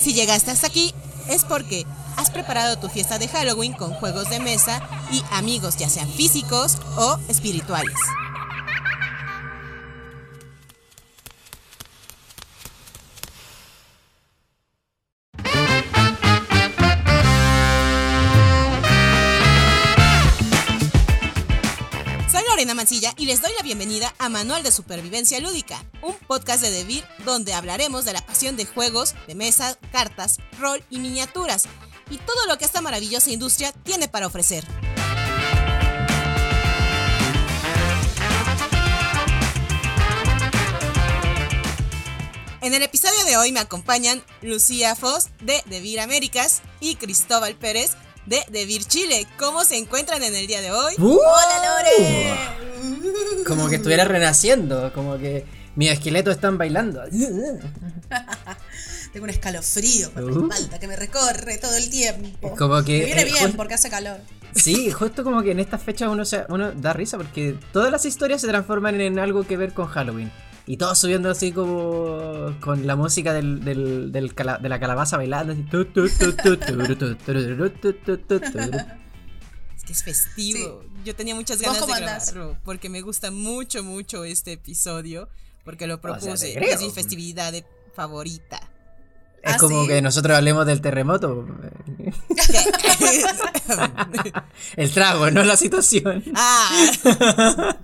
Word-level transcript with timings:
Si 0.00 0.14
llegaste 0.14 0.50
hasta 0.50 0.66
aquí, 0.66 0.94
es 1.28 1.44
porque 1.44 1.86
has 2.16 2.30
preparado 2.30 2.78
tu 2.78 2.88
fiesta 2.88 3.18
de 3.18 3.28
Halloween 3.28 3.72
con 3.72 3.92
juegos 3.94 4.30
de 4.30 4.40
mesa 4.40 4.80
y 5.12 5.22
amigos, 5.32 5.76
ya 5.76 5.88
sean 5.88 6.08
físicos 6.08 6.78
o 6.96 7.18
espirituales. 7.28 7.94
Mancilla 22.88 23.12
y 23.18 23.26
les 23.26 23.42
doy 23.42 23.50
la 23.54 23.62
bienvenida 23.62 24.14
a 24.18 24.30
Manual 24.30 24.62
de 24.62 24.72
Supervivencia 24.72 25.38
Lúdica, 25.40 25.84
un 26.00 26.14
podcast 26.26 26.62
de 26.62 26.70
Devir 26.70 27.04
donde 27.26 27.52
hablaremos 27.52 28.06
de 28.06 28.14
la 28.14 28.24
pasión 28.24 28.56
de 28.56 28.64
juegos, 28.64 29.14
de 29.26 29.34
mesa, 29.34 29.76
cartas, 29.92 30.38
rol 30.58 30.82
y 30.88 30.98
miniaturas, 30.98 31.64
y 32.08 32.16
todo 32.16 32.46
lo 32.46 32.56
que 32.56 32.64
esta 32.64 32.80
maravillosa 32.80 33.28
industria 33.30 33.72
tiene 33.72 34.08
para 34.08 34.26
ofrecer. 34.26 34.64
En 42.62 42.72
el 42.72 42.82
episodio 42.82 43.22
de 43.26 43.36
hoy 43.36 43.52
me 43.52 43.60
acompañan 43.60 44.24
Lucía 44.40 44.96
Foss 44.96 45.26
de 45.42 45.62
Devir 45.66 46.00
Américas 46.00 46.62
y 46.80 46.94
Cristóbal 46.94 47.54
Pérez 47.54 47.98
de 48.24 48.42
Devir 48.48 48.86
Chile. 48.86 49.26
¿Cómo 49.38 49.66
se 49.66 49.76
encuentran 49.76 50.22
en 50.22 50.34
el 50.34 50.46
día 50.46 50.62
de 50.62 50.72
hoy? 50.72 50.94
¡Uh! 50.96 51.18
¡Hola, 51.18 51.82
Lore! 51.82 52.67
Como 53.48 53.68
que 53.68 53.76
estuviera 53.76 54.04
renaciendo, 54.04 54.92
como 54.92 55.16
que 55.18 55.44
mis 55.76 55.90
esqueletos 55.90 56.34
están 56.34 56.58
bailando. 56.58 57.00
Tengo 59.12 59.24
un 59.24 59.30
escalofrío 59.30 60.10
por 60.10 60.24
Uh. 60.24 60.46
la 60.48 60.54
espalda 60.54 60.78
que 60.78 60.86
me 60.88 60.96
recorre 60.96 61.58
todo 61.58 61.74
el 61.76 61.88
tiempo. 61.90 62.54
Como 62.56 62.82
que, 62.84 62.98
Me 63.00 63.04
viene 63.06 63.22
eh, 63.22 63.32
bien 63.32 63.52
porque 63.54 63.74
hace 63.74 63.88
calor. 63.90 64.18
Sí, 64.54 64.90
justo 64.90 65.24
como 65.24 65.42
que 65.42 65.52
en 65.52 65.60
estas 65.60 65.82
fechas 65.82 66.08
uno, 66.10 66.24
se, 66.24 66.44
uno 66.48 66.72
da 66.72 66.92
risa 66.92 67.16
porque 67.16 67.56
todas 67.72 67.90
las 67.90 68.04
historias 68.04 68.40
se 68.40 68.48
transforman 68.48 69.00
en 69.00 69.18
algo 69.18 69.44
que 69.44 69.56
ver 69.56 69.72
con 69.72 69.86
Halloween. 69.86 70.30
Y 70.66 70.76
todos 70.76 70.98
subiendo 70.98 71.30
así 71.30 71.52
como 71.52 72.54
con 72.60 72.86
la 72.86 72.94
música 72.96 73.32
del, 73.32 73.64
del, 73.64 74.12
del 74.12 74.34
cala- 74.34 74.58
de 74.58 74.68
la 74.68 74.78
calabaza 74.78 75.16
bailando. 75.16 75.54
así, 75.54 75.64
que 79.88 79.92
es 79.94 80.04
festivo. 80.04 80.84
Yo 81.04 81.16
tenía 81.16 81.34
muchas 81.34 81.60
¿Vos 81.62 81.80
ganas 81.80 81.86
de 81.86 81.92
andás? 81.94 82.32
grabarlo 82.32 82.58
porque 82.64 82.88
me 82.88 83.00
gusta 83.00 83.30
mucho, 83.32 83.82
mucho 83.82 84.24
este 84.24 84.52
episodio. 84.52 85.28
Porque 85.64 85.86
lo 85.86 86.00
propuse. 86.00 86.58
es 86.72 86.80
mi 86.80 86.90
festividad 86.90 87.52
de- 87.52 87.64
favorita. 87.94 88.60
Es 89.42 89.54
¿Ah, 89.54 89.58
como 89.58 89.82
sí? 89.82 89.88
que 89.88 90.02
nosotros 90.02 90.36
hablemos 90.36 90.66
del 90.66 90.80
terremoto. 90.80 91.46
El 94.76 94.92
trago, 94.92 95.30
no 95.30 95.42
la 95.44 95.56
situación. 95.56 96.24
ah. 96.34 96.70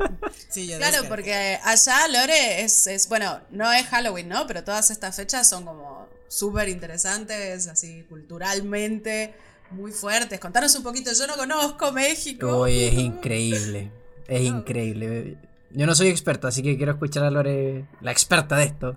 Sí, 0.49 0.69
yo 0.69 0.77
Claro, 0.79 1.03
descarté. 1.03 1.09
porque 1.09 1.59
allá 1.65 2.07
Lore 2.09 2.63
es, 2.63 2.87
es, 2.87 3.09
bueno, 3.09 3.41
no 3.51 3.73
es 3.73 3.87
Halloween, 3.87 4.29
¿no? 4.29 4.47
Pero 4.47 4.63
todas 4.63 4.91
estas 4.91 5.17
fechas 5.17 5.49
son 5.49 5.65
como 5.65 6.07
súper 6.29 6.69
interesantes, 6.69 7.67
así 7.67 8.05
culturalmente, 8.09 9.35
muy 9.75 9.93
fuertes. 9.93 10.41
Contanos 10.41 10.75
un 10.77 10.83
poquito, 10.83 11.11
yo 11.13 11.27
no 11.27 11.37
conozco 11.37 11.93
México. 11.93 12.63
Uy, 12.63 12.85
es 12.85 12.95
increíble. 12.95 13.91
Es 14.29 14.43
increíble. 14.43 15.37
Yo 15.71 15.87
no 15.87 15.95
soy 15.95 16.09
experto, 16.09 16.47
así 16.47 16.63
que 16.63 16.77
quiero 16.77 16.93
escuchar 16.93 17.25
a 17.25 17.31
Lore, 17.31 17.85
la 18.01 18.13
experta 18.13 18.57
de 18.57 18.65
esto. 18.65 18.97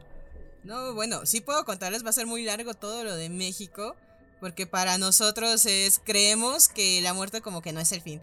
No, 0.64 0.94
bueno, 0.94 1.26
sí 1.26 1.42
puedo 1.42 1.66
contarles, 1.66 2.06
va 2.06 2.10
a 2.10 2.14
ser 2.14 2.28
muy 2.28 2.44
largo 2.44 2.74
todo 2.74 3.04
lo 3.04 3.16
de 3.16 3.30
México, 3.30 3.96
porque 4.40 4.68
para 4.68 4.98
nosotros 4.98 5.66
es, 5.66 6.02
creemos 6.04 6.68
que 6.70 7.02
la 7.02 7.14
muerte 7.14 7.42
como 7.42 7.62
que 7.62 7.72
no 7.72 7.80
es 7.80 7.92
el 7.92 8.02
fin. 8.02 8.22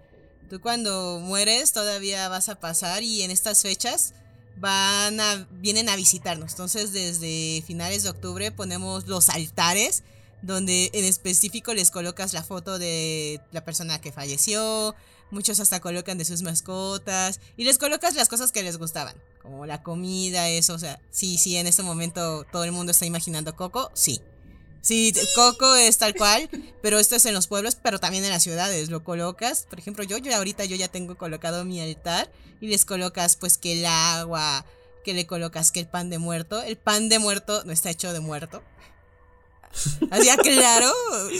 Tú 0.48 0.60
cuando 0.60 1.20
mueres 1.20 1.72
todavía 1.72 2.28
vas 2.28 2.48
a 2.48 2.60
pasar 2.60 3.02
y 3.02 3.22
en 3.22 3.30
estas 3.30 3.62
fechas 3.62 4.14
van 4.56 5.20
a, 5.20 5.48
vienen 5.52 5.88
a 5.88 5.96
visitarnos. 5.96 6.52
Entonces 6.52 6.92
desde 6.92 7.62
finales 7.66 8.02
de 8.02 8.10
octubre 8.10 8.52
ponemos 8.52 9.08
los 9.08 9.30
altares, 9.30 10.04
donde 10.44 10.90
en 10.92 11.04
específico 11.04 11.72
les 11.72 11.90
colocas 11.90 12.34
la 12.34 12.42
foto 12.42 12.78
de 12.78 13.40
la 13.50 13.64
persona 13.64 14.00
que 14.00 14.12
falleció, 14.12 14.94
muchos 15.30 15.58
hasta 15.58 15.80
colocan 15.80 16.18
de 16.18 16.26
sus 16.26 16.42
mascotas 16.42 17.40
y 17.56 17.64
les 17.64 17.78
colocas 17.78 18.14
las 18.14 18.28
cosas 18.28 18.52
que 18.52 18.62
les 18.62 18.76
gustaban, 18.76 19.16
como 19.42 19.64
la 19.64 19.82
comida, 19.82 20.48
eso, 20.50 20.74
o 20.74 20.78
sea, 20.78 21.00
sí, 21.10 21.38
sí, 21.38 21.56
en 21.56 21.66
este 21.66 21.82
momento 21.82 22.44
todo 22.52 22.64
el 22.64 22.72
mundo 22.72 22.92
está 22.92 23.06
imaginando 23.06 23.56
Coco, 23.56 23.90
sí. 23.94 24.20
Sí, 24.82 25.14
Coco 25.34 25.74
es 25.76 25.96
tal 25.96 26.14
cual, 26.14 26.50
pero 26.82 26.98
esto 26.98 27.16
es 27.16 27.24
en 27.24 27.32
los 27.32 27.46
pueblos, 27.46 27.74
pero 27.82 27.98
también 27.98 28.22
en 28.22 28.30
las 28.30 28.42
ciudades. 28.42 28.90
Lo 28.90 29.02
colocas, 29.02 29.66
por 29.70 29.78
ejemplo, 29.78 30.04
yo, 30.04 30.18
yo 30.18 30.36
ahorita 30.36 30.66
yo 30.66 30.76
ya 30.76 30.88
tengo 30.88 31.16
colocado 31.16 31.64
mi 31.64 31.80
altar 31.80 32.30
y 32.60 32.66
les 32.66 32.84
colocas 32.84 33.36
pues 33.36 33.56
que 33.56 33.80
el 33.80 33.86
agua, 33.86 34.66
que 35.02 35.14
le 35.14 35.26
colocas 35.26 35.72
que 35.72 35.80
el 35.80 35.86
pan 35.86 36.10
de 36.10 36.18
muerto. 36.18 36.60
El 36.60 36.76
pan 36.76 37.08
de 37.08 37.18
muerto 37.18 37.64
no 37.64 37.72
está 37.72 37.88
hecho 37.88 38.12
de 38.12 38.20
muerto. 38.20 38.62
Así 40.10 40.28
ah, 40.28 40.36
claro, 40.36 40.92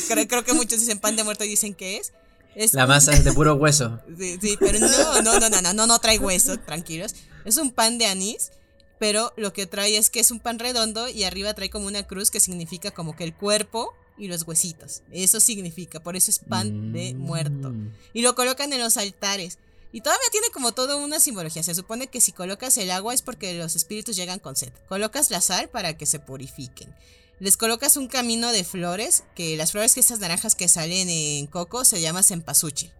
creo, 0.09 0.28
creo 0.28 0.45
que 0.45 0.53
muchos 0.53 0.81
dicen 0.81 0.99
pan 0.99 1.17
de 1.17 1.25
muerto 1.25 1.45
y 1.45 1.49
dicen 1.49 1.75
que 1.75 1.99
es. 1.99 2.12
Es 2.55 2.72
La 2.72 2.87
masa 2.87 3.12
es 3.12 3.25
de 3.25 3.33
puro 3.33 3.55
hueso. 3.55 4.00
Sí, 4.19 4.39
sí, 4.41 4.56
pero 4.61 4.78
no, 4.78 5.22
no, 5.22 5.41
no, 5.41 5.50
no, 5.50 5.61
no, 5.62 5.72
no, 5.72 5.87
no 5.87 5.99
trae 5.99 6.19
hueso, 6.19 6.56
tranquilos. 6.59 7.15
Es 7.44 7.56
un 7.56 7.73
pan 7.73 7.99
de 7.99 8.06
anís, 8.06 8.53
pero 8.99 9.33
lo 9.37 9.53
que 9.53 9.67
trae 9.67 9.97
es 9.97 10.11
que 10.11 10.21
es 10.21 10.31
un 10.31 10.41
pan 10.41 10.59
redondo 10.59 11.09
y 11.09 11.25
arriba 11.25 11.55
trae 11.55 11.71
como 11.71 11.87
una 11.87 12.05
cruz 12.05 12.31
que 12.31 12.41
significa 12.41 12.93
como 12.93 13.17
que 13.17 13.25
el 13.25 13.34
cuerpo 13.34 13.93
y 14.17 14.28
los 14.28 14.47
huesitos. 14.47 15.03
Eso 15.11 15.41
significa, 15.41 16.00
por 16.00 16.17
eso 16.17 16.31
es 16.31 16.39
pan 16.39 16.93
de 16.93 17.15
muerto. 17.15 17.71
Mm. 17.71 17.93
Y 18.12 18.23
lo 18.23 18.34
colocan 18.34 18.73
en 18.73 18.81
los 18.81 18.97
altares. 18.97 19.59
Y 19.93 20.00
todavía 20.00 20.27
tiene 20.33 20.49
como 20.53 20.73
toda 20.73 20.97
una 20.97 21.21
simbología. 21.21 21.62
Se 21.62 21.75
supone 21.75 22.09
que 22.09 22.21
si 22.21 22.33
colocas 22.33 22.77
el 22.78 22.91
agua 22.91 23.15
es 23.15 23.23
porque 23.23 23.55
los 23.55 23.77
espíritus 23.77 24.17
llegan 24.17 24.41
con 24.41 24.56
sed. 24.56 24.73
Colocas 24.89 25.31
la 25.31 25.41
sal 25.41 25.69
para 25.69 25.97
que 25.97 26.06
se 26.06 26.19
purifiquen. 26.19 26.93
Les 27.41 27.56
colocas 27.56 27.97
un 27.97 28.09
camino 28.09 28.53
de 28.53 28.65
flores, 28.65 29.25
que 29.34 29.56
las 29.56 29.72
flores 29.72 29.95
que 29.95 30.00
estas 30.00 30.21
naranjas 30.21 30.55
que 30.55 30.69
salen 30.69 31.09
en 31.09 31.47
coco 31.47 31.84
se 31.84 32.00
llama 32.00 32.22
cempasúchil. 32.22 32.93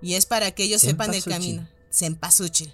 Y 0.00 0.14
es 0.14 0.26
para 0.26 0.50
que 0.50 0.64
ellos 0.64 0.82
sepan 0.82 1.12
el 1.14 1.24
camino. 1.24 1.68
Cempasúchil. 1.90 2.72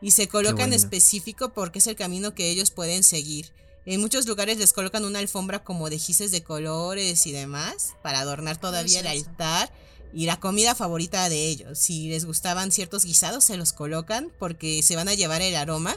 Y 0.00 0.10
se 0.10 0.28
coloca 0.28 0.64
en 0.64 0.70
bueno. 0.70 0.76
específico 0.76 1.52
porque 1.52 1.78
es 1.78 1.86
el 1.86 1.96
camino 1.96 2.34
que 2.34 2.50
ellos 2.50 2.70
pueden 2.70 3.02
seguir. 3.02 3.52
En 3.84 4.00
muchos 4.00 4.26
lugares 4.26 4.58
les 4.58 4.72
colocan 4.72 5.04
una 5.04 5.18
alfombra 5.18 5.64
como 5.64 5.90
de 5.90 5.98
gises 5.98 6.30
de 6.30 6.42
colores 6.42 7.26
y 7.26 7.32
demás 7.32 7.94
para 8.02 8.20
adornar 8.20 8.56
todavía 8.56 9.00
el 9.00 9.06
altar 9.06 9.72
y 10.12 10.26
la 10.26 10.38
comida 10.38 10.74
favorita 10.74 11.28
de 11.28 11.46
ellos. 11.46 11.78
Si 11.78 12.08
les 12.08 12.24
gustaban 12.24 12.70
ciertos 12.70 13.04
guisados, 13.04 13.44
se 13.44 13.56
los 13.56 13.72
colocan 13.72 14.30
porque 14.38 14.82
se 14.82 14.96
van 14.96 15.08
a 15.08 15.14
llevar 15.14 15.42
el 15.42 15.56
aroma. 15.56 15.96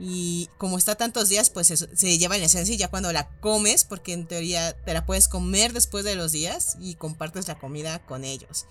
Y 0.00 0.48
como 0.58 0.78
está 0.78 0.94
tantos 0.94 1.28
días, 1.28 1.50
pues 1.50 1.70
eso- 1.72 1.88
se 1.94 2.18
lleva 2.18 2.38
la 2.38 2.44
esencia 2.44 2.74
y 2.74 2.78
ya 2.78 2.88
cuando 2.88 3.12
la 3.12 3.28
comes, 3.40 3.82
porque 3.84 4.12
en 4.12 4.26
teoría 4.26 4.72
te 4.84 4.94
la 4.94 5.04
puedes 5.04 5.26
comer 5.28 5.72
después 5.72 6.04
de 6.04 6.14
los 6.14 6.30
días 6.32 6.76
y 6.80 6.94
compartes 6.94 7.48
la 7.48 7.58
comida 7.58 7.98
con 8.06 8.24
ellos. 8.24 8.66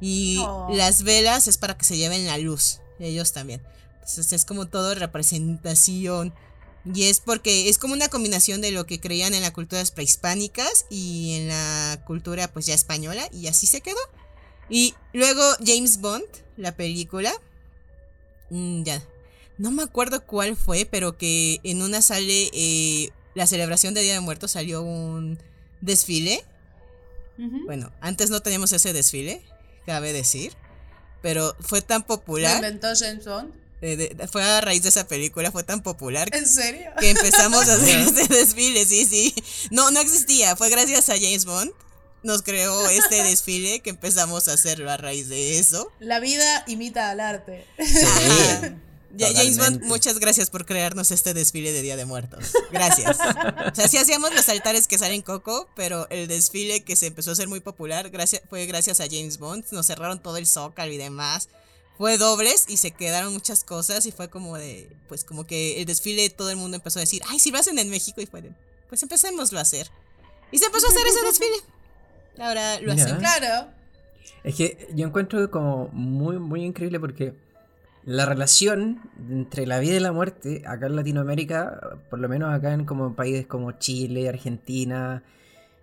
Y 0.00 0.38
Oh. 0.46 0.68
las 0.72 1.02
velas 1.02 1.48
es 1.48 1.58
para 1.58 1.76
que 1.76 1.84
se 1.84 1.96
lleven 1.96 2.26
la 2.26 2.38
luz, 2.38 2.78
ellos 3.00 3.32
también. 3.32 3.60
Entonces 3.94 4.32
es 4.32 4.44
como 4.44 4.66
todo 4.66 4.94
representación. 4.94 6.32
Y 6.94 7.04
es 7.08 7.20
porque 7.20 7.68
es 7.68 7.76
como 7.76 7.92
una 7.94 8.08
combinación 8.08 8.60
de 8.60 8.70
lo 8.70 8.86
que 8.86 9.00
creían 9.00 9.34
en 9.34 9.42
las 9.42 9.50
culturas 9.50 9.90
prehispánicas 9.90 10.86
y 10.88 11.34
en 11.34 11.48
la 11.48 12.02
cultura 12.06 12.48
pues 12.52 12.66
ya 12.66 12.74
española 12.74 13.28
y 13.32 13.48
así 13.48 13.66
se 13.66 13.80
quedó. 13.80 13.98
Y 14.70 14.94
luego 15.12 15.42
James 15.66 16.00
Bond, 16.00 16.24
la 16.56 16.76
película. 16.76 17.32
mm, 18.50 18.84
ya. 18.84 19.02
No 19.58 19.70
me 19.70 19.82
acuerdo 19.82 20.24
cuál 20.24 20.56
fue, 20.56 20.86
pero 20.86 21.18
que 21.18 21.60
en 21.64 21.82
una 21.82 22.00
sale 22.00 22.48
eh, 22.52 23.10
la 23.34 23.46
celebración 23.46 23.92
de 23.94 24.02
Día 24.02 24.14
de 24.14 24.20
Muertos 24.20 24.52
salió 24.52 24.82
un 24.82 25.38
desfile. 25.80 26.44
Bueno, 27.66 27.92
antes 28.00 28.30
no 28.30 28.40
teníamos 28.40 28.72
ese 28.72 28.92
desfile, 28.92 29.42
cabe 29.86 30.12
decir. 30.12 30.52
Pero 31.22 31.56
fue 31.60 31.82
tan 31.82 32.02
¿Lo 32.02 32.06
popular. 32.06 32.56
inventó 32.56 32.88
James 32.98 33.24
Bond? 33.24 33.52
eh, 33.80 33.96
de- 33.96 34.28
fue 34.28 34.42
a 34.42 34.60
raíz 34.60 34.82
de 34.82 34.88
esa 34.88 35.06
película, 35.06 35.52
fue 35.52 35.62
tan 35.62 35.82
popular 35.84 36.28
¿En 36.32 36.46
serio? 36.48 36.90
que 36.98 37.10
empezamos 37.10 37.68
a 37.68 37.74
hacer 37.74 37.98
este 38.08 38.26
desfile, 38.34 38.84
sí, 38.84 39.04
sí. 39.04 39.34
No, 39.70 39.90
no 39.92 40.00
existía, 40.00 40.56
fue 40.56 40.68
gracias 40.68 41.08
a 41.10 41.14
James 41.14 41.44
Bond. 41.44 41.70
Nos 42.24 42.42
creó 42.42 42.88
este 42.90 43.22
desfile 43.22 43.78
que 43.80 43.90
empezamos 43.90 44.48
a 44.48 44.54
hacerlo 44.54 44.90
a 44.90 44.96
raíz 44.96 45.28
de 45.28 45.58
eso. 45.60 45.92
La 46.00 46.18
vida 46.18 46.64
imita 46.66 47.10
al 47.10 47.20
arte. 47.20 47.64
Ajá. 47.78 48.74
Ya, 49.16 49.28
James 49.34 49.58
Bond, 49.58 49.84
muchas 49.84 50.18
gracias 50.18 50.50
por 50.50 50.66
crearnos 50.66 51.10
este 51.10 51.32
desfile 51.32 51.72
de 51.72 51.80
Día 51.82 51.96
de 51.96 52.04
Muertos. 52.04 52.52
Gracias. 52.70 53.18
O 53.18 53.74
sea, 53.74 53.88
sí 53.88 53.96
hacíamos 53.96 54.34
los 54.34 54.48
altares 54.48 54.86
que 54.86 54.98
salen 54.98 55.22
Coco, 55.22 55.68
pero 55.74 56.08
el 56.10 56.28
desfile 56.28 56.84
que 56.84 56.94
se 56.94 57.06
empezó 57.06 57.30
a 57.30 57.32
hacer 57.32 57.48
muy 57.48 57.60
popular 57.60 58.10
gracias, 58.10 58.42
fue 58.50 58.66
gracias 58.66 59.00
a 59.00 59.04
James 59.04 59.38
Bond. 59.38 59.64
Nos 59.70 59.86
cerraron 59.86 60.20
todo 60.22 60.36
el 60.36 60.46
zócalo 60.46 60.92
y 60.92 60.98
demás. 60.98 61.48
Fue 61.96 62.18
dobles 62.18 62.66
y 62.68 62.76
se 62.76 62.90
quedaron 62.90 63.32
muchas 63.32 63.64
cosas 63.64 64.06
y 64.06 64.12
fue 64.12 64.28
como 64.28 64.56
de, 64.56 64.88
pues 65.08 65.24
como 65.24 65.46
que 65.46 65.80
el 65.80 65.86
desfile 65.86 66.28
todo 66.30 66.50
el 66.50 66.56
mundo 66.56 66.76
empezó 66.76 66.98
a 66.98 67.00
decir, 67.00 67.22
ay, 67.28 67.38
si 67.38 67.50
lo 67.50 67.58
hacen 67.58 67.78
en 67.78 67.90
México 67.90 68.20
y 68.20 68.26
fue 68.26 68.42
de, 68.42 68.52
pues 68.88 69.02
empecémoslo 69.02 69.58
a 69.58 69.62
hacer. 69.62 69.90
Y 70.52 70.58
se 70.58 70.66
empezó 70.66 70.86
a 70.86 70.90
hacer 70.90 71.06
ese 71.06 71.26
desfile. 71.26 71.56
Ahora 72.38 72.78
lo 72.80 72.92
hacen. 72.92 73.16
Claro. 73.16 73.68
Es 74.44 74.54
que 74.54 74.88
yo 74.94 75.06
encuentro 75.06 75.50
como 75.50 75.88
muy, 75.88 76.38
muy 76.38 76.62
increíble 76.62 77.00
porque 77.00 77.34
la 78.08 78.26
relación 78.26 79.00
entre 79.30 79.66
la 79.66 79.78
vida 79.80 79.96
y 79.96 80.00
la 80.00 80.12
muerte 80.12 80.62
acá 80.66 80.86
en 80.86 80.96
Latinoamérica, 80.96 81.98
por 82.10 82.18
lo 82.20 82.28
menos 82.28 82.52
acá 82.54 82.72
en 82.72 82.84
como 82.86 83.14
países 83.14 83.46
como 83.46 83.72
Chile, 83.72 84.28
Argentina, 84.28 85.22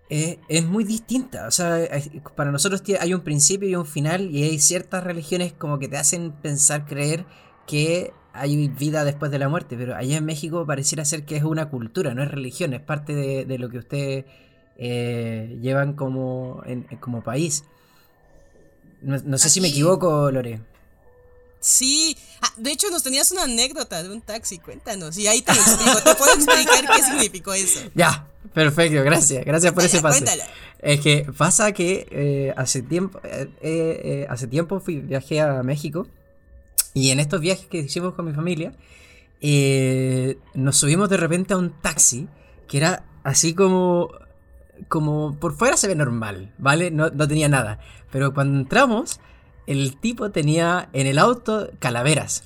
es, 0.09 0.37
es 0.49 0.65
muy 0.65 0.83
distinta. 0.83 1.47
O 1.47 1.51
sea, 1.51 1.83
es- 1.83 2.09
para 2.35 2.51
nosotros 2.51 2.83
hay 2.99 3.13
un 3.13 3.21
principio 3.21 3.69
y 3.69 3.75
un 3.75 3.85
final 3.85 4.31
y 4.31 4.43
hay 4.43 4.59
ciertas 4.59 5.03
religiones 5.03 5.53
como 5.53 5.79
que 5.79 5.87
te 5.87 5.97
hacen 5.97 6.31
pensar, 6.33 6.85
creer 6.85 7.25
que 7.67 8.13
hay 8.33 8.67
vida 8.69 9.03
después 9.05 9.31
de 9.31 9.39
la 9.39 9.49
muerte, 9.49 9.77
pero 9.77 9.95
allá 9.95 10.17
en 10.17 10.25
México 10.25 10.65
pareciera 10.65 11.05
ser 11.05 11.25
que 11.25 11.37
es 11.37 11.43
una 11.43 11.69
cultura, 11.69 12.13
no 12.13 12.23
es 12.23 12.31
religión, 12.31 12.73
es 12.73 12.81
parte 12.81 13.15
de, 13.15 13.45
de 13.45 13.57
lo 13.59 13.69
que 13.69 13.77
ustedes 13.79 14.25
eh, 14.77 15.57
llevan 15.61 15.93
como, 15.93 16.61
en- 16.65 16.83
como 16.99 17.23
país. 17.23 17.63
No, 19.01 19.17
no 19.23 19.37
sé 19.37 19.49
si 19.49 19.61
me 19.61 19.67
equivoco, 19.69 20.31
Lore. 20.31 20.59
Sí. 21.65 22.15
Ah, 22.41 22.53
de 22.57 22.71
hecho, 22.71 22.91
nos 22.91 23.01
tenías 23.01 23.31
una 23.31 23.45
anécdota 23.45 24.03
de 24.03 24.09
un 24.11 24.21
taxi. 24.21 24.59
Cuéntanos. 24.59 25.17
Y 25.17 25.25
ahí 25.25 25.41
te 25.41 25.51
lo 25.51 25.61
explico. 25.61 25.97
Te 26.03 26.13
puedo 26.13 26.33
explicar 26.35 26.85
qué 26.95 27.03
significó 27.03 27.53
eso. 27.55 27.79
Ya, 27.95 28.27
perfecto, 28.53 29.03
gracias, 29.03 29.43
gracias 29.43 29.73
por 29.73 29.83
ese 29.83 29.99
pase. 29.99 30.19
cuéntala. 30.19 30.45
Es 30.77 31.01
que 31.01 31.25
pasa 31.35 31.71
que 31.71 32.07
eh, 32.11 32.53
hace 32.55 32.83
tiempo, 32.83 33.19
eh, 33.23 33.49
eh, 33.61 34.27
hace 34.29 34.45
tiempo 34.45 34.79
fui, 34.79 34.99
viajé 34.99 35.41
a 35.41 35.63
México 35.63 36.07
y 36.93 37.09
en 37.09 37.19
estos 37.19 37.41
viajes 37.41 37.65
que 37.65 37.79
hicimos 37.79 38.13
con 38.13 38.25
mi 38.25 38.33
familia, 38.33 38.73
eh, 39.41 40.37
nos 40.53 40.77
subimos 40.77 41.09
de 41.09 41.17
repente 41.17 41.55
a 41.55 41.57
un 41.57 41.71
taxi 41.81 42.27
que 42.67 42.77
era 42.77 43.03
así 43.23 43.55
como, 43.55 44.11
como 44.87 45.35
por 45.39 45.57
fuera 45.57 45.77
se 45.77 45.87
ve 45.87 45.95
normal, 45.95 46.53
¿vale? 46.59 46.91
No, 46.91 47.09
no 47.09 47.27
tenía 47.27 47.49
nada, 47.49 47.79
pero 48.11 48.35
cuando 48.35 48.59
entramos, 48.59 49.19
el 49.67 49.97
tipo 49.97 50.31
tenía 50.31 50.89
en 50.93 51.07
el 51.07 51.17
auto 51.17 51.69
calaveras 51.79 52.43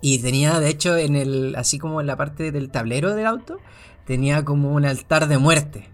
y 0.00 0.18
tenía 0.18 0.60
de 0.60 0.68
hecho 0.68 0.96
en 0.96 1.16
el, 1.16 1.54
así 1.56 1.78
como 1.78 2.00
en 2.00 2.06
la 2.06 2.16
parte 2.16 2.52
del 2.52 2.70
tablero 2.70 3.14
del 3.14 3.26
auto, 3.26 3.58
tenía 4.06 4.44
como 4.44 4.72
un 4.72 4.84
altar 4.84 5.28
de 5.28 5.38
muerte. 5.38 5.88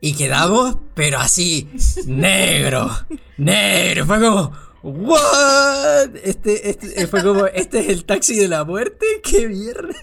Y 0.00 0.14
quedamos, 0.14 0.78
pero 0.94 1.18
así, 1.18 1.70
negro, 2.06 2.90
negro. 3.36 4.04
Fue 4.06 4.20
como, 4.20 4.52
¿what? 4.82 6.16
Este, 6.24 6.70
este, 6.70 7.06
fue 7.06 7.22
como, 7.22 7.46
este 7.46 7.80
es 7.80 7.88
el 7.88 8.04
taxi 8.04 8.36
de 8.36 8.48
la 8.48 8.64
muerte, 8.64 9.06
qué 9.22 9.48
mierda. 9.48 9.94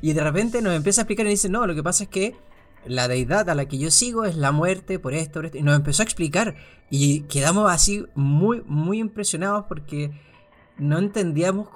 Y 0.00 0.12
de 0.12 0.22
repente 0.22 0.62
nos 0.62 0.74
empieza 0.74 1.00
a 1.00 1.02
explicar 1.02 1.26
y 1.26 1.30
dice, 1.30 1.48
no, 1.48 1.66
lo 1.66 1.74
que 1.74 1.82
pasa 1.82 2.04
es 2.04 2.08
que 2.08 2.36
la 2.88 3.08
deidad 3.08 3.48
a 3.50 3.54
la 3.54 3.66
que 3.66 3.78
yo 3.78 3.90
sigo 3.90 4.24
es 4.24 4.36
la 4.36 4.52
muerte 4.52 4.98
por 4.98 5.14
esto, 5.14 5.34
por 5.34 5.46
esto. 5.46 5.58
Y 5.58 5.62
nos 5.62 5.76
empezó 5.76 6.02
a 6.02 6.04
explicar. 6.04 6.56
Y 6.90 7.22
quedamos 7.22 7.70
así 7.70 8.04
muy, 8.14 8.62
muy 8.66 8.98
impresionados 8.98 9.66
porque 9.68 10.10
no 10.78 10.98
entendíamos, 10.98 11.68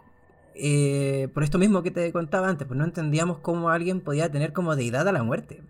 eh, 0.55 1.29
por 1.35 1.43
esto 1.43 1.59
mismo 1.59 1.83
que 1.83 1.91
te 1.91 2.11
contaba 2.13 2.49
antes, 2.49 2.67
pues 2.67 2.79
no 2.79 2.85
entendíamos 2.85 3.39
cómo 3.39 3.71
alguien 3.71 4.01
podía 4.01 4.31
tener 4.31 4.53
como 4.53 4.77
deidad 4.77 5.07
a 5.07 5.13
la 5.13 5.23
muerte. 5.23 5.63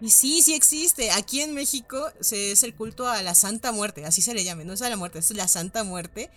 Y 0.00 0.10
sí, 0.10 0.42
sí 0.42 0.54
existe. 0.54 1.10
Aquí 1.10 1.40
en 1.40 1.54
México 1.54 2.10
se 2.20 2.52
es 2.52 2.62
el 2.62 2.74
culto 2.74 3.08
a 3.08 3.22
la 3.22 3.34
Santa 3.34 3.72
Muerte, 3.72 4.04
así 4.04 4.22
se 4.22 4.34
le 4.34 4.44
llama, 4.44 4.64
no 4.64 4.72
es 4.74 4.82
a 4.82 4.90
la 4.90 4.96
muerte, 4.96 5.18
es 5.18 5.30
la 5.32 5.48
Santa 5.48 5.84
Muerte. 5.84 6.30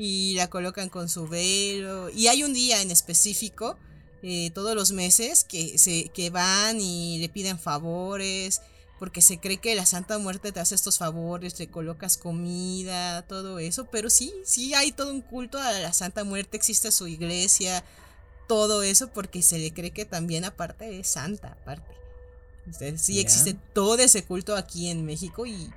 Y 0.00 0.34
la 0.34 0.48
colocan 0.48 0.88
con 0.88 1.08
su 1.08 1.26
velo. 1.26 2.08
Y 2.10 2.28
hay 2.28 2.44
un 2.44 2.54
día 2.54 2.80
en 2.82 2.92
específico, 2.92 3.76
eh, 4.22 4.50
todos 4.50 4.74
los 4.74 4.92
meses, 4.92 5.44
que, 5.44 5.78
se, 5.78 6.08
que 6.08 6.30
van 6.30 6.80
y 6.80 7.18
le 7.18 7.28
piden 7.28 7.58
favores. 7.58 8.60
Porque 8.98 9.22
se 9.22 9.38
cree 9.38 9.58
que 9.58 9.76
la 9.76 9.86
Santa 9.86 10.18
Muerte 10.18 10.50
te 10.50 10.58
hace 10.58 10.74
estos 10.74 10.98
favores, 10.98 11.56
le 11.60 11.68
colocas 11.68 12.16
comida, 12.16 13.22
todo 13.22 13.60
eso. 13.60 13.84
Pero 13.84 14.10
sí, 14.10 14.32
sí 14.44 14.74
hay 14.74 14.90
todo 14.90 15.12
un 15.12 15.20
culto 15.20 15.58
a 15.58 15.70
la 15.72 15.92
Santa 15.92 16.24
Muerte, 16.24 16.56
existe 16.56 16.90
su 16.90 17.06
iglesia, 17.06 17.84
todo 18.48 18.82
eso, 18.82 19.08
porque 19.10 19.42
se 19.42 19.58
le 19.58 19.72
cree 19.72 19.92
que 19.92 20.04
también 20.04 20.44
aparte 20.44 20.98
es 20.98 21.06
santa, 21.06 21.52
aparte. 21.52 21.98
Entonces, 22.66 23.00
sí 23.00 23.20
existe 23.20 23.54
todo 23.72 23.98
ese 23.98 24.24
culto 24.24 24.56
aquí 24.56 24.88
en 24.88 25.04
México 25.04 25.46
y 25.46 25.70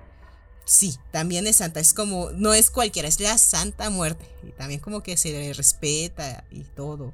sí, 0.66 0.98
también 1.12 1.48
es 1.48 1.58
santa. 1.58 1.80
Es 1.80 1.94
como, 1.94 2.32
no 2.32 2.54
es 2.54 2.70
cualquiera, 2.70 3.08
es 3.08 3.20
la 3.20 3.38
Santa 3.38 3.90
Muerte. 3.90 4.26
Y 4.44 4.52
también 4.52 4.80
como 4.80 5.04
que 5.04 5.16
se 5.18 5.32
le 5.32 5.54
respeta 5.54 6.44
y 6.52 6.64
todo. 6.64 7.14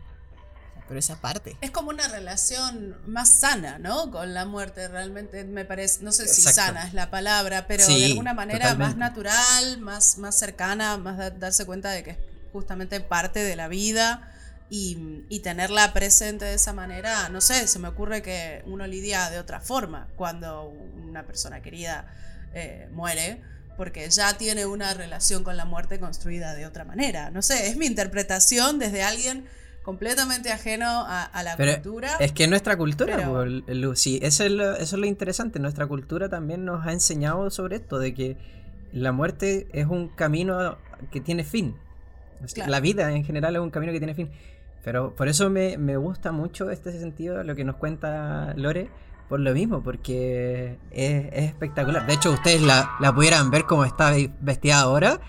Pero 0.88 1.00
esa 1.00 1.20
parte. 1.20 1.58
Es 1.62 1.72
como 1.72 1.90
una 1.90 2.08
relación 2.08 2.96
más 3.08 3.30
sana, 3.40 3.78
¿no? 3.80 4.10
Con 4.12 4.34
la 4.34 4.46
muerte, 4.46 4.88
realmente 4.88 5.44
me 5.44 5.66
parece, 5.66 6.02
no 6.04 6.12
sé 6.12 6.28
si 6.28 6.42
sana 6.54 6.88
es 6.88 6.94
la 6.94 7.10
palabra, 7.10 7.68
pero 7.68 7.84
Sí, 7.86 8.00
de 8.00 8.06
alguna 8.08 8.34
manera 8.34 8.74
más 8.76 8.96
natural, 8.98 9.80
más, 9.80 10.18
más 10.18 10.38
cercana, 10.38 10.98
más 10.98 11.18
da- 11.18 11.32
darse 11.32 11.66
cuenta 11.66 11.92
de 11.92 12.04
que 12.04 12.12
es 12.12 12.18
justamente 12.54 13.02
parte 13.02 13.44
de 13.44 13.56
la 13.56 13.68
vida 13.68 14.34
y, 14.70 15.24
y 15.30 15.40
tenerla 15.42 15.92
presente 15.94 16.46
de 16.46 16.54
esa 16.54 16.74
manera, 16.74 17.30
no 17.30 17.42
sé, 17.42 17.68
se 17.68 17.80
me 17.80 17.88
ocurre 17.90 18.22
que 18.22 18.64
uno 18.66 18.88
lidia 18.88 19.30
de 19.30 19.40
otra 19.40 19.60
forma 19.60 20.08
cuando 20.16 20.64
una 20.70 21.24
persona 21.26 21.62
querida 21.62 22.06
eh, 22.54 22.88
muere. 22.92 23.42
Porque 23.78 24.10
ya 24.10 24.36
tiene 24.40 24.66
una 24.66 24.96
relación 24.96 25.44
con 25.44 25.56
la 25.56 25.64
muerte 25.64 26.00
construida 26.00 26.56
de 26.56 26.66
otra 26.66 26.84
manera. 26.84 27.30
No 27.30 27.44
sé, 27.44 27.68
es 27.68 27.78
mi 27.78 27.86
interpretación 27.86 28.80
desde 28.80 29.04
alguien 29.04 29.46
completamente 29.88 30.52
ajeno 30.52 30.86
a, 30.86 31.24
a 31.24 31.44
la 31.44 31.56
Pero 31.56 31.72
cultura. 31.76 32.18
es 32.20 32.34
que 32.34 32.46
nuestra 32.50 32.76
cultura, 32.78 33.16
pero- 33.16 33.44
el- 33.44 33.92
sí, 33.96 34.20
eso 34.22 34.44
es, 34.44 34.52
lo, 34.52 34.74
eso 34.74 34.96
es 34.98 35.00
lo 35.00 35.06
interesante. 35.06 35.60
Nuestra 35.60 35.88
cultura 35.88 36.28
también 36.28 36.66
nos 36.66 36.86
ha 36.86 36.92
enseñado 36.92 37.50
sobre 37.50 37.78
esto, 37.78 37.98
de 37.98 38.14
que 38.14 38.36
la 38.92 39.14
muerte 39.14 39.68
es 39.72 39.86
un 39.86 40.10
camino 40.10 40.78
que 41.10 41.22
tiene 41.22 41.46
fin. 41.46 41.78
Claro. 42.54 42.70
La 42.70 42.82
vida 42.82 43.10
en 43.14 43.24
general 43.24 43.56
es 43.56 43.62
un 43.62 43.70
camino 43.72 43.94
que 43.94 44.00
tiene 44.00 44.14
fin. 44.14 44.30
Pero 44.84 45.16
por 45.16 45.30
eso 45.30 45.50
me, 45.50 45.78
me 45.78 45.96
gusta 45.96 46.34
mucho 46.34 46.70
este 46.70 46.92
sentido, 46.92 47.42
lo 47.44 47.56
que 47.56 47.64
nos 47.64 47.78
cuenta 47.78 48.54
Lore, 48.58 48.90
por 49.30 49.40
lo 49.40 49.54
mismo, 49.54 49.82
porque 49.84 50.78
es, 50.92 51.26
es 51.32 51.44
espectacular. 51.46 52.06
De 52.06 52.14
hecho, 52.14 52.32
ustedes 52.32 52.62
la, 52.62 52.92
la 53.00 53.16
pudieran 53.16 53.52
ver 53.52 53.64
como 53.64 53.86
está 53.86 54.12
vestida 54.42 54.80
ahora. 54.82 55.22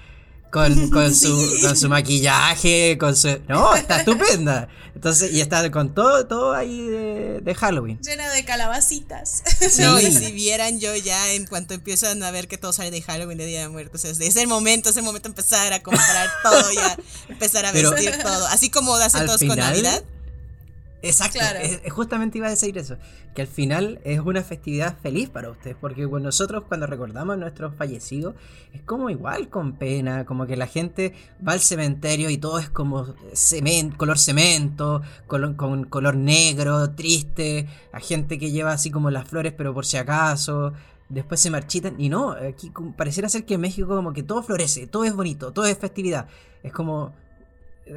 Con, 0.51 0.91
con, 0.91 1.15
su, 1.15 1.59
con 1.63 1.77
su 1.77 1.89
maquillaje, 1.89 2.97
con 2.99 3.15
su... 3.17 3.39
No, 3.49 3.75
está 3.75 3.99
estupenda. 4.01 4.69
Entonces, 4.95 5.33
y 5.33 5.41
está 5.41 5.71
con 5.71 5.95
todo, 5.95 6.27
todo 6.27 6.55
ahí 6.55 6.83
de, 6.89 7.41
de 7.41 7.55
Halloween. 7.55 8.01
Llena 8.03 8.29
de 8.33 8.45
calabacitas. 8.45 9.43
Sí. 9.71 9.83
No, 9.83 10.01
y 10.01 10.11
si 10.11 10.33
vieran 10.33 10.81
yo 10.81 10.95
ya 10.97 11.33
en 11.33 11.47
cuanto 11.47 11.75
empiezan 11.75 12.21
a 12.23 12.31
ver 12.33 12.49
que 12.49 12.59
todo 12.59 12.73
sale 12.73 12.91
de 12.91 13.03
Halloween, 13.03 13.39
de 13.39 13.47
Día 13.47 13.61
de 13.61 13.69
Muertos, 13.69 14.05
es, 14.05 14.19
es 14.21 14.37
el 14.37 14.49
momento, 14.49 14.91
es 14.91 14.97
el 14.97 15.05
momento 15.05 15.29
de 15.29 15.33
empezar 15.33 15.73
a 15.73 15.83
comprar 15.83 16.29
todo 16.43 16.73
ya, 16.73 16.97
empezar 17.29 17.65
a 17.67 17.73
Pero- 17.73 17.91
vestir 17.93 18.17
todo. 18.23 18.47
Así 18.49 18.71
como 18.71 18.95
hacen 18.97 19.27
todos 19.27 19.39
con 19.41 19.51
final- 19.51 19.59
Navidad. 19.71 20.03
Exacto, 21.01 21.39
Claro. 21.39 21.61
es- 21.61 21.81
es 21.85 21.93
justamente 21.93 22.39
iba 22.39 22.49
a 22.49 22.51
decir 22.51 22.77
eso, 22.77 22.97
que 23.35 23.43
al 23.43 23.49
final 23.49 24.01
es 24.05 24.19
una 24.21 24.43
festividad 24.43 24.97
feliz 25.01 25.29
para 25.31 25.49
ustedes, 25.51 25.77
porque 25.81 26.07
bueno, 26.07 26.27
nosotros 26.27 26.65
cuando 26.67 26.87
recordamos 26.89 27.35
a 27.35 27.37
nuestros 27.37 27.75
fallecidos 27.77 28.35
es 28.73 28.83
como 28.83 29.09
igual 29.09 29.49
con 29.49 29.75
pena, 29.75 30.25
como 30.25 30.47
que 30.47 30.57
la 30.57 30.67
gente 30.67 31.15
va 31.47 31.53
al 31.53 31.61
cementerio 31.61 32.31
y 32.31 32.39
todo 32.39 32.59
es 32.59 32.69
como 32.69 33.15
cemento, 33.33 33.97
color 33.97 34.19
cemento, 34.19 35.03
color, 35.29 35.55
con 35.55 35.85
color 35.85 36.17
negro, 36.17 36.91
triste, 36.91 37.69
a 37.93 38.01
gente 38.01 38.39
que 38.39 38.51
lleva 38.51 38.73
así 38.73 38.91
como 38.91 39.11
las 39.11 39.29
flores 39.29 39.53
pero 39.57 39.73
por 39.73 39.87
si 39.87 39.99
acaso, 39.99 40.73
después 41.09 41.39
se 41.41 41.51
marchitan 41.51 41.95
y 41.99 42.09
no, 42.09 42.33
aquí 42.33 42.73
pareciera 42.97 43.29
ser 43.29 43.45
que 43.45 43.55
en 43.55 43.61
México 43.61 43.87
como 43.89 44.13
que 44.13 44.25
todo 44.25 44.43
florece, 44.43 44.89
todo 44.89 45.05
es 45.05 45.15
bonito, 45.15 45.53
todo 45.53 45.67
es 45.67 45.79
festividad, 45.79 46.27
es 46.65 46.73
como 46.73 47.15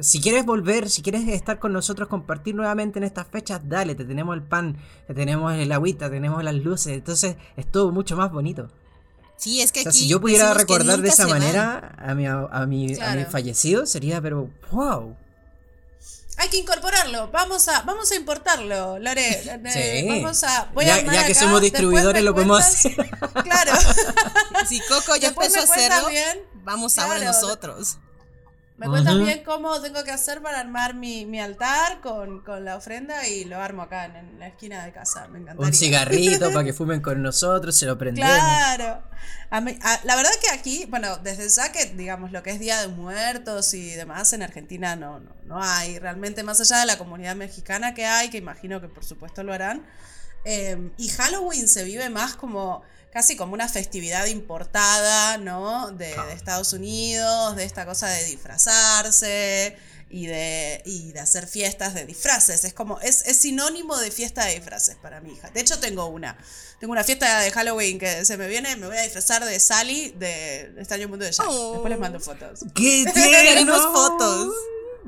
si 0.00 0.20
quieres 0.20 0.44
volver, 0.46 0.88
si 0.88 1.02
quieres 1.02 1.26
estar 1.28 1.58
con 1.58 1.72
nosotros, 1.72 2.08
compartir 2.08 2.54
nuevamente 2.54 2.98
en 2.98 3.04
estas 3.04 3.26
fechas, 3.26 3.60
dale, 3.64 3.94
te 3.94 4.04
tenemos 4.04 4.34
el 4.34 4.42
pan, 4.42 4.76
te 5.06 5.14
tenemos 5.14 5.54
el 5.54 5.70
agüita, 5.72 6.10
tenemos 6.10 6.42
las 6.42 6.54
luces, 6.54 6.94
entonces 6.94 7.36
es 7.56 7.70
todo 7.70 7.92
mucho 7.92 8.16
más 8.16 8.30
bonito. 8.32 8.70
Sí, 9.36 9.60
es 9.60 9.72
que 9.72 9.80
O 9.80 9.82
sea, 9.82 9.90
aquí. 9.90 9.98
si 9.98 10.08
yo 10.08 10.20
pudiera 10.20 10.54
recordar 10.54 11.00
de 11.00 11.08
esa 11.08 11.26
van. 11.26 11.40
manera 11.40 11.96
a 11.98 12.14
mi, 12.14 12.26
a, 12.26 12.46
mi, 12.66 12.94
a 13.00 13.14
mi 13.16 13.24
fallecido, 13.24 13.86
sería, 13.86 14.20
pero 14.20 14.48
wow. 14.70 15.16
Hay 16.38 16.48
que 16.48 16.56
incorporarlo. 16.58 17.28
Vamos 17.30 17.68
a, 17.68 17.82
vamos 17.82 18.10
a 18.10 18.14
importarlo, 18.16 18.98
Lore. 18.98 19.42
Eh, 19.74 20.02
Sí. 20.02 20.08
Vamos 20.08 20.42
a. 20.44 20.70
Voy 20.74 20.86
ya 20.86 20.94
a 20.94 20.98
armar 20.98 21.14
ya 21.14 21.26
que 21.26 21.32
acá, 21.32 21.40
somos 21.40 21.60
distribuidores, 21.60 22.22
lo 22.22 22.32
podemos 22.34 22.60
hacer. 22.60 22.94
Claro. 23.44 23.72
Si 24.68 24.80
Coco 24.88 25.16
ya 25.16 25.28
Después 25.28 25.48
empezó 25.48 25.72
a 25.72 25.74
hacerlo, 25.76 26.08
bien. 26.08 26.38
vamos 26.64 26.96
ahora 26.98 27.20
nosotros. 27.24 27.98
Me 28.86 28.90
cuentas 28.90 29.14
bien 29.24 29.44
cómo 29.44 29.80
tengo 29.80 30.02
que 30.04 30.10
hacer 30.10 30.42
para 30.42 30.60
armar 30.60 30.94
mi, 30.94 31.24
mi 31.26 31.40
altar 31.40 32.00
con, 32.00 32.40
con 32.42 32.64
la 32.64 32.76
ofrenda 32.76 33.26
y 33.28 33.44
lo 33.44 33.58
armo 33.60 33.82
acá 33.82 34.06
en, 34.06 34.16
en 34.16 34.38
la 34.38 34.48
esquina 34.48 34.84
de 34.84 34.92
casa. 34.92 35.28
Me 35.28 35.38
encantaría. 35.40 35.66
Un 35.68 35.74
cigarrito 35.74 36.50
para 36.52 36.64
que 36.64 36.72
fumen 36.72 37.00
con 37.00 37.22
nosotros, 37.22 37.76
se 37.76 37.86
lo 37.86 37.96
prendemos. 37.98 38.30
Claro. 38.30 39.02
A 39.50 39.60
mí- 39.60 39.78
a- 39.82 40.00
la 40.04 40.16
verdad 40.16 40.30
que 40.40 40.50
aquí, 40.50 40.86
bueno, 40.88 41.18
desde 41.18 41.48
ya 41.48 41.70
que, 41.72 41.86
digamos, 41.86 42.32
lo 42.32 42.42
que 42.42 42.50
es 42.50 42.58
Día 42.60 42.80
de 42.80 42.88
Muertos 42.88 43.72
y 43.74 43.90
demás 43.90 44.32
en 44.32 44.42
Argentina 44.42 44.96
no, 44.96 45.20
no, 45.20 45.30
no 45.44 45.62
hay. 45.62 45.98
Realmente, 45.98 46.42
más 46.42 46.60
allá 46.60 46.78
de 46.80 46.86
la 46.86 46.98
comunidad 46.98 47.36
mexicana 47.36 47.94
que 47.94 48.06
hay, 48.06 48.30
que 48.30 48.38
imagino 48.38 48.80
que 48.80 48.88
por 48.88 49.04
supuesto 49.04 49.42
lo 49.42 49.52
harán, 49.52 49.86
Eh, 50.44 50.90
y 50.96 51.08
Halloween 51.08 51.68
se 51.68 51.84
vive 51.84 52.10
más 52.10 52.34
como 52.34 52.82
casi 53.12 53.36
como 53.36 53.54
una 53.54 53.68
festividad 53.68 54.26
importada, 54.26 55.38
¿no? 55.38 55.90
De, 55.92 56.06
de 56.16 56.32
Estados 56.32 56.72
Unidos, 56.72 57.56
de 57.56 57.64
esta 57.64 57.84
cosa 57.86 58.08
de 58.08 58.24
disfrazarse 58.24 59.76
y 60.10 60.26
de, 60.26 60.82
y 60.84 61.12
de 61.12 61.20
hacer 61.20 61.46
fiestas 61.46 61.94
de 61.94 62.04
disfraces. 62.06 62.64
Es 62.64 62.74
como, 62.74 63.00
es, 63.00 63.22
es 63.26 63.38
sinónimo 63.38 63.96
de 63.98 64.10
fiesta 64.10 64.44
de 64.46 64.54
disfraces 64.56 64.96
para 64.96 65.20
mi 65.20 65.32
hija. 65.34 65.50
De 65.50 65.60
hecho, 65.60 65.78
tengo 65.78 66.06
una. 66.06 66.36
Tengo 66.80 66.92
una 66.92 67.04
fiesta 67.04 67.40
de 67.40 67.50
Halloween 67.52 67.98
que 67.98 68.24
se 68.24 68.36
me 68.36 68.48
viene, 68.48 68.74
me 68.76 68.88
voy 68.88 68.96
a 68.96 69.02
disfrazar 69.02 69.44
de 69.44 69.58
Sally 69.60 70.10
de 70.18 70.72
Extraño 70.78 71.08
Mundo 71.08 71.24
de 71.24 71.30
Jack. 71.32 71.46
Oh. 71.48 71.72
Después 71.74 71.90
les 71.90 71.98
mando 72.00 72.18
fotos. 72.20 72.60
¡Qué 72.74 73.04
tierno! 73.14 73.92
fotos. 73.92 74.52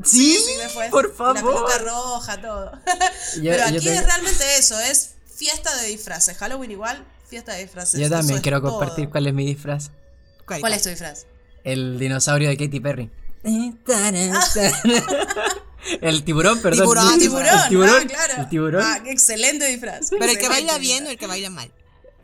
Sí, 0.05 0.37
Sí, 0.45 0.53
después. 0.61 0.91
por 0.91 1.07
y 1.07 1.09
La 1.09 1.35
peluca 1.35 1.43
favor. 1.69 1.83
roja, 1.85 2.41
todo. 2.41 2.73
Yo- 3.43 3.51
Pero 3.51 3.65
aquí 3.65 3.79
tengo- 3.81 4.01
es 4.01 4.05
realmente 4.07 4.45
eso, 4.59 4.79
es 4.81 5.11
fiesta 5.37 5.75
de 5.77 5.87
disfraces. 5.89 6.37
Halloween 6.37 6.71
igual, 6.73 7.05
fiesta 7.35 7.53
de 7.55 7.63
disfraces. 7.63 8.01
Yo 8.01 8.09
también 8.09 8.41
quiero 8.41 8.61
todo. 8.61 8.79
compartir 8.79 9.11
cuál 9.11 9.27
es 9.27 9.35
mi 9.35 9.45
disfraz. 9.45 9.91
¿Cuál, 10.47 10.61
¿Cuál 10.61 10.73
es 10.75 10.83
tu 10.83 10.91
disfraz? 10.91 11.27
El 11.65 11.99
dinosaurio 11.99 12.49
de 12.49 12.57
Katy 12.57 12.79
Perry. 12.81 13.11
el 16.01 16.25
tiburón, 16.25 16.61
perdón. 16.63 16.83
Tiburón, 16.87 17.09
Ah, 17.09 17.17
tiburón. 17.19 17.47
El 17.47 17.69
tiburón. 17.69 18.03
Ah, 18.03 18.07
claro. 18.07 18.35
El 18.43 18.49
tiburón. 18.49 18.83
Ah, 18.87 19.01
qué 19.03 19.11
excelente 19.11 19.67
disfraz. 19.67 20.11
¿Pero 20.11 20.25
el 20.27 20.39
que 20.39 20.49
baila 20.49 20.79
bien 20.79 21.07
o 21.07 21.11
el 21.11 21.19
que 21.19 21.27
baila 21.27 21.51
mal? 21.51 21.71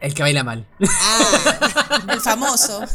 El 0.01 0.15
que 0.15 0.23
baila 0.23 0.45
mal. 0.45 0.67
Ah, 0.87 2.03
El 2.13 2.21
famoso. 2.21 2.85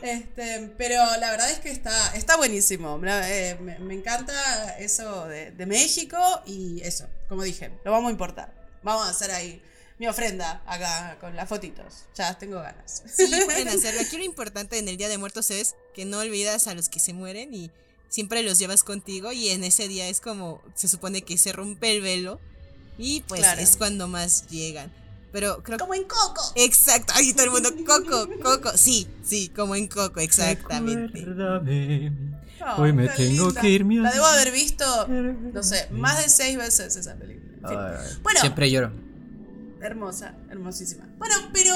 Este, 0.00 0.72
pero 0.78 0.94
la 1.18 1.30
verdad 1.32 1.50
es 1.50 1.58
que 1.58 1.70
está, 1.70 2.14
está 2.14 2.36
buenísimo. 2.36 3.00
Eh, 3.04 3.58
me, 3.60 3.78
me 3.80 3.94
encanta 3.94 4.78
eso 4.78 5.26
de, 5.26 5.50
de 5.50 5.66
México 5.66 6.16
y 6.46 6.80
eso, 6.82 7.06
como 7.28 7.42
dije, 7.42 7.72
lo 7.84 7.90
vamos 7.90 8.08
a 8.08 8.12
importar. 8.12 8.54
Vamos 8.84 9.08
a 9.08 9.10
hacer 9.10 9.32
ahí 9.32 9.60
mi 9.98 10.06
ofrenda 10.06 10.62
acá 10.66 11.16
con 11.20 11.34
las 11.36 11.48
fotitos. 11.48 12.04
Ya 12.14 12.36
tengo 12.38 12.56
ganas. 12.60 13.02
sí, 13.06 13.26
pueden 13.44 13.68
hacerlo. 13.68 14.00
Aquí 14.00 14.16
lo 14.16 14.24
importante 14.24 14.78
en 14.78 14.88
el 14.88 14.96
Día 14.96 15.08
de 15.08 15.18
Muertos 15.18 15.50
es 15.50 15.74
que 15.94 16.04
no 16.04 16.18
olvidas 16.18 16.66
a 16.68 16.74
los 16.74 16.88
que 16.88 17.00
se 17.00 17.12
mueren 17.12 17.52
y 17.54 17.70
siempre 18.08 18.42
los 18.42 18.58
llevas 18.58 18.84
contigo 18.84 19.32
y 19.32 19.48
en 19.50 19.64
ese 19.64 19.86
día 19.88 20.08
es 20.08 20.20
como 20.20 20.62
se 20.74 20.88
supone 20.88 21.22
que 21.22 21.36
se 21.36 21.52
rompe 21.52 21.94
el 21.94 22.00
velo 22.00 22.40
y 22.96 23.20
pues 23.28 23.40
Claro. 23.42 23.60
es 23.60 23.76
cuando 23.76 24.08
más 24.08 24.46
llegan. 24.48 24.90
Pero 25.30 25.62
creo 25.62 25.76
que... 25.76 25.82
Como 25.82 25.94
en 25.94 26.04
Coco. 26.04 26.52
Exacto, 26.54 27.12
ahí 27.14 27.32
todo 27.34 27.44
el 27.44 27.50
mundo, 27.50 27.70
Coco, 27.86 28.28
Coco, 28.42 28.70
sí, 28.78 29.06
sí, 29.22 29.50
como 29.54 29.74
en 29.74 29.86
Coco, 29.88 30.20
exactamente. 30.20 31.18
Recuérdame. 31.18 32.12
Oh, 32.60 32.82
Hoy 32.82 32.92
me 32.92 33.08
tengo 33.08 33.46
linda. 33.48 33.60
que 33.60 33.68
ir, 33.68 33.84
mi 33.84 33.96
La 33.96 34.10
debo 34.10 34.24
haber 34.24 34.50
visto, 34.52 35.06
no 35.06 35.62
sé, 35.62 35.86
más 35.90 36.22
de 36.22 36.28
seis 36.30 36.56
veces 36.56 36.96
esa 36.96 37.14
película. 37.14 37.52
En 37.62 37.68
fin. 37.68 37.78
Ay, 37.78 38.18
Bueno. 38.22 38.40
Siempre 38.40 38.70
lloro. 38.70 38.90
Hermosa, 39.80 40.34
hermosísima. 40.50 41.08
Bueno, 41.18 41.34
pero 41.52 41.74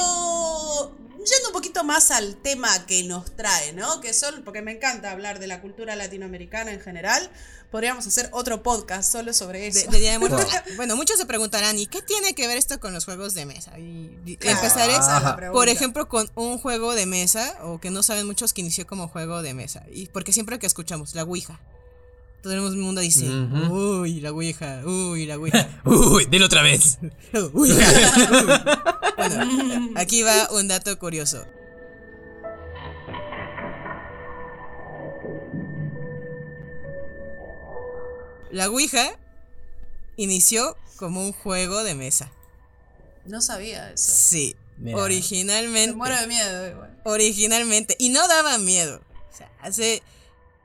yendo 1.24 1.48
un 1.48 1.52
poquito 1.52 1.84
más 1.84 2.10
al 2.10 2.36
tema 2.36 2.86
que 2.86 3.04
nos 3.04 3.36
trae, 3.36 3.72
¿no? 3.72 4.00
Que 4.00 4.12
son, 4.12 4.42
porque 4.44 4.62
me 4.62 4.72
encanta 4.72 5.10
hablar 5.10 5.38
de 5.38 5.46
la 5.46 5.60
cultura 5.60 5.94
latinoamericana 5.96 6.72
en 6.72 6.80
general, 6.80 7.30
podríamos 7.70 8.06
hacer 8.06 8.28
otro 8.32 8.62
podcast 8.62 9.10
solo 9.10 9.32
sobre 9.32 9.66
eso. 9.66 9.90
de 9.90 9.98
Día 9.98 10.12
de 10.12 10.18
Muertos. 10.18 10.46
Ah, 10.52 10.62
Bueno, 10.76 10.96
muchos 10.96 11.18
se 11.18 11.26
preguntarán, 11.26 11.78
¿y 11.78 11.86
qué 11.86 12.02
tiene 12.02 12.34
que 12.34 12.46
ver 12.46 12.58
esto 12.58 12.78
con 12.80 12.92
los 12.92 13.04
juegos 13.04 13.34
de 13.34 13.46
mesa? 13.46 13.78
Y, 13.78 14.36
Claro, 14.36 14.58
empezaré, 14.58 14.94
por 15.50 15.68
ejemplo, 15.68 16.08
con 16.08 16.30
un 16.34 16.58
juego 16.58 16.94
de 16.94 17.06
mesa, 17.06 17.56
o 17.62 17.80
que 17.80 17.90
no 17.90 18.02
saben 18.02 18.26
muchos 18.26 18.52
que 18.52 18.60
inició 18.60 18.86
como 18.86 19.08
juego 19.08 19.42
de 19.42 19.54
mesa. 19.54 19.84
Y 19.90 20.06
porque 20.06 20.32
siempre 20.32 20.58
que 20.58 20.66
escuchamos, 20.66 21.14
la 21.14 21.22
Ouija. 21.24 21.60
Todo 22.42 22.54
el 22.54 22.60
mundo 22.76 23.00
dice, 23.00 23.24
Ujú. 23.30 24.00
uy, 24.00 24.20
la 24.20 24.32
Ouija, 24.32 24.82
uy, 24.84 25.26
la 25.26 25.38
Ouija. 25.38 25.68
Uy, 25.84 26.26
dilo 26.26 26.46
otra 26.46 26.62
vez. 26.62 26.98
Ouija, 27.52 27.52
uy". 27.54 27.70
Bueno, 29.16 29.90
aquí 29.94 30.22
va 30.22 30.48
un 30.50 30.66
dato 30.66 30.98
curioso. 30.98 31.46
La 38.50 38.68
Ouija 38.68 39.12
inició 40.16 40.76
como 40.96 41.24
un 41.24 41.32
juego 41.32 41.82
de 41.84 41.94
mesa. 41.94 42.30
No 43.24 43.40
sabía 43.40 43.92
eso. 43.92 44.12
Sí. 44.14 44.56
Mira. 44.78 44.96
Me 44.96 45.02
Originalmente. 45.02 45.94
muero 45.96 46.16
de 46.20 46.26
miedo 46.26 46.68
igual. 46.70 46.98
Originalmente. 47.04 47.96
Y 47.98 48.08
no 48.10 48.26
daba 48.28 48.58
miedo. 48.58 49.00
O 49.32 49.36
sea, 49.36 49.50
hace, 49.60 50.02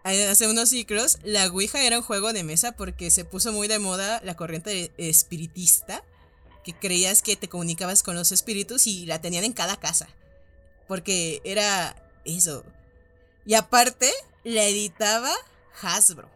hace 0.07 0.47
unos 0.47 0.69
ciclos, 0.69 1.17
la 1.23 1.47
Ouija 1.47 1.83
era 1.83 1.97
un 1.97 2.03
juego 2.03 2.33
de 2.33 2.43
mesa 2.43 2.71
porque 2.71 3.11
se 3.11 3.25
puso 3.25 3.51
muy 3.51 3.67
de 3.67 3.79
moda 3.79 4.21
la 4.23 4.35
corriente 4.35 4.91
espiritista. 4.97 6.03
Que 6.63 6.73
creías 6.73 7.21
que 7.21 7.37
te 7.37 7.47
comunicabas 7.47 8.03
con 8.03 8.15
los 8.15 8.33
espíritus 8.33 8.87
y 8.87 9.05
la 9.05 9.21
tenían 9.21 9.45
en 9.45 9.53
cada 9.53 9.77
casa. 9.77 10.09
Porque 10.87 11.41
era 11.45 11.95
eso. 12.25 12.63
Y 13.45 13.53
aparte, 13.53 14.11
la 14.43 14.65
editaba 14.65 15.33
Hasbro. 15.81 16.29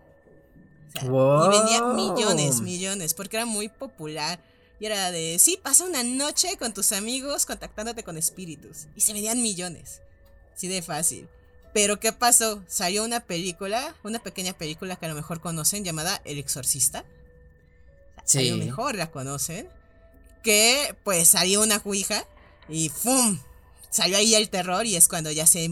O 0.88 0.92
sea, 0.94 1.04
Y 1.04 1.60
vendía 1.60 1.84
millones, 1.84 2.62
millones, 2.62 3.14
porque 3.14 3.38
era 3.38 3.46
muy 3.46 3.68
popular. 3.68 4.40
Y 4.80 4.86
era 4.86 5.12
de, 5.12 5.38
sí, 5.38 5.60
pasa 5.62 5.86
una 5.86 6.04
noche 6.04 6.58
con 6.58 6.74
tus 6.74 6.92
amigos 6.94 7.46
contactándote 7.46 8.04
con 8.04 8.18
espíritus. 8.18 8.88
Y 8.96 9.02
se 9.02 9.14
vendían 9.14 9.42
millones. 9.42 10.02
Así 10.56 10.68
de 10.68 10.82
fácil. 10.82 11.28
Pero 11.74 12.00
¿qué 12.00 12.12
pasó? 12.12 12.62
Salió 12.68 13.04
una 13.04 13.22
película, 13.22 13.96
una 14.04 14.20
pequeña 14.20 14.54
película 14.54 14.96
que 14.98 15.06
a 15.06 15.10
lo 15.10 15.16
mejor 15.16 15.40
conocen, 15.40 15.84
llamada 15.86 16.22
El 16.26 16.38
Exorcista. 16.38 17.06
Sí. 18.26 18.50
A 18.50 18.52
lo 18.56 18.58
mejor 18.64 18.96
la 18.96 19.10
conocen. 19.12 19.68
Que 20.44 20.96
pues 21.04 21.30
salió 21.30 21.62
una 21.62 21.82
ouija 21.86 22.26
y 22.68 22.90
¡fum! 22.90 23.40
Salió 23.90 24.18
ahí 24.18 24.36
el 24.36 24.50
terror 24.50 24.86
y 24.86 24.96
es 24.96 25.08
cuando 25.10 25.32
ya 25.32 25.46
se, 25.46 25.70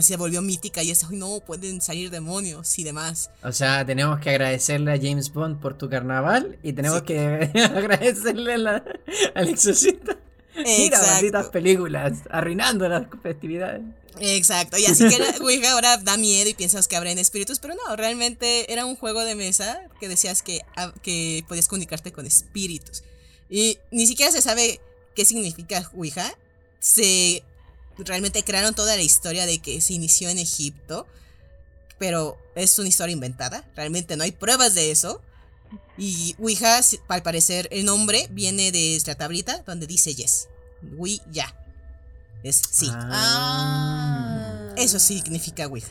se 0.00 0.16
volvió 0.16 0.40
mítica 0.40 0.82
y 0.84 0.92
es, 0.92 1.02
"Ay, 1.04 1.16
no, 1.16 1.40
pueden 1.40 1.80
salir 1.82 2.10
demonios 2.10 2.78
y 2.78 2.84
demás. 2.84 3.28
O 3.42 3.50
sea, 3.52 3.84
tenemos 3.84 4.20
que 4.20 4.30
agradecerle 4.30 4.92
a 4.92 4.96
James 4.96 5.32
Bond 5.32 5.60
por 5.60 5.76
tu 5.76 5.88
carnaval 5.90 6.58
y 6.62 6.72
tenemos 6.74 7.00
Sí. 7.00 7.04
que 7.06 7.50
agradecerle 7.74 8.54
a 8.54 8.58
la- 8.58 8.84
al 9.34 9.48
exorcista. 9.48 10.16
Mira, 10.64 11.00
malditas 11.00 11.48
películas, 11.48 12.12
arruinando 12.30 12.88
las 12.88 13.06
festividades. 13.22 13.82
Exacto, 14.18 14.78
y 14.78 14.86
así 14.86 15.08
que 15.08 15.18
la 15.18 15.34
Ouija 15.40 15.72
ahora 15.72 15.98
da 15.98 16.16
miedo 16.16 16.48
y 16.48 16.54
piensas 16.54 16.88
que 16.88 16.96
habrá 16.96 17.10
en 17.10 17.18
espíritus, 17.18 17.58
pero 17.58 17.74
no, 17.74 17.96
realmente 17.96 18.72
era 18.72 18.86
un 18.86 18.96
juego 18.96 19.22
de 19.24 19.34
mesa 19.34 19.82
que 20.00 20.08
decías 20.08 20.42
que, 20.42 20.62
ah, 20.76 20.92
que 21.02 21.44
podías 21.48 21.68
comunicarte 21.68 22.12
con 22.12 22.26
espíritus. 22.26 23.04
Y 23.50 23.78
ni 23.90 24.06
siquiera 24.06 24.32
se 24.32 24.42
sabe 24.42 24.80
qué 25.14 25.24
significa 25.24 25.90
Ouija. 25.94 26.32
Se 26.80 27.42
realmente 27.98 28.42
crearon 28.42 28.74
toda 28.74 28.96
la 28.96 29.02
historia 29.02 29.46
de 29.46 29.58
que 29.58 29.80
se 29.80 29.94
inició 29.94 30.28
en 30.28 30.38
Egipto, 30.38 31.06
pero 31.98 32.36
es 32.54 32.78
una 32.78 32.88
historia 32.88 33.12
inventada, 33.12 33.64
realmente 33.74 34.16
no 34.16 34.24
hay 34.24 34.32
pruebas 34.32 34.74
de 34.74 34.90
eso. 34.90 35.20
Y 35.98 36.34
Ouija, 36.38 36.80
al 37.08 37.22
parecer, 37.22 37.68
el 37.70 37.84
nombre 37.84 38.28
viene 38.30 38.70
de 38.72 38.98
la 39.06 39.14
tablita 39.14 39.62
donde 39.66 39.86
dice 39.86 40.14
yes. 40.14 40.48
We 40.96 41.18
ya. 41.30 41.54
Es 42.42 42.62
sí. 42.70 42.88
Ah. 42.92 44.68
Eso 44.76 44.98
significa 44.98 45.66
Ouija. 45.66 45.88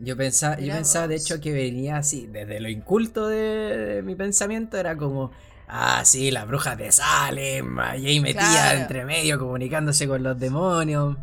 Yo 0.00 0.14
pensaba, 0.16 0.58
yo 0.60 0.74
pensaba 0.74 1.08
de 1.08 1.16
hecho 1.16 1.40
que 1.40 1.52
venía 1.52 1.96
así, 1.96 2.26
desde 2.30 2.60
lo 2.60 2.68
inculto 2.68 3.28
de, 3.28 3.38
de 3.38 4.02
mi 4.02 4.14
pensamiento 4.14 4.76
era 4.76 4.94
como, 4.94 5.30
ah, 5.68 6.02
sí, 6.04 6.30
las 6.30 6.46
brujas 6.46 6.76
de 6.76 6.92
Salem, 6.92 7.78
ahí 7.78 8.20
metía 8.20 8.40
Claro. 8.42 8.78
entre 8.80 9.06
medio 9.06 9.38
comunicándose 9.38 10.06
con 10.06 10.22
los 10.22 10.38
demonios. 10.38 11.16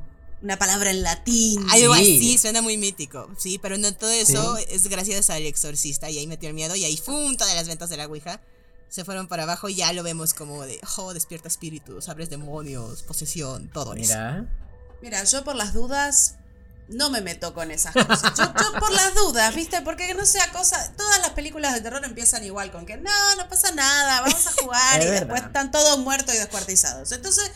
Una 0.44 0.60
palabra 0.60 0.90
en 0.92 1.02
latín. 1.04 1.66
Algo 1.72 1.96
Sí. 1.96 2.18
así, 2.18 2.38
suena 2.38 2.62
muy 2.62 2.78
mítico. 2.78 3.30
Sí, 3.40 3.58
pero 3.60 3.78
no 3.78 3.92
todo 3.96 4.12
eso 4.12 4.58
es 4.58 4.88
gracias 4.88 5.30
al 5.30 5.44
exorcista. 5.44 6.10
Y 6.10 6.20
ahí 6.20 6.28
metió 6.28 6.50
el 6.50 6.54
miedo 6.56 6.76
y 6.76 6.84
ahí 6.84 6.98
¡fum! 6.98 7.36
Todas 7.38 7.56
las 7.56 7.68
ventas 7.68 7.90
de 7.90 7.98
la 7.98 8.06
Ouija 8.08 8.42
se 8.90 9.06
fueron 9.06 9.28
para 9.28 9.44
abajo 9.44 9.70
y 9.70 9.76
ya 9.76 9.92
lo 9.94 10.04
vemos 10.04 10.34
como 10.36 10.64
de, 10.66 10.80
oh, 10.98 11.14
despierta 11.14 11.48
espíritus, 11.48 12.10
abres 12.10 12.30
demonios, 12.30 13.02
posesión, 13.04 13.70
todo 13.72 13.94
eso. 13.96 14.14
Mira, 14.14 14.46
Mira, 15.02 15.24
yo 15.24 15.44
por 15.44 15.56
las 15.56 15.74
dudas 15.74 16.36
no 16.90 17.10
me 17.10 17.22
meto 17.22 17.54
con 17.54 17.72
esas 17.72 17.94
cosas. 17.94 18.34
Yo, 18.38 18.44
yo 18.46 18.80
por 18.80 18.92
las 18.92 19.16
dudas, 19.16 19.56
¿viste? 19.56 19.82
Porque 19.82 20.14
no 20.14 20.26
sea 20.26 20.52
cosa. 20.52 20.92
Todas 20.98 21.20
las 21.22 21.32
películas 21.32 21.74
de 21.74 21.82
terror 21.82 22.04
empiezan 22.06 22.44
igual, 22.44 22.72
con 22.72 22.86
que 22.86 22.98
no, 22.98 23.36
no 23.38 23.48
pasa 23.50 23.72
nada, 23.72 24.22
vamos 24.22 24.46
a 24.46 24.52
jugar 24.62 25.00
Es 25.00 25.06
y 25.06 25.10
verdad. 25.10 25.20
después 25.22 25.44
están 25.44 25.72
todos 25.72 25.98
muertos 26.00 26.36
y 26.36 26.38
descuartizados. 26.38 27.12
Entonces, 27.14 27.50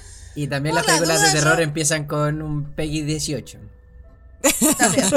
y 0.44 0.48
también 0.48 0.76
las 0.76 0.86
las 0.88 0.98
películas 1.00 1.22
de 1.22 1.40
terror 1.40 1.58
yo- 1.58 1.64
empiezan 1.64 2.06
con 2.06 2.42
un 2.42 2.72
Peggy 2.74 3.02
18. 3.02 3.60
también. 4.78 5.10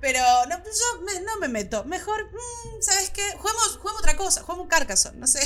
Pero 0.00 0.20
no, 0.48 0.62
pues 0.62 0.78
yo 0.80 1.00
me- 1.02 1.20
no 1.20 1.36
me 1.38 1.48
meto. 1.48 1.84
Mejor, 1.84 2.24
mm, 2.32 2.80
¿sabes 2.82 3.10
qué? 3.10 3.22
Juguemos, 3.36 3.76
juguemos 3.76 4.00
otra 4.00 4.16
cosa, 4.16 4.40
juguemos 4.42 4.64
un 4.64 4.68
Carcassonne, 4.70 5.18
no 5.18 5.26
sé. 5.26 5.40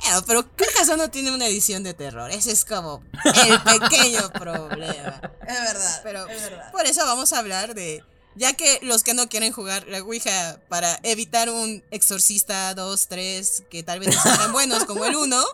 Bueno, 0.00 0.22
pero 0.26 0.48
Carcassonne 0.54 0.98
no 1.02 1.10
tiene 1.10 1.32
una 1.34 1.46
edición 1.48 1.82
de 1.82 1.92
terror. 1.92 2.30
Ese 2.30 2.52
es 2.52 2.64
como 2.64 3.02
el 3.24 3.60
pequeño 3.80 4.30
problema. 4.32 5.20
Es 5.46 5.60
verdad. 5.60 6.00
Pero 6.04 6.28
es 6.28 6.40
verdad. 6.42 6.70
por 6.70 6.86
eso 6.86 7.04
vamos 7.04 7.32
a 7.32 7.40
hablar 7.40 7.74
de, 7.74 8.04
Ya 8.36 8.52
que 8.52 8.78
los 8.82 9.02
que 9.02 9.12
no 9.14 9.28
quieren 9.28 9.52
jugar 9.52 9.86
la 9.88 9.98
Ouija 10.02 10.60
para 10.68 11.00
evitar 11.02 11.50
un 11.50 11.82
exorcista 11.90 12.72
2, 12.74 13.08
3, 13.08 13.64
que 13.68 13.82
tal 13.82 13.98
vez 13.98 14.14
no 14.14 14.22
sean 14.22 14.38
tan 14.38 14.52
buenos 14.52 14.84
como 14.84 15.04
el 15.04 15.16
1, 15.16 15.44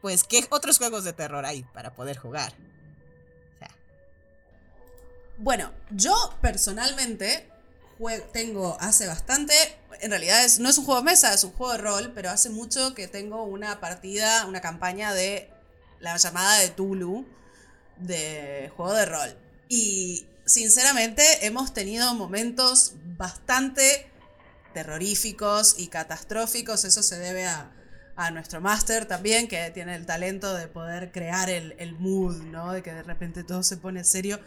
pues 0.00 0.24
¿qué 0.24 0.46
otros 0.50 0.78
juegos 0.78 1.04
de 1.04 1.12
terror 1.12 1.44
hay 1.44 1.62
para 1.74 1.94
poder 1.94 2.16
jugar? 2.16 2.52
O 2.52 3.58
sea, 3.58 3.70
Bueno, 5.38 5.72
yo 5.90 6.14
personalmente 6.40 7.48
tengo 8.32 8.76
hace 8.80 9.06
bastante, 9.06 9.54
en 10.00 10.10
realidad 10.10 10.44
es, 10.44 10.58
no 10.58 10.68
es 10.68 10.76
un 10.78 10.84
juego 10.84 11.00
de 11.00 11.06
mesa, 11.06 11.32
es 11.32 11.44
un 11.44 11.52
juego 11.52 11.72
de 11.72 11.78
rol, 11.78 12.12
pero 12.14 12.30
hace 12.30 12.50
mucho 12.50 12.94
que 12.94 13.08
tengo 13.08 13.44
una 13.44 13.80
partida, 13.80 14.44
una 14.46 14.60
campaña 14.60 15.14
de 15.14 15.50
la 16.00 16.16
llamada 16.16 16.58
de 16.58 16.68
Tulu 16.68 17.26
de 17.96 18.70
juego 18.76 18.92
de 18.92 19.06
rol. 19.06 19.36
Y 19.68 20.26
sinceramente 20.44 21.46
hemos 21.46 21.72
tenido 21.72 22.14
momentos 22.14 22.92
bastante 23.16 24.10
terroríficos 24.74 25.76
y 25.78 25.88
catastróficos. 25.88 26.84
Eso 26.84 27.02
se 27.02 27.18
debe 27.18 27.46
a, 27.46 27.72
a 28.16 28.30
nuestro 28.30 28.60
máster 28.60 29.06
también, 29.06 29.46
que 29.46 29.70
tiene 29.70 29.94
el 29.94 30.06
talento 30.06 30.54
de 30.54 30.68
poder 30.68 31.12
crear 31.12 31.50
el, 31.50 31.74
el 31.78 31.94
mood, 31.94 32.42
¿no? 32.44 32.72
De 32.72 32.82
que 32.82 32.92
de 32.92 33.02
repente 33.02 33.44
todo 33.44 33.62
se 33.62 33.76
pone 33.76 34.04
serio. 34.04 34.40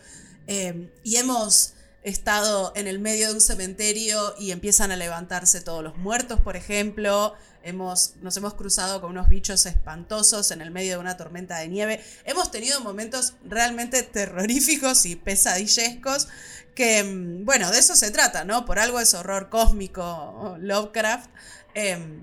Eh, 0.47 0.89
y 1.03 1.17
hemos 1.17 1.75
estado 2.01 2.71
en 2.75 2.87
el 2.87 2.99
medio 2.99 3.27
de 3.27 3.35
un 3.35 3.41
cementerio 3.41 4.33
y 4.39 4.51
empiezan 4.51 4.91
a 4.91 4.95
levantarse 4.95 5.61
todos 5.61 5.83
los 5.83 5.97
muertos, 5.97 6.39
por 6.41 6.55
ejemplo. 6.55 7.35
Hemos, 7.61 8.15
nos 8.21 8.37
hemos 8.37 8.53
cruzado 8.53 9.01
con 9.01 9.11
unos 9.11 9.27
bichos 9.27 9.65
espantosos 9.65 10.51
en 10.51 10.61
el 10.61 10.71
medio 10.71 10.93
de 10.93 10.97
una 10.97 11.17
tormenta 11.17 11.57
de 11.59 11.67
nieve. 11.67 12.03
Hemos 12.23 12.51
tenido 12.51 12.79
momentos 12.79 13.33
realmente 13.43 14.01
terroríficos 14.01 15.05
y 15.05 15.15
pesadillescos 15.17 16.29
que, 16.73 17.03
mm, 17.03 17.45
bueno, 17.45 17.69
de 17.69 17.79
eso 17.79 17.95
se 17.95 18.09
trata, 18.11 18.45
¿no? 18.45 18.65
Por 18.65 18.79
algo 18.79 18.99
es 18.99 19.13
horror 19.13 19.49
cósmico, 19.49 20.55
Lovecraft, 20.59 21.29
em, 21.73 22.21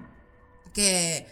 que, 0.72 1.26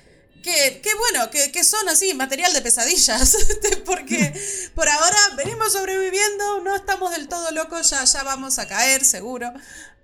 que, 0.45 0.91
bueno, 0.99 1.31
que, 1.31 1.51
que 1.51 1.65
son 1.65 1.89
así, 1.89 2.13
material 2.13 2.53
de 2.53 2.61
pesadillas, 2.61 3.35
este, 3.35 3.79
porque 3.79 4.33
por 4.75 4.89
ahora 4.89 5.17
venimos 5.37 5.73
sobreviviendo, 5.73 6.61
no 6.61 6.77
estamos 6.77 7.13
del 7.13 7.29
todo 7.29 7.51
locos, 7.53 7.89
ya, 7.91 8.05
ya 8.05 8.23
vamos 8.23 8.59
a 8.59 8.69
caer, 8.69 9.05
seguro. 9.05 9.53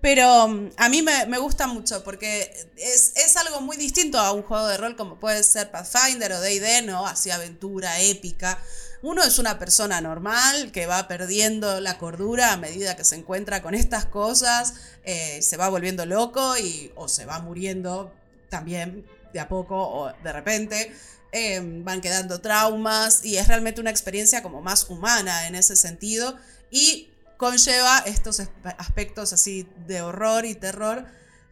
Pero 0.01 0.49
mm, 0.49 0.71
a 0.79 0.89
mí 0.89 1.03
me, 1.03 1.27
me 1.27 1.37
gusta 1.37 1.67
mucho 1.67 2.03
porque 2.03 2.51
es, 2.77 3.13
es 3.17 3.37
algo 3.37 3.61
muy 3.61 3.77
distinto 3.77 4.19
a 4.19 4.33
un 4.33 4.43
juego 4.43 4.67
de 4.67 4.79
rol 4.79 4.97
como 4.97 5.21
puede 5.21 5.43
ser 5.43 5.71
Pathfinder 5.71 6.33
o 6.33 6.41
D&D, 6.41 6.83
¿no? 6.83 7.07
Así 7.07 7.31
aventura 7.31 8.01
épica. 8.01 8.59
Uno 9.03 9.23
es 9.23 9.39
una 9.39 9.59
persona 9.59 10.01
normal 10.01 10.73
que 10.73 10.87
va 10.87 11.07
perdiendo 11.07 11.81
la 11.81 11.99
cordura 11.99 12.53
a 12.53 12.57
medida 12.57 12.97
que 12.97 13.05
se 13.05 13.17
encuentra 13.17 13.63
con 13.63 13.75
estas 13.75 14.07
cosas, 14.07 14.75
eh, 15.05 15.41
se 15.43 15.59
va 15.59 15.69
volviendo 15.69 16.07
loco 16.07 16.57
y, 16.57 16.93
o 16.97 17.09
se 17.09 17.27
va 17.27 17.41
muriendo 17.41 18.13
también 18.49 19.07
de 19.33 19.41
a 19.41 19.49
poco 19.49 19.77
o 19.77 20.13
de 20.23 20.33
repente. 20.33 20.93
eh, 21.33 21.61
van 21.63 22.01
quedando 22.01 22.41
traumas 22.41 23.25
y 23.25 23.37
es 23.37 23.47
realmente 23.47 23.81
una 23.81 23.91
experiencia 23.91 24.43
como 24.43 24.63
más 24.63 24.91
humana 24.91 25.47
en 25.47 25.55
ese 25.55 25.77
sentido 25.77 26.37
y 26.73 27.09
conlleva 27.37 28.01
estos 28.01 28.43
aspectos 28.79 29.33
así 29.33 29.69
de 29.87 30.03
horror 30.03 30.45
y 30.45 30.57
terror 30.57 31.07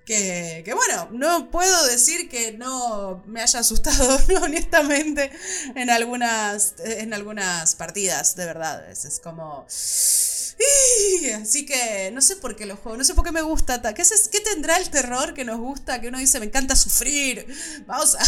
que, 0.08 0.74
bueno, 0.74 1.08
no 1.12 1.50
puedo 1.50 1.86
decir 1.86 2.30
que 2.30 2.52
no 2.52 3.22
me 3.26 3.42
haya 3.42 3.60
asustado, 3.60 4.18
honestamente, 4.42 5.30
en 5.74 5.90
algunas, 5.90 6.76
en 6.82 7.12
algunas 7.12 7.74
partidas, 7.74 8.34
de 8.34 8.46
verdad. 8.46 8.90
Es, 8.90 9.04
es 9.04 9.20
como... 9.20 9.66
Así 11.40 11.64
que 11.64 12.10
no 12.12 12.20
sé 12.20 12.36
por 12.36 12.56
qué 12.56 12.66
los 12.66 12.78
juegos, 12.80 12.98
no 12.98 13.04
sé 13.04 13.14
por 13.14 13.24
qué 13.24 13.32
me 13.32 13.42
gusta. 13.42 13.80
ta- 13.80 13.94
¿Qué, 13.94 14.02
tendrá 14.44 14.76
el 14.78 14.90
terror 14.90 15.34
que 15.34 15.44
nos 15.44 15.58
gusta? 15.58 16.00
Que 16.00 16.08
uno 16.08 16.18
dice, 16.18 16.40
me 16.40 16.46
encanta 16.46 16.74
sufrir. 16.76 17.46
Vamos 17.86 18.16
a, 18.16 18.18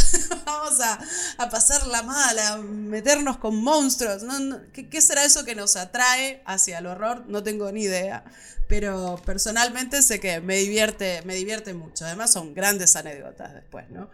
vamos 0.46 0.80
a, 0.80 0.99
a 1.38 1.50
pasarla 1.50 2.02
mal, 2.02 2.38
a 2.38 2.56
meternos 2.58 3.38
con 3.38 3.56
monstruos. 3.56 4.22
No, 4.22 4.60
¿qué, 4.72 4.88
qué 4.88 5.00
será 5.00 5.24
eso 5.24 5.44
que 5.44 5.55
nos 5.55 5.76
atrae 5.76 6.42
hacia 6.46 6.78
el 6.78 6.87
horror? 6.87 7.24
No 7.26 7.42
tengo 7.42 7.70
ni 7.72 7.83
idea. 7.83 8.24
Pero 8.68 9.20
personalmente 9.26 10.00
sé 10.02 10.20
que 10.20 10.40
me 10.40 10.57
divierte, 10.57 11.22
me 11.24 11.35
divierte 11.35 11.74
mucho. 11.74 12.05
Además 12.05 12.33
son 12.33 12.55
grandes 12.55 12.94
anécdotas 12.94 13.52
después, 13.55 13.90
¿no? 13.90 14.09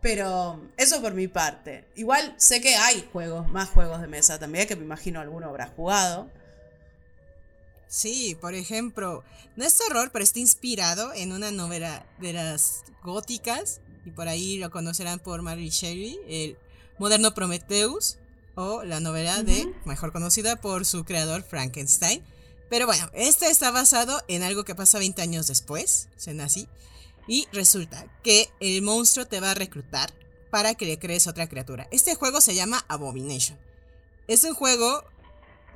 Pero 0.00 0.70
eso 0.76 1.02
por 1.02 1.12
mi 1.14 1.26
parte. 1.26 1.84
Igual 1.96 2.32
sé 2.36 2.60
que 2.60 2.76
hay 2.76 3.08
juegos, 3.12 3.48
más 3.48 3.68
juegos 3.70 4.00
de 4.00 4.06
mesa 4.06 4.38
también, 4.38 4.68
que 4.68 4.76
me 4.76 4.84
imagino 4.84 5.20
alguno 5.20 5.48
habrá 5.48 5.66
jugado. 5.66 6.30
Sí, 7.88 8.36
por 8.38 8.54
ejemplo, 8.54 9.24
no 9.56 9.64
es 9.64 9.80
horror, 9.80 10.10
pero 10.12 10.22
está 10.22 10.38
inspirado 10.38 11.12
en 11.14 11.32
una 11.32 11.50
novela 11.50 12.06
de 12.20 12.34
las 12.34 12.84
góticas, 13.02 13.80
y 14.04 14.10
por 14.10 14.28
ahí 14.28 14.58
lo 14.58 14.70
conocerán 14.70 15.18
por 15.18 15.40
Mary 15.40 15.70
Shelley, 15.70 16.18
el 16.28 16.58
moderno 16.98 17.32
Prometheus, 17.34 18.18
o 18.54 18.82
la 18.82 19.00
novela 19.00 19.42
de, 19.42 19.72
mejor 19.84 20.12
conocida 20.12 20.56
por 20.56 20.84
su 20.84 21.04
creador 21.04 21.42
Frankenstein. 21.42 22.22
Pero 22.68 22.86
bueno, 22.86 23.08
este 23.14 23.48
está 23.48 23.70
basado 23.70 24.20
en 24.28 24.42
algo 24.42 24.64
que 24.64 24.74
pasa 24.74 24.98
20 24.98 25.22
años 25.22 25.46
después, 25.46 26.08
se 26.16 26.38
así, 26.42 26.68
y 27.26 27.46
resulta 27.52 28.06
que 28.22 28.50
el 28.60 28.82
monstruo 28.82 29.26
te 29.26 29.40
va 29.40 29.52
a 29.52 29.54
reclutar 29.54 30.12
para 30.50 30.74
que 30.74 30.86
le 30.86 30.98
crees 30.98 31.26
otra 31.26 31.48
criatura. 31.48 31.88
Este 31.90 32.14
juego 32.14 32.40
se 32.40 32.54
llama 32.54 32.84
Abomination. 32.88 33.58
Es 34.26 34.44
un 34.44 34.54
juego 34.54 35.04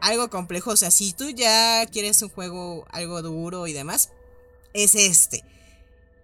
algo 0.02 0.28
complejo. 0.28 0.72
O 0.72 0.76
sea, 0.76 0.90
si 0.90 1.12
tú 1.12 1.30
ya 1.30 1.86
quieres 1.86 2.20
un 2.22 2.28
juego 2.28 2.86
algo 2.90 3.22
duro 3.22 3.66
y 3.66 3.72
demás, 3.72 4.10
es 4.74 4.94
este. 4.94 5.44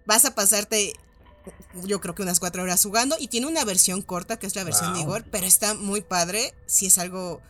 Vas 0.05 0.25
a 0.25 0.35
pasarte, 0.35 0.93
yo 1.85 1.99
creo 2.01 2.13
que 2.13 2.21
unas 2.21 2.39
cuatro 2.39 2.61
horas 2.61 2.83
jugando 2.83 3.15
y 3.19 3.29
tiene 3.29 3.47
una 3.47 3.65
versión 3.65 4.01
corta 4.01 4.37
que 4.37 4.47
es 4.47 4.55
la 4.55 4.63
versión 4.63 4.93
de. 4.93 5.01
Igor, 5.01 5.25
pero 5.31 5.47
está 5.47 5.73
muy 5.73 6.01
padre. 6.01 6.53
Si 6.67 6.85
es 6.85 6.97
algo 6.97 7.41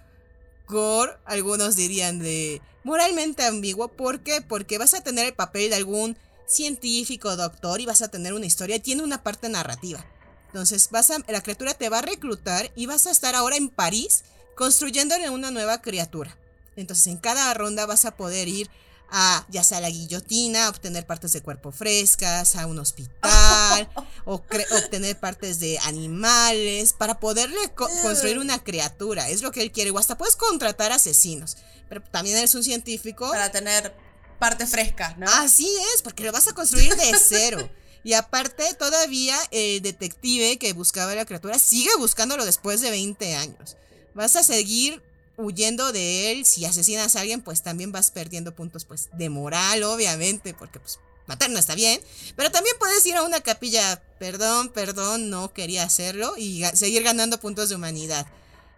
gore, 0.68 1.14
algunos 1.26 1.76
dirían 1.76 2.20
de 2.20 2.62
moralmente 2.84 3.44
ambiguo. 3.44 3.90
¿Por 3.90 4.22
qué? 4.22 4.42
Porque 4.42 4.78
vas 4.78 4.94
a 4.94 5.02
tener 5.02 5.26
el 5.26 5.34
papel 5.34 5.72
de 5.72 5.78
algún 5.78 6.18
científico, 6.48 7.36
doctor 7.36 7.82
y 7.82 7.86
vas 7.86 8.02
a 8.02 8.08
tener 8.10 8.34
una 8.34 8.46
historia. 8.46 8.76
y 8.76 8.80
Tiene 8.80 9.04
una 9.04 9.24
parte 9.24 9.50
narrativa. 9.50 10.06
Entonces, 10.48 10.90
vas 10.92 11.12
a, 11.12 11.18
la 11.28 11.42
criatura 11.42 11.76
te 11.76 11.90
va 11.90 12.00
a 12.00 12.04
reclutar 12.04 12.72
y 12.76 12.88
vas 12.88 13.06
a 13.06 13.12
estar 13.12 13.36
ahora 13.36 13.56
en 13.56 13.70
París 13.70 14.24
construyéndole 14.64 15.30
una 15.30 15.52
nueva 15.52 15.82
criatura. 15.82 16.38
Entonces, 16.76 17.08
en 17.08 17.16
cada 17.18 17.54
ronda 17.54 17.86
vas 17.86 18.04
a 18.04 18.12
poder 18.18 18.50
ir 18.50 18.70
a, 19.10 19.46
ya 19.50 19.64
sea 19.64 19.78
a 19.78 19.82
la 19.82 19.90
guillotina, 19.90 20.66
a 20.66 20.70
obtener 20.70 21.06
partes 21.08 21.32
de 21.32 21.42
cuerpo 21.42 21.72
frescas, 21.72 22.58
a 22.58 22.68
un 22.68 22.78
hospital, 22.78 23.90
o 24.26 24.44
obtener 24.76 25.18
partes 25.18 25.62
de 25.62 25.80
animales, 25.80 26.92
para 26.92 27.22
poderle 27.22 27.72
co- 27.74 27.90
construir 28.02 28.38
una 28.38 28.62
criatura. 28.62 29.30
Es 29.30 29.42
lo 29.42 29.54
que 29.54 29.62
él 29.62 29.72
quiere. 29.72 29.92
O 29.92 29.98
hasta 29.98 30.18
puedes 30.18 30.36
contratar 30.36 30.92
asesinos. 30.92 31.56
Pero 31.88 32.02
también 32.12 32.36
eres 32.38 32.54
un 32.54 32.64
científico. 32.66 33.30
Para 33.32 33.52
tener 33.54 33.96
partes 34.40 34.70
frescas, 34.72 35.18
¿no? 35.18 35.26
Así 35.30 35.72
es, 35.96 36.02
porque 36.02 36.26
lo 36.26 36.34
vas 36.34 36.50
a 36.50 36.54
construir 36.54 36.94
de 36.98 37.18
cero. 37.28 37.70
Y 38.04 38.12
aparte, 38.14 38.66
todavía 38.74 39.38
el 39.52 39.82
detective 39.82 40.58
que 40.58 40.74
buscaba 40.74 41.16
la 41.16 41.26
criatura 41.26 41.58
sigue 41.60 41.92
buscándolo 41.98 42.44
después 42.46 42.82
de 42.82 42.92
20 42.92 43.36
años. 43.36 43.78
Vas 44.20 44.36
a 44.36 44.44
seguir 44.44 45.02
huyendo 45.38 45.94
de 45.94 46.34
él. 46.34 46.46
Si 46.46 46.66
asesinas 46.66 47.16
a 47.16 47.22
alguien, 47.22 47.42
pues 47.42 47.64
también 47.64 47.94
vas 47.94 48.12
perdiendo 48.12 48.54
puntos 48.54 48.84
pues, 48.84 49.08
de 49.14 49.30
moral, 49.30 49.82
obviamente, 49.84 50.54
porque 50.54 50.78
pues 50.78 51.00
matar 51.26 51.50
no 51.50 51.58
está 51.58 51.74
bien. 51.74 52.02
Pero 52.36 52.52
también 52.52 52.76
puedes 52.80 53.06
ir 53.06 53.16
a 53.16 53.24
una 53.24 53.40
capilla, 53.40 54.04
perdón, 54.20 54.74
perdón, 54.74 55.30
no 55.30 55.54
quería 55.54 55.84
hacerlo, 55.84 56.34
y 56.36 56.66
seguir 56.74 57.02
ganando 57.04 57.40
puntos 57.40 57.70
de 57.70 57.76
humanidad. 57.76 58.28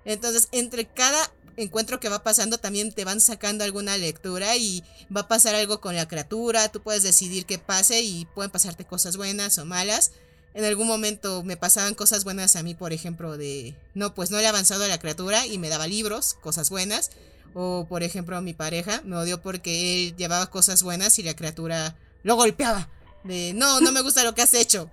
Entonces, 0.06 0.48
entre 0.52 0.86
cada 0.86 1.34
encuentro 1.58 2.00
que 2.00 2.10
va 2.10 2.22
pasando, 2.22 2.60
también 2.60 2.92
te 2.92 3.04
van 3.04 3.20
sacando 3.20 3.64
alguna 3.64 3.98
lectura 3.98 4.58
y 4.58 4.84
va 5.16 5.22
a 5.22 5.28
pasar 5.28 5.56
algo 5.56 5.82
con 5.82 5.96
la 5.96 6.08
criatura. 6.08 6.72
Tú 6.72 6.84
puedes 6.84 7.02
decidir 7.02 7.48
qué 7.48 7.58
pase 7.58 8.04
y 8.04 8.26
pueden 8.36 8.52
pasarte 8.52 8.86
cosas 8.86 9.18
buenas 9.18 9.58
o 9.58 9.66
malas. 9.66 10.12
En 10.54 10.66
algún 10.66 10.88
momento 10.88 11.44
me 11.44 11.56
pasaban 11.56 11.96
cosas 11.96 12.24
buenas 12.24 12.56
a 12.56 12.64
mí, 12.64 12.76
por 12.76 12.92
ejemplo, 12.92 13.38
de 13.38 13.76
no, 13.94 14.14
pues 14.14 14.32
no 14.32 14.38
le 14.38 14.44
he 14.44 14.48
avanzado 14.48 14.84
a 14.84 14.88
la 14.88 15.00
criatura 15.00 15.46
y 15.48 15.58
me 15.58 15.70
daba 15.70 15.88
libros, 15.88 16.36
cosas 16.42 16.70
buenas. 16.70 17.12
O, 17.54 17.86
por 17.88 18.04
ejemplo, 18.04 18.42
mi 18.42 18.54
pareja 18.54 19.02
me 19.06 19.16
odió 19.18 19.42
porque 19.42 20.08
él 20.08 20.16
llevaba 20.16 20.50
cosas 20.50 20.84
buenas 20.84 21.20
y 21.20 21.24
la 21.24 21.36
criatura 21.36 21.96
lo 22.24 22.36
golpeaba. 22.36 22.90
De 23.24 23.54
no, 23.54 23.82
no 23.82 23.92
me 23.92 24.02
gusta 24.02 24.24
lo 24.24 24.34
que 24.36 24.42
has 24.42 24.54
hecho. 24.54 24.90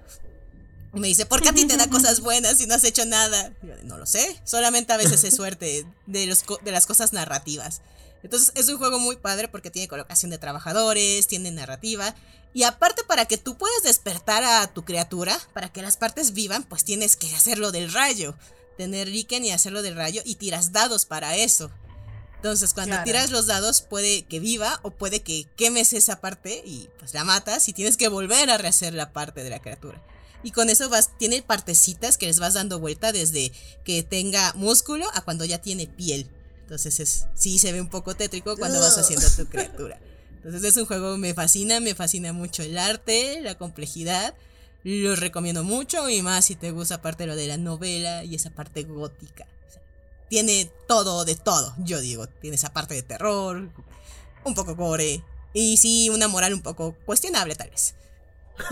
Y 0.95 1.01
me 1.01 1.09
dice, 1.09 1.27
¿por 1.27 1.43
qué 1.43 1.51
a 1.51 1.53
ti 1.53 1.67
te 1.67 1.77
da 1.77 1.91
cosas 1.91 2.21
buenas 2.21 2.61
y 2.61 2.67
no 2.67 2.75
has 2.75 2.85
hecho 2.85 3.05
nada? 3.05 3.53
Yo, 3.63 3.75
no 3.85 3.99
lo 3.99 4.07
sé, 4.07 4.41
solamente 4.45 4.93
a 4.93 4.97
veces 4.97 5.23
es 5.25 5.35
suerte 5.37 5.87
de, 6.07 6.27
los, 6.27 6.45
de 6.65 6.73
las 6.73 6.87
cosas 6.87 7.13
narrativas. 7.13 7.83
Entonces 8.23 8.53
es 8.55 8.69
un 8.69 8.79
juego 8.79 8.99
muy 8.99 9.17
padre 9.17 9.49
porque 9.49 9.71
tiene 9.71 9.89
colocación 9.89 10.31
de 10.31 10.39
trabajadores, 10.39 11.27
tiene 11.27 11.51
narrativa. 11.51 12.15
Y 12.55 12.63
aparte 12.65 13.03
para 13.05 13.27
que 13.27 13.39
tú 13.39 13.57
puedas 13.57 13.83
despertar 13.83 14.43
a 14.43 14.67
tu 14.73 14.85
criatura, 14.85 15.39
para 15.53 15.73
que 15.73 15.83
las 15.83 15.97
partes 15.97 16.33
vivan, 16.33 16.65
pues 16.65 16.85
tienes 16.85 17.17
que 17.17 17.33
hacerlo 17.35 17.73
del 17.73 17.93
rayo. 17.93 18.35
Tener 18.77 19.09
Riken 19.09 19.45
y 19.45 19.51
hacerlo 19.53 19.83
del 19.83 19.97
rayo 19.97 20.23
y 20.25 20.37
tiras 20.37 20.73
dados 20.73 21.05
para 21.05 21.37
eso. 21.37 21.71
Entonces, 22.37 22.73
cuando 22.73 22.93
Claro. 22.93 23.05
tiras 23.05 23.31
los 23.31 23.47
dados, 23.47 23.83
puede 23.83 24.23
que 24.23 24.39
viva 24.39 24.79
o 24.83 24.93
puede 24.93 25.23
que 25.23 25.47
quemes 25.57 25.93
esa 25.93 26.21
parte 26.21 26.63
y 26.65 26.89
pues 26.99 27.13
la 27.13 27.25
matas 27.25 27.69
y 27.69 27.73
tienes 27.73 27.97
que 27.97 28.07
volver 28.09 28.49
a 28.51 28.59
rehacer 28.59 28.95
la 28.95 29.13
parte 29.13 29.43
de 29.43 29.51
la 29.51 29.59
criatura. 29.61 30.01
Y 30.45 30.53
con 30.53 30.71
eso 30.71 30.89
vas, 30.89 31.11
tiene 31.19 31.43
partecitas 31.43 32.17
que 32.17 32.27
les 32.27 32.39
vas 32.39 32.55
dando 32.55 32.79
vuelta 32.79 33.11
desde 33.11 33.51
que 33.85 34.05
tenga 34.05 34.53
músculo 34.55 35.07
a 35.15 35.23
cuando 35.23 35.45
ya 35.45 35.59
tiene 35.59 35.89
piel. 35.89 36.31
Entonces 36.69 37.01
es, 37.01 37.27
sí 37.33 37.59
se 37.59 37.73
ve 37.73 37.81
un 37.81 37.89
poco 37.89 38.15
tétrico 38.15 38.55
cuando 38.59 38.79
vas 38.79 38.99
haciendo 38.99 39.27
tu 39.35 39.47
criatura. 39.51 39.99
Entonces 40.37 40.63
es 40.65 40.77
un 40.77 40.85
juego 40.85 41.13
que 41.13 41.19
me 41.19 41.33
fascina, 41.33 41.81
me 41.81 41.95
fascina 41.95 42.35
mucho 42.35 42.63
el 42.63 42.77
arte, 42.77 43.41
la 43.41 43.55
complejidad. 43.57 44.35
Lo 44.85 45.17
recomiendo 45.17 45.65
mucho 45.65 46.11
y 46.11 46.21
más 46.21 46.45
si 46.45 46.57
te 46.57 46.71
gusta 46.71 46.97
aparte 46.97 47.25
lo 47.25 47.37
de 47.37 47.47
la 47.47 47.57
novela 47.57 48.23
y 48.23 48.35
esa 48.35 48.51
parte 48.51 48.83
gótica. 48.83 49.47
O 49.67 49.73
sea, 49.73 49.81
tiene 50.29 50.71
todo 50.87 51.25
de 51.25 51.37
todo, 51.37 51.75
yo 51.79 52.03
digo. 52.03 52.27
Tiene 52.29 52.57
esa 52.57 52.75
parte 52.75 52.93
de 52.93 53.03
terror, 53.03 53.71
un 54.45 54.55
poco 54.55 54.77
gore 54.77 55.25
y 55.55 55.79
sí 55.79 56.11
una 56.11 56.29
moral 56.29 56.53
un 56.53 56.61
poco 56.61 56.95
cuestionable 57.07 57.55
tal 57.55 57.71
vez. 57.71 57.95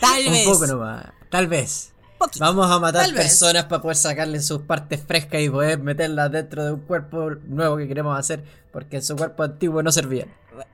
tal 0.00 0.26
Un 0.28 0.32
vez. 0.32 0.44
poco 0.46 0.64
nomás. 0.68 1.06
Tal 1.28 1.48
vez. 1.48 1.90
Poquito. 2.18 2.44
Vamos 2.44 2.70
a 2.70 2.78
matar 2.78 3.02
Tal 3.02 3.12
vez. 3.14 3.22
personas 3.22 3.64
para 3.64 3.80
poder 3.80 3.96
sacarle 3.96 4.40
sus 4.42 4.62
partes 4.62 5.00
frescas 5.06 5.40
y 5.40 5.48
poder 5.48 5.78
meterlas 5.78 6.30
dentro 6.30 6.64
de 6.64 6.72
un 6.72 6.80
cuerpo 6.80 7.30
nuevo 7.46 7.76
que 7.76 7.88
queremos 7.88 8.18
hacer 8.18 8.42
porque 8.72 9.00
su 9.00 9.16
cuerpo 9.16 9.42
antiguo 9.44 9.82
no 9.82 9.90
servía. 9.92 10.26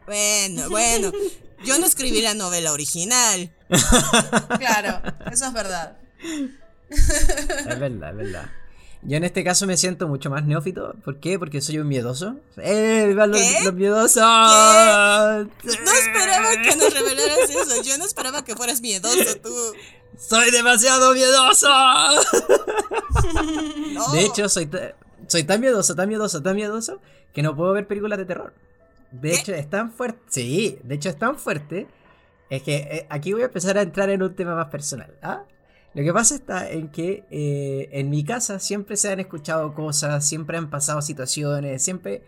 Bueno, 0.06 0.68
bueno. 0.70 1.12
Yo 1.64 1.78
no 1.78 1.86
escribí 1.86 2.20
la 2.22 2.34
novela 2.34 2.72
original. 2.72 3.50
Claro, 4.58 5.00
eso 5.30 5.46
es 5.46 5.52
verdad. 5.52 5.96
Es 6.90 7.78
verdad, 7.78 8.10
es 8.10 8.16
verdad. 8.16 8.50
Yo 9.06 9.18
en 9.18 9.24
este 9.24 9.44
caso 9.44 9.66
me 9.66 9.76
siento 9.76 10.08
mucho 10.08 10.30
más 10.30 10.44
neófito. 10.46 10.94
¿Por 11.04 11.20
qué? 11.20 11.38
Porque 11.38 11.60
soy 11.60 11.78
un 11.78 11.88
miedoso. 11.88 12.36
¡Eh! 12.56 13.04
¡Viva 13.08 13.26
los, 13.26 13.38
miedosos! 13.74 14.22
No 14.22 15.92
esperaba 15.92 16.50
que 16.62 16.76
nos 16.76 16.94
revelaras 16.94 17.50
eso. 17.50 17.82
Yo 17.82 17.98
no 17.98 18.06
esperaba 18.06 18.44
que 18.44 18.56
fueras 18.56 18.80
miedoso 18.80 19.36
tú. 19.42 19.54
¡Soy 20.16 20.50
demasiado 20.50 21.12
miedoso! 21.12 21.68
No. 23.94 24.10
De 24.10 24.24
hecho, 24.24 24.48
soy, 24.48 24.68
soy 25.28 25.44
tan 25.44 25.60
miedoso, 25.60 25.94
tan 25.94 26.08
miedoso, 26.08 26.42
tan 26.42 26.56
miedoso 26.56 27.00
que 27.32 27.42
no 27.42 27.54
puedo 27.54 27.72
ver 27.72 27.86
películas 27.86 28.18
de 28.18 28.24
terror. 28.24 28.52
De 29.12 29.30
¿Qué? 29.30 29.36
hecho, 29.36 29.54
es 29.54 29.70
tan 29.70 29.92
fuerte. 29.92 30.20
Sí, 30.28 30.78
de 30.82 30.96
hecho, 30.96 31.08
es 31.10 31.18
tan 31.18 31.38
fuerte. 31.38 31.86
Es 32.50 32.62
que 32.62 32.76
eh, 32.76 33.06
aquí 33.08 33.32
voy 33.32 33.42
a 33.42 33.46
empezar 33.46 33.78
a 33.78 33.82
entrar 33.82 34.10
en 34.10 34.22
un 34.22 34.34
tema 34.34 34.56
más 34.56 34.66
personal. 34.66 35.14
¿ah? 35.22 35.44
Lo 35.94 36.02
que 36.02 36.12
pasa 36.12 36.34
está 36.34 36.68
en 36.70 36.88
que 36.88 37.24
eh, 37.30 37.88
en 37.92 38.10
mi 38.10 38.24
casa 38.24 38.58
siempre 38.58 38.96
se 38.96 39.10
han 39.12 39.20
escuchado 39.20 39.74
cosas, 39.74 40.26
siempre 40.26 40.56
han 40.58 40.68
pasado 40.68 41.00
situaciones, 41.02 41.82
siempre 41.82 42.22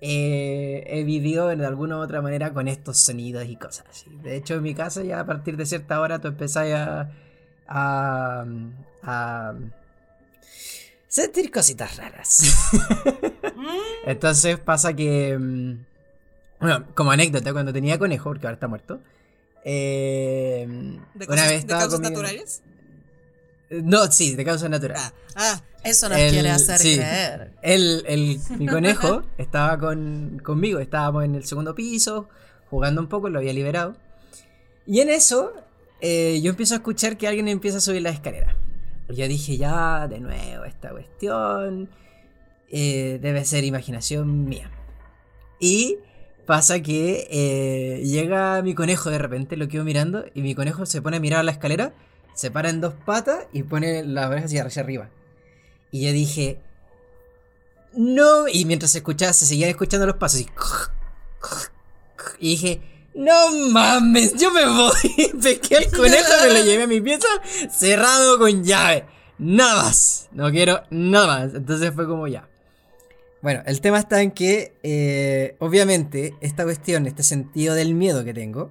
eh, 0.00 0.84
he 0.86 1.02
vivido 1.04 1.48
de 1.48 1.66
alguna 1.66 1.96
u 1.98 2.00
otra 2.00 2.22
manera 2.22 2.52
con 2.54 2.68
estos 2.68 2.98
sonidos 2.98 3.44
y 3.46 3.56
cosas 3.56 3.84
así. 3.90 4.10
De 4.22 4.36
hecho, 4.36 4.54
en 4.54 4.62
mi 4.62 4.74
casa 4.74 5.02
ya 5.02 5.20
a 5.20 5.26
partir 5.26 5.56
de 5.56 5.66
cierta 5.66 6.00
hora 6.00 6.20
tú 6.20 6.28
empezás 6.28 6.68
a, 6.72 7.10
a, 7.66 8.44
a 9.02 9.54
sentir 11.08 11.50
cositas 11.50 11.96
raras. 11.96 12.72
Entonces 14.06 14.58
pasa 14.58 14.94
que, 14.94 15.36
mm, 15.36 15.74
bueno, 16.60 16.86
como 16.94 17.10
anécdota, 17.10 17.52
cuando 17.52 17.72
tenía 17.72 17.98
conejo, 17.98 18.30
porque 18.30 18.46
ahora 18.46 18.54
está 18.54 18.68
muerto, 18.68 19.00
eh, 19.64 20.64
¿De 21.14 21.24
una 21.24 21.26
cosas, 21.26 21.48
vez 21.48 21.62
de 21.66 21.68
causas 21.68 21.94
conmigo- 22.00 22.10
naturales? 22.22 22.62
No, 23.70 24.10
sí, 24.10 24.34
de 24.34 24.44
causas 24.44 24.68
naturales. 24.70 25.02
Ah, 25.34 25.54
ah, 25.54 25.62
Eso 25.84 26.08
nos 26.08 26.18
El- 26.18 26.32
quiere 26.32 26.50
hacer 26.50 26.78
sí. 26.78 26.96
creer. 26.96 27.52
El, 27.62 28.04
el- 28.06 28.40
mi 28.58 28.66
conejo 28.68 29.22
estaba 29.38 29.78
con, 29.78 30.40
conmigo, 30.44 30.80
estábamos 30.80 31.24
en 31.24 31.34
el 31.36 31.44
segundo 31.44 31.74
piso, 31.74 32.28
jugando 32.68 33.00
un 33.00 33.08
poco, 33.08 33.28
lo 33.28 33.38
había 33.38 33.52
liberado. 33.52 33.96
Y 34.86 35.00
en 35.00 35.08
eso, 35.10 35.52
eh, 36.00 36.40
yo 36.42 36.50
empiezo 36.50 36.74
a 36.74 36.78
escuchar 36.78 37.16
que 37.16 37.28
alguien 37.28 37.46
empieza 37.48 37.78
a 37.78 37.80
subir 37.80 38.02
la 38.02 38.10
escalera. 38.10 38.56
Yo 39.08 39.26
dije, 39.28 39.56
ya, 39.56 40.06
de 40.08 40.20
nuevo, 40.20 40.64
esta 40.64 40.90
cuestión 40.90 41.88
eh, 42.70 43.18
debe 43.22 43.44
ser 43.44 43.64
imaginación 43.64 44.44
mía. 44.48 44.70
Y 45.58 45.98
pasa 46.46 46.80
que 46.80 47.26
eh, 47.30 48.02
llega 48.04 48.62
mi 48.62 48.74
conejo 48.74 49.10
de 49.10 49.18
repente, 49.18 49.56
lo 49.56 49.68
quedo 49.68 49.84
mirando, 49.84 50.24
y 50.34 50.42
mi 50.42 50.54
conejo 50.54 50.86
se 50.86 51.02
pone 51.02 51.18
a 51.18 51.20
mirar 51.20 51.40
a 51.40 51.42
la 51.44 51.52
escalera, 51.52 51.92
se 52.34 52.50
para 52.50 52.70
en 52.70 52.80
dos 52.80 52.94
patas 53.04 53.46
y 53.52 53.62
pone 53.62 54.04
las 54.04 54.28
orejas 54.28 54.52
hacia 54.52 54.82
arriba. 54.82 55.08
Y 55.90 56.04
yo 56.04 56.12
dije, 56.12 56.60
no, 57.94 58.48
y 58.48 58.64
mientras 58.64 58.92
se 58.92 58.98
escuchaba, 58.98 59.32
se 59.32 59.46
seguían 59.46 59.70
escuchando 59.70 60.06
los 60.06 60.16
pasos 60.16 60.40
y, 60.40 60.48
y 62.38 62.50
dije, 62.50 62.80
no 63.14 63.52
mames, 63.70 64.34
yo 64.34 64.50
me 64.52 64.66
voy. 64.66 65.32
Pesqué 65.42 65.76
al 65.76 65.90
conejo, 65.90 66.32
me 66.42 66.54
lo 66.54 66.64
llevé 66.64 66.82
a 66.84 66.86
mi 66.86 67.00
pieza 67.00 67.26
cerrado 67.70 68.38
con 68.38 68.64
llave. 68.64 69.04
Nada 69.38 69.84
más, 69.84 70.28
no 70.32 70.50
quiero 70.50 70.82
nada 70.90 71.26
más. 71.26 71.54
Entonces 71.54 71.92
fue 71.94 72.06
como 72.06 72.28
ya. 72.28 72.48
Bueno, 73.42 73.62
el 73.64 73.80
tema 73.80 73.98
está 73.98 74.20
en 74.20 74.32
que, 74.32 74.74
eh, 74.82 75.56
obviamente, 75.60 76.34
esta 76.42 76.64
cuestión, 76.64 77.06
este 77.06 77.22
sentido 77.22 77.74
del 77.74 77.94
miedo 77.94 78.22
que 78.22 78.34
tengo, 78.34 78.70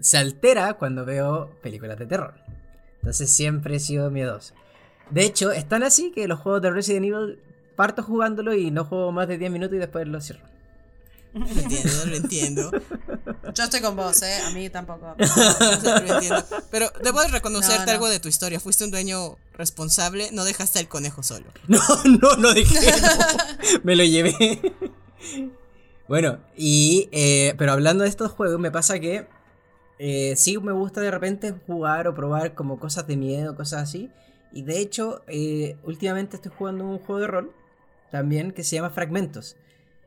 se 0.00 0.18
altera 0.18 0.74
cuando 0.74 1.04
veo 1.04 1.50
películas 1.62 1.98
de 1.98 2.06
terror. 2.06 2.34
Entonces 2.96 3.30
siempre 3.30 3.76
he 3.76 3.80
sido 3.80 4.10
miedoso. 4.10 4.54
De 5.10 5.24
hecho, 5.24 5.52
es 5.52 5.68
tan 5.68 5.82
así 5.82 6.10
que 6.12 6.26
los 6.26 6.40
juegos 6.40 6.62
de 6.62 6.70
Resident 6.70 7.06
Evil 7.06 7.38
parto 7.76 8.02
jugándolo 8.02 8.54
y 8.54 8.70
no 8.70 8.84
juego 8.84 9.12
más 9.12 9.28
de 9.28 9.36
10 9.38 9.50
minutos 9.50 9.76
y 9.76 9.78
después 9.78 10.06
lo 10.08 10.20
cierro. 10.20 10.40
lo 11.34 11.46
entiendo, 11.46 12.06
lo 12.06 12.16
entiendo. 12.16 12.70
Yo 13.54 13.64
estoy 13.64 13.80
con 13.80 13.96
vos, 13.96 14.22
¿eh? 14.22 14.38
A 14.46 14.50
mí 14.50 14.70
tampoco. 14.70 15.14
Lo 15.18 16.14
entiendo. 16.14 16.44
Pero 16.70 16.90
debo 17.02 17.20
de 17.22 17.28
reconocerte 17.28 17.80
No, 17.80 17.86
no. 17.86 17.92
algo 17.92 18.08
de 18.08 18.20
tu 18.20 18.28
historia. 18.28 18.60
Fuiste 18.60 18.84
un 18.84 18.90
dueño 18.90 19.36
responsable, 19.54 20.30
no 20.32 20.44
dejaste 20.44 20.78
al 20.78 20.88
conejo 20.88 21.22
solo. 21.22 21.46
No, 21.68 21.80
no, 22.04 22.36
no 22.36 22.54
dejé. 22.54 22.92
no. 23.00 23.80
Me 23.82 23.96
lo 23.96 24.04
llevé. 24.04 24.60
Bueno, 26.08 26.38
y. 26.56 27.08
eh, 27.12 27.54
pero 27.58 27.72
hablando 27.72 28.04
de 28.04 28.10
estos 28.10 28.30
juegos, 28.32 28.58
me 28.60 28.70
pasa 28.70 28.98
que. 29.00 29.26
Eh, 29.98 30.34
sí 30.36 30.58
me 30.58 30.72
gusta 30.72 31.00
de 31.00 31.10
repente 31.10 31.54
jugar 31.66 32.08
o 32.08 32.14
probar 32.14 32.54
como 32.54 32.78
cosas 32.78 33.06
de 33.06 33.16
miedo, 33.16 33.56
cosas 33.56 33.82
así. 33.82 34.10
Y 34.52 34.62
de 34.62 34.78
hecho, 34.78 35.22
eh, 35.26 35.76
últimamente 35.84 36.36
estoy 36.36 36.52
jugando 36.56 36.84
un 36.84 36.98
juego 36.98 37.20
de 37.20 37.26
rol. 37.26 37.52
También 38.10 38.52
que 38.52 38.64
se 38.64 38.76
llama 38.76 38.90
Fragmentos. 38.90 39.56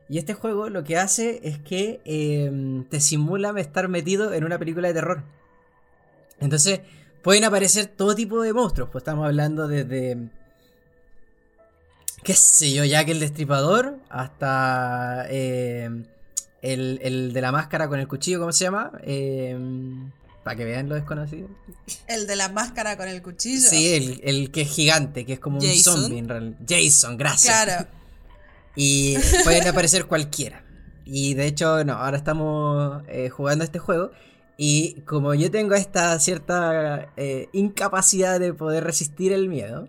Y 0.08 0.18
este 0.18 0.32
juego 0.34 0.70
lo 0.70 0.84
que 0.84 0.96
hace 0.96 1.40
es 1.42 1.58
que 1.58 2.00
eh, 2.04 2.84
te 2.88 3.00
simula 3.00 3.52
estar 3.60 3.88
metido 3.88 4.32
en 4.32 4.44
una 4.44 4.58
película 4.58 4.88
de 4.88 4.94
terror. 4.94 5.22
Entonces, 6.40 6.80
pueden 7.22 7.44
aparecer 7.44 7.86
todo 7.86 8.14
tipo 8.14 8.40
de 8.40 8.54
monstruos. 8.54 8.88
Pues 8.90 9.02
estamos 9.02 9.26
hablando 9.26 9.68
desde 9.68 10.30
qué 12.22 12.34
sé 12.34 12.72
yo, 12.72 12.84
Jack 12.84 13.08
el 13.08 13.20
Destripador, 13.20 13.98
hasta 14.08 15.26
eh, 15.30 15.90
el, 16.62 17.00
el 17.02 17.32
de 17.32 17.40
la 17.40 17.52
máscara 17.52 17.88
con 17.88 18.00
el 18.00 18.08
cuchillo, 18.08 18.40
¿cómo 18.40 18.52
se 18.52 18.64
llama? 18.64 18.92
para 20.48 20.56
que 20.56 20.64
vean 20.64 20.88
lo 20.88 20.94
desconocido. 20.94 21.46
El 22.06 22.26
de 22.26 22.34
la 22.34 22.48
máscara 22.48 22.96
con 22.96 23.06
el 23.06 23.20
cuchillo. 23.20 23.68
Sí, 23.68 23.92
el, 23.92 24.20
el 24.24 24.50
que 24.50 24.62
es 24.62 24.70
gigante, 24.70 25.26
que 25.26 25.34
es 25.34 25.40
como 25.40 25.58
un 25.58 25.74
zombie 25.74 26.16
en 26.16 26.26
realidad. 26.26 26.56
Jason, 26.66 27.18
gracias. 27.18 27.64
Claro. 27.64 27.86
Y 28.80 29.16
pueden 29.42 29.66
aparecer 29.66 30.06
cualquiera. 30.06 30.62
Y 31.04 31.34
de 31.34 31.46
hecho, 31.46 31.84
no, 31.84 31.94
ahora 31.94 32.16
estamos 32.16 33.02
eh, 33.08 33.28
jugando 33.28 33.64
este 33.64 33.78
juego. 33.78 34.12
Y 34.56 35.00
como 35.02 35.34
yo 35.34 35.50
tengo 35.50 35.74
esta 35.74 36.18
cierta 36.20 37.12
eh, 37.16 37.48
incapacidad 37.52 38.38
de 38.38 38.54
poder 38.54 38.84
resistir 38.84 39.32
el 39.32 39.48
miedo, 39.48 39.88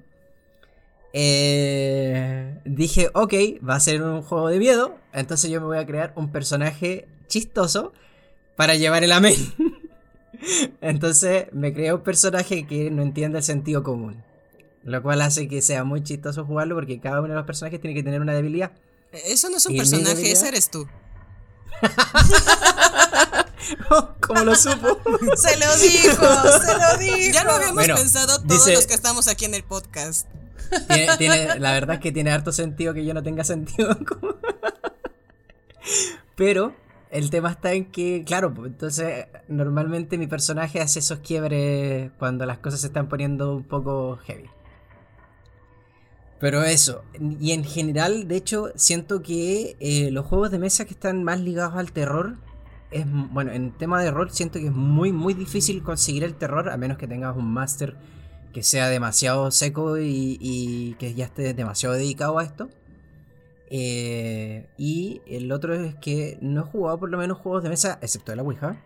eh, 1.13 2.59
dije, 2.65 3.09
ok, 3.13 3.33
va 3.67 3.75
a 3.75 3.79
ser 3.79 4.01
un 4.01 4.23
juego 4.23 4.49
de 4.49 4.59
miedo. 4.59 4.97
Entonces 5.13 5.49
yo 5.49 5.59
me 5.61 5.67
voy 5.67 5.77
a 5.77 5.85
crear 5.85 6.13
un 6.15 6.31
personaje 6.31 7.07
chistoso 7.27 7.93
para 8.55 8.75
llevar 8.75 9.03
el 9.03 9.11
amén. 9.11 9.35
entonces 10.81 11.47
me 11.51 11.73
creé 11.73 11.93
un 11.93 12.01
personaje 12.01 12.65
que 12.67 12.91
no 12.91 13.01
entiende 13.01 13.39
el 13.39 13.43
sentido 13.43 13.83
común. 13.83 14.23
Lo 14.83 15.01
cual 15.03 15.21
hace 15.21 15.47
que 15.47 15.61
sea 15.61 15.83
muy 15.83 16.03
chistoso 16.03 16.45
jugarlo 16.45 16.75
porque 16.75 16.99
cada 16.99 17.19
uno 17.19 17.29
de 17.29 17.35
los 17.35 17.45
personajes 17.45 17.81
tiene 17.81 17.93
que 17.93 18.03
tener 18.03 18.21
una 18.21 18.33
debilidad. 18.33 18.71
Eso 19.11 19.49
no 19.49 19.57
es 19.57 19.65
un 19.65 19.71
¿Y 19.71 19.75
mi 19.75 19.79
personaje, 19.79 20.31
ese 20.31 20.47
eres 20.47 20.69
tú. 20.69 20.87
Como 24.21 24.43
lo 24.43 24.55
supo. 24.55 24.99
Se 25.35 25.57
lo 25.57 25.77
dijo, 25.77 26.25
se 26.61 26.77
lo 26.77 26.97
dijo. 26.99 27.33
Ya 27.33 27.43
lo 27.43 27.51
habíamos 27.53 27.75
Bueno, 27.75 27.95
pensado 27.95 28.37
todos 28.41 28.65
dice- 28.65 28.73
los 28.73 28.85
que 28.87 28.93
estamos 28.93 29.27
aquí 29.27 29.45
en 29.45 29.53
el 29.53 29.63
podcast. 29.63 30.27
Tiene, 30.87 31.17
tiene- 31.17 31.59
la 31.59 31.71
verdad 31.71 31.95
es 31.95 32.01
que 32.01 32.11
tiene 32.11 32.31
harto 32.31 32.51
sentido 32.51 32.93
que 32.93 33.05
yo 33.05 33.13
no 33.13 33.23
tenga 33.23 33.43
sentido. 33.43 33.97
Pero 36.35 36.73
el 37.11 37.29
tema 37.29 37.51
está 37.51 37.73
en 37.73 37.85
que, 37.85 38.23
claro, 38.25 38.53
pues, 38.53 38.71
entonces 38.71 39.27
normalmente 39.47 40.17
mi 40.17 40.27
personaje 40.27 40.79
hace 40.79 40.99
esos 40.99 41.19
quiebres 41.19 42.11
cuando 42.19 42.45
las 42.45 42.59
cosas 42.59 42.81
se 42.81 42.87
están 42.87 43.09
poniendo 43.09 43.55
un 43.55 43.63
poco 43.63 44.17
heavy. 44.25 44.49
Pero 46.39 46.63
eso, 46.63 47.03
y 47.19 47.51
en 47.51 47.65
general, 47.65 48.27
de 48.27 48.37
hecho, 48.37 48.71
siento 48.75 49.21
que 49.21 49.75
eh, 49.79 50.09
los 50.11 50.25
juegos 50.25 50.51
de 50.51 50.59
mesa 50.59 50.85
que 50.85 50.93
están 50.93 51.23
más 51.23 51.41
ligados 51.41 51.75
al 51.75 51.91
terror, 51.91 52.37
es 52.91 53.05
bueno, 53.09 53.51
en 53.51 53.71
tema 53.71 54.01
de 54.01 54.09
rol 54.09 54.31
siento 54.31 54.57
que 54.59 54.67
es 54.67 54.71
muy, 54.71 55.11
muy 55.11 55.33
difícil 55.33 55.83
conseguir 55.83 56.23
el 56.23 56.35
terror, 56.35 56.69
a 56.69 56.77
menos 56.77 56.97
que 56.97 57.07
tengas 57.07 57.35
un 57.35 57.51
máster 57.51 57.97
que 58.53 58.63
sea 58.63 58.87
demasiado 58.87 59.51
seco 59.51 59.99
y, 59.99 60.37
y 60.39 60.93
que 60.95 61.13
ya 61.13 61.25
esté 61.25 61.53
demasiado 61.53 61.95
dedicado 61.95 62.39
a 62.39 62.43
esto. 62.43 62.69
Eh, 63.69 64.65
y 64.77 65.21
el 65.27 65.51
otro 65.51 65.73
es 65.75 65.95
que 65.95 66.37
no 66.41 66.61
he 66.61 66.63
jugado 66.63 66.99
por 66.99 67.09
lo 67.09 67.17
menos 67.17 67.37
juegos 67.37 67.63
de 67.63 67.69
mesa, 67.69 67.99
excepto 68.01 68.31
de 68.31 68.37
la 68.37 68.43
Ouija, 68.43 68.81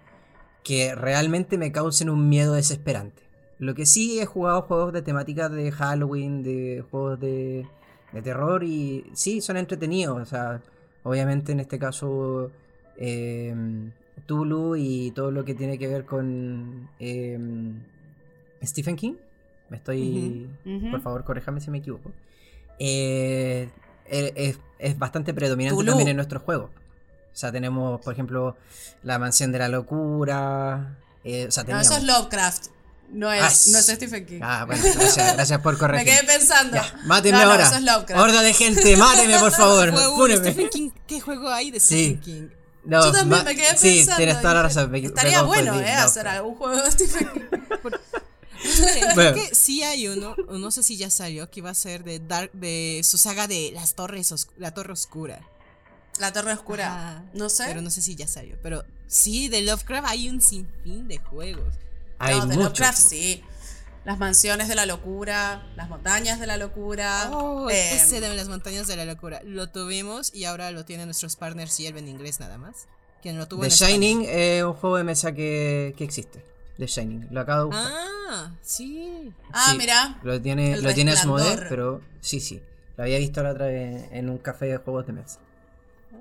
que 0.63 0.95
realmente 0.95 1.57
me 1.57 1.71
causen 1.71 2.09
un 2.09 2.29
miedo 2.29 2.53
desesperante. 2.53 3.23
Lo 3.59 3.75
que 3.75 3.85
sí 3.85 4.19
he 4.19 4.25
jugado 4.25 4.63
juegos 4.63 4.93
de 4.93 5.01
temática 5.01 5.47
de 5.47 5.71
Halloween, 5.71 6.43
de 6.43 6.83
juegos 6.89 7.19
de, 7.19 7.65
de 8.11 8.21
terror 8.21 8.63
y 8.63 9.05
sí, 9.13 9.41
son 9.41 9.57
entretenidos. 9.57 10.21
O 10.21 10.25
sea, 10.25 10.61
obviamente 11.03 11.51
en 11.51 11.59
este 11.59 11.79
caso 11.79 12.51
eh, 12.97 13.55
Tulu 14.25 14.75
y 14.75 15.11
todo 15.11 15.31
lo 15.31 15.45
que 15.45 15.53
tiene 15.55 15.77
que 15.77 15.87
ver 15.87 16.05
con 16.05 16.89
eh, 16.99 17.39
Stephen 18.63 18.95
King. 18.95 19.13
Me 19.69 19.77
estoy... 19.77 20.49
Por 20.91 21.01
favor, 21.01 21.23
corréjame 21.23 21.61
si 21.61 21.71
me 21.71 21.79
equivoco. 21.79 22.11
Eh, 22.79 23.69
es, 24.05 24.59
es 24.83 24.97
bastante 24.99 25.33
predominante 25.33 25.75
Tulu. 25.77 25.91
también 25.91 26.09
en 26.09 26.15
nuestros 26.17 26.43
juegos. 26.43 26.69
O 26.71 27.35
sea, 27.35 27.51
tenemos, 27.51 27.99
por 28.01 28.13
ejemplo, 28.13 28.55
La 29.03 29.17
Mansión 29.19 29.51
de 29.51 29.59
la 29.59 29.67
Locura. 29.69 30.95
eh, 31.23 31.47
o 31.47 31.51
sea, 31.51 31.63
No, 31.63 31.79
eso 31.79 31.95
es 31.97 32.03
Lovecraft. 32.03 32.67
No 33.11 33.31
es, 33.31 33.67
no 33.67 33.77
es 33.77 33.85
sí. 33.85 33.95
Stephen 33.95 34.25
King. 34.25 34.39
Ah, 34.41 34.65
bueno, 34.65 34.81
gracias, 34.95 35.33
gracias 35.35 35.61
por 35.61 35.73
Me 35.73 35.79
corregir. 35.79 36.13
quedé 36.13 36.23
pensando. 36.25 36.75
Ya, 36.77 36.93
mátenme 37.05 37.37
No, 37.39 37.45
no, 37.45 37.51
ahora. 37.51 37.65
eso 37.67 37.75
es 37.75 37.81
Lovecraft. 37.83 38.21
Horda 38.23 38.41
de 38.41 38.53
gente, 38.53 38.97
mátenme 38.97 39.37
por 39.39 39.51
favor. 39.51 39.93
Fúnenme. 40.15 40.51
Stephen 40.51 40.69
King. 40.69 40.89
¿Qué 41.07 41.21
juego 41.21 41.49
hay 41.49 41.69
de 41.71 41.79
Sí. 41.79 42.05
Stephen 42.05 42.19
King? 42.21 42.47
No, 42.85 43.03
Yo 43.05 43.11
también 43.11 43.43
me 43.45 43.55
quedé 43.55 43.77
Sí, 43.77 43.95
pensando. 43.97 44.17
tienes 44.17 44.41
toda 44.41 44.53
la 44.55 44.63
razón. 44.63 44.91
me- 44.91 44.99
me 45.01 45.07
Estaría 45.07 45.41
bueno, 45.43 45.79
¿eh? 45.79 45.91
hacer 45.93 46.27
algún 46.27 46.55
juego 46.55 46.81
de 46.81 46.91
Stephen 46.91 47.29
King. 47.33 47.41
Esperen, 48.63 49.15
Bueno. 49.15 49.31
creo 49.33 49.49
que 49.49 49.55
sí 49.55 49.83
hay 49.83 50.07
uno, 50.07 50.35
o 50.47 50.57
no 50.57 50.71
sé 50.71 50.83
si 50.83 50.97
ya 50.97 51.09
salió, 51.09 51.49
que 51.49 51.59
iba 51.59 51.69
a 51.69 51.73
ser 51.75 52.03
de 52.03 52.19
Dark, 52.19 52.51
de 52.53 53.01
su 53.03 53.17
saga 53.17 53.47
de 53.47 53.71
las 53.73 53.95
torres, 53.95 54.31
Os- 54.31 54.47
la 54.57 54.73
torre 54.73 54.93
oscura. 54.93 55.41
La 56.19 56.31
Torre 56.31 56.53
Oscura. 56.53 57.25
No 57.33 57.49
sé. 57.49 57.63
Pero 57.65 57.81
no 57.81 57.89
sé 57.89 58.03
si 58.03 58.13
ya 58.15 58.27
salió. 58.27 58.55
Pero 58.61 58.83
sí, 59.07 59.49
de 59.49 59.63
Lovecraft 59.63 60.07
hay 60.07 60.29
un 60.29 60.41
sinfín 60.41 61.07
de 61.07 61.17
juegos. 61.17 61.73
Hay 62.19 62.35
no, 62.37 62.41
de 62.41 62.55
muchos. 62.55 62.63
Lovecraft 62.65 62.99
sí. 62.99 63.43
Las 64.05 64.19
mansiones 64.19 64.67
de 64.67 64.75
la 64.75 64.85
locura, 64.85 65.65
las 65.75 65.89
montañas 65.89 66.39
de 66.39 66.45
la 66.45 66.57
locura. 66.57 67.31
Oh, 67.31 67.67
eh, 67.67 67.95
ese 67.95 68.21
de 68.21 68.35
las 68.35 68.47
montañas 68.47 68.85
de 68.85 68.95
la 68.95 69.05
locura. 69.05 69.41
Lo 69.43 69.69
tuvimos 69.71 70.29
y 70.35 70.45
ahora 70.45 70.69
lo 70.69 70.85
tienen 70.85 71.07
nuestros 71.07 71.35
partners 71.35 71.79
y 71.79 71.87
él 71.87 71.97
en 71.97 72.07
inglés 72.07 72.39
nada 72.39 72.59
más. 72.59 72.85
Quien 73.23 73.39
lo 73.39 73.47
tuvo 73.47 73.61
The 73.61 73.69
en. 73.69 73.73
Shining 73.73 74.25
es 74.29 74.63
un 74.63 74.73
juego 74.73 74.97
de 74.97 75.03
mesa 75.05 75.31
que, 75.33 75.95
que 75.97 76.03
existe. 76.03 76.45
The 76.77 76.87
Shining. 76.87 77.27
Lo 77.31 77.41
acabo 77.41 77.59
de 77.59 77.65
buscar. 77.65 77.91
Ah, 78.29 78.51
sí. 78.61 79.31
Ah, 79.51 79.67
Sí, 79.71 79.77
mira. 79.77 80.19
Lo 80.23 80.41
tiene, 80.41 80.73
El 80.73 80.83
lo 80.83 80.93
tiene 80.93 81.13
pero 81.69 82.01
sí, 82.21 82.39
sí. 82.39 82.61
Lo 82.97 83.03
había 83.03 83.17
visto 83.19 83.41
la 83.43 83.51
otra 83.51 83.67
vez 83.67 84.05
en 84.11 84.29
un 84.29 84.37
café 84.37 84.65
de 84.65 84.77
juegos 84.77 85.07
de 85.07 85.13
mesa. 85.13 85.39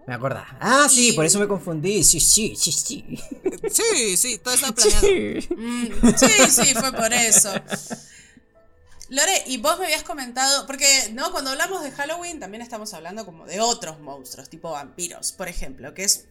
Me 0.07 0.15
acordaba. 0.15 0.57
Ah, 0.61 0.89
sí, 0.91 1.13
por 1.13 1.25
eso 1.25 1.39
me 1.39 1.47
confundí. 1.47 2.03
Sí, 2.03 2.21
sí, 2.21 2.55
sí, 2.57 2.73
sí. 2.73 3.19
Sí, 3.71 4.17
sí, 4.17 4.39
todo 4.39 4.55
está 4.55 4.73
planeado. 4.73 5.07
Mm, 5.57 5.87
sí, 6.17 6.51
sí, 6.51 6.75
fue 6.75 6.93
por 6.93 7.13
eso. 7.13 7.51
Lore, 9.09 9.45
y 9.47 9.59
vos 9.59 9.79
me 9.79 9.85
habías 9.87 10.03
comentado, 10.03 10.67
porque 10.67 10.87
no, 11.13 11.31
cuando 11.33 11.51
hablamos 11.51 11.83
de 11.83 11.93
Halloween 11.93 12.41
también 12.41 12.61
estamos 12.63 12.93
hablando 12.93 13.25
como 13.25 13.47
de 13.47 13.61
otros 13.61 14.01
monstruos, 14.01 14.49
tipo 14.49 14.73
vampiros, 14.73 15.33
por 15.33 15.49
ejemplo, 15.49 15.95
que 15.95 16.05
es 16.05 16.25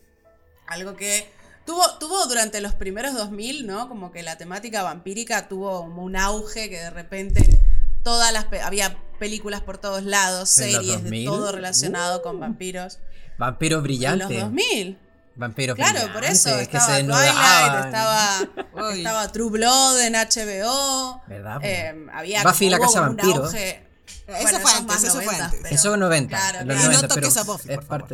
algo 0.68 0.96
que 0.96 1.32
tuvo, 1.66 1.84
tuvo 2.00 2.26
durante 2.28 2.62
los 2.62 2.74
primeros 2.76 3.14
2000, 3.14 3.66
¿no? 3.68 3.88
Como 3.88 4.12
que 4.12 4.24
la 4.24 4.38
temática 4.38 4.84
vampírica 4.84 5.48
tuvo 5.48 5.82
como 5.82 6.04
un 6.04 6.16
auge 6.16 6.70
que 6.70 6.78
de 6.80 6.90
repente 6.90 7.62
todas 8.04 8.32
las 8.34 8.46
pe- 8.46 8.62
había 8.62 8.98
películas 9.20 9.62
por 9.62 9.78
todos 9.78 10.04
lados, 10.04 10.58
¿En 10.60 10.72
series 10.72 11.02
2000? 11.04 11.12
de 11.22 11.26
todo 11.26 11.52
relacionado 11.52 12.20
Uh. 12.20 12.22
con 12.24 12.40
vampiros. 12.40 13.00
Vampiro 13.38 13.78
En 13.78 13.84
brillante. 13.84 14.24
los 14.34 14.44
2000. 14.44 14.98
Vampiros 15.34 15.76
Claro, 15.78 16.12
por 16.14 16.24
eso 16.26 16.50
brillantes, 16.50 16.68
que 16.68 16.78
estaba 16.78 16.98
se 16.98 17.04
Twilight, 17.06 17.86
estaba, 17.86 18.94
estaba 18.94 19.32
True 19.32 19.50
Blood 19.50 20.00
en 20.02 20.14
HBO. 20.16 21.22
¿Verdad? 21.28 21.60
Eh, 21.64 22.08
había 22.14 22.44
Buffy 22.44 22.66
como 22.66 22.72
la 22.72 22.80
Casa 22.86 23.02
un 23.02 23.16
Vampiro. 23.16 23.46
auge. 23.46 23.88
Eso 24.08 24.24
Bueno, 24.28 24.42
fue 24.42 24.50
eso 24.50 24.58
es 24.60 24.76
antes, 24.76 25.04
eso 25.04 25.12
fue 25.14 25.26
90, 25.26 25.46
antes. 25.46 25.60
pero- 25.64 25.76
Eso 25.76 25.94
es 25.94 26.00
90. 26.00 26.38
Claro, 26.38 26.58
los 26.60 26.66
claro. 26.66 26.80
Y 26.80 26.84
no 26.84 26.92
90, 26.92 27.08
toques 27.08 27.34
pero 27.34 27.42
a 27.42 27.44
Buffy, 27.54 27.70
es 27.72 27.76
por 27.78 27.86
favor. 27.86 28.08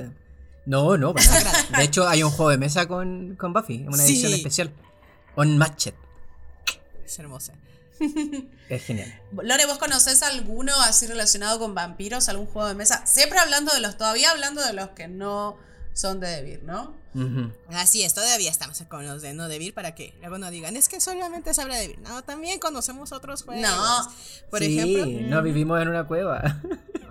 No, 0.67 0.97
no, 0.97 1.13
para 1.13 1.25
nada. 1.43 1.65
De 1.77 1.83
hecho, 1.83 2.07
hay 2.07 2.21
un 2.23 2.29
juego 2.31 2.51
de 2.51 2.57
mesa 2.57 2.87
con, 2.87 3.35
con 3.35 3.53
Buffy, 3.53 3.85
una 3.87 3.97
Sí. 4.03 4.13
edición 4.13 4.33
especial. 4.33 4.71
Unmatched. 5.35 5.93
Es 7.05 7.17
hermosa. 7.19 7.53
Es 8.69 8.83
genial. 8.83 9.17
Lore, 9.31 9.65
¿vos 9.65 9.77
conocés 9.77 10.21
alguno 10.23 10.73
así 10.81 11.07
relacionado 11.07 11.57
con 11.57 11.73
vampiros? 11.73 12.27
¿Algún 12.27 12.45
juego 12.47 12.67
de 12.67 12.75
mesa? 12.75 13.05
Siempre 13.07 13.39
hablando 13.39 13.73
de 13.73 13.79
los, 13.79 13.97
todavía 13.97 14.29
hablando 14.31 14.61
de 14.61 14.73
los 14.73 14.89
que 14.89 15.07
no 15.07 15.55
son 15.93 16.19
de 16.19 16.27
Devir, 16.27 16.63
¿no? 16.63 16.93
Así 17.69 18.03
es, 18.03 18.13
todavía 18.13 18.51
estamos 18.51 18.83
con 18.89 19.07
los 19.07 19.21
de 19.23 19.33
No 19.33 19.47
Devil 19.47 19.73
para 19.73 19.95
que 19.95 20.13
luego 20.19 20.37
no 20.37 20.51
digan, 20.51 20.75
es 20.77 20.87
que 20.89 20.99
solamente 20.99 21.51
se 21.53 21.61
habla 21.61 21.77
de. 21.77 21.97
No, 22.03 22.23
también 22.23 22.59
conocemos 22.59 23.11
otros 23.13 23.41
juegos. 23.43 23.63
No. 23.67 24.11
Por 24.51 24.59
sí, 24.59 24.77
ejemplo, 24.77 25.27
no 25.29 25.41
vivimos 25.41 25.81
en 25.81 25.87
una 25.87 26.05
cueva. 26.05 26.61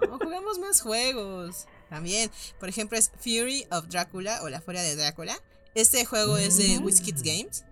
no, 0.09 0.19
jugamos 0.19 0.59
más 0.61 0.81
juegos. 0.83 1.67
También, 1.89 2.31
por 2.59 2.69
ejemplo, 2.69 2.99
es 2.99 3.11
Fury 3.21 3.67
of 3.71 3.87
Drácula 3.89 4.43
o 4.43 4.49
La 4.49 4.61
Furia 4.61 4.83
de 4.83 4.97
Drácula. 4.97 5.39
Este 5.75 6.05
juego 6.05 6.37
es 6.39 6.57
de 6.57 6.79
WizKids 6.79 7.23
Games. 7.23 7.65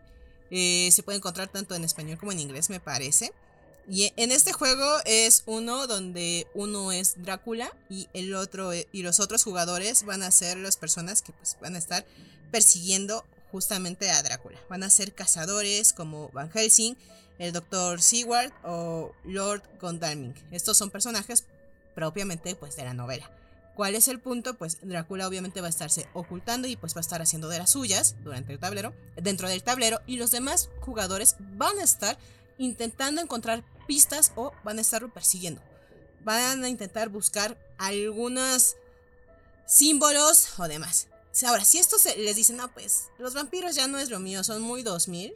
Eh, 0.50 0.90
se 0.92 1.03
puede 1.03 1.18
encontrar 1.18 1.48
tanto 1.48 1.74
en 1.74 1.85
español 1.85 2.18
como 2.18 2.33
en 2.33 2.38
inglés, 2.40 2.70
me 2.70 2.81
parece. 2.81 3.33
Y 3.88 4.12
en 4.16 4.33
este 4.33 4.53
juego 4.53 4.98
es 5.05 5.42
uno 5.46 5.87
donde 5.87 6.46
uno 6.55 6.92
es 6.92 7.14
Drácula 7.22 7.70
y 7.90 8.09
el 8.14 8.35
otro 8.35 8.72
e- 8.72 8.88
y 8.92 9.03
los 9.03 9.20
otros 9.20 9.42
jugadores 9.44 10.05
van 10.05 10.22
a 10.22 10.31
ser 10.31 10.57
las 10.57 10.77
personas 10.77 11.20
que 11.22 11.33
pues 11.33 11.57
van 11.61 11.74
a 11.74 11.79
estar 11.79 12.07
persiguiendo 12.50 13.24
justamente 13.53 14.11
a 14.11 14.22
Drácula. 14.22 14.59
Van 14.70 14.83
a 14.85 14.90
ser 14.90 15.12
cazadores 15.12 15.92
como 15.92 16.29
Van 16.31 16.50
Helsing, 16.50 16.96
el 17.38 17.53
Dr. 17.53 18.00
Seward 18.00 18.53
o 18.62 19.12
Lord 19.24 19.62
Gondalming. 19.81 20.35
Estos 20.50 20.77
son 20.79 20.90
personajes 20.90 21.44
propiamente 21.94 22.55
pues 22.55 22.77
de 22.77 22.85
la 22.85 22.94
novela. 22.94 23.31
¿Cuál 23.74 23.94
es 23.96 24.06
el 24.08 24.20
punto? 24.20 24.54
Pues 24.54 24.78
Drácula 24.82 25.26
obviamente 25.26 25.60
va 25.60 25.66
a 25.66 25.70
estarse 25.70 26.08
ocultando 26.14 26.68
y 26.68 26.76
pues 26.76 26.94
va 26.94 26.98
a 26.98 27.00
estar 27.00 27.20
haciendo 27.20 27.48
de 27.48 27.58
las 27.58 27.70
suyas 27.70 28.14
durante 28.22 28.52
el 28.52 28.58
tablero, 28.60 28.94
dentro 29.16 29.48
del 29.48 29.62
tablero 29.64 30.00
y 30.06 30.16
los 30.16 30.30
demás 30.30 30.70
jugadores 30.80 31.37
van 31.40 31.78
a 31.80 31.82
estar 31.82 32.16
intentando 32.58 33.20
encontrar 33.20 33.64
pistas 33.88 34.32
o 34.37 34.52
van 34.62 34.78
a 34.78 34.80
estarlo 34.80 35.12
persiguiendo. 35.12 35.60
Van 36.22 36.62
a 36.62 36.68
intentar 36.68 37.08
buscar 37.08 37.58
algunos 37.78 38.76
símbolos 39.66 40.48
o 40.58 40.68
demás. 40.68 41.08
Ahora, 41.46 41.64
si 41.64 41.78
estos 41.78 42.00
se- 42.02 42.16
les 42.16 42.37
dicen, 42.37 42.56
no, 42.56 42.68
pues 42.72 43.08
los 43.18 43.34
vampiros 43.34 43.74
ya 43.74 43.88
no 43.88 43.98
es 43.98 44.08
lo 44.08 44.20
mío, 44.20 44.44
son 44.44 44.62
muy 44.62 44.82
2000, 44.82 45.34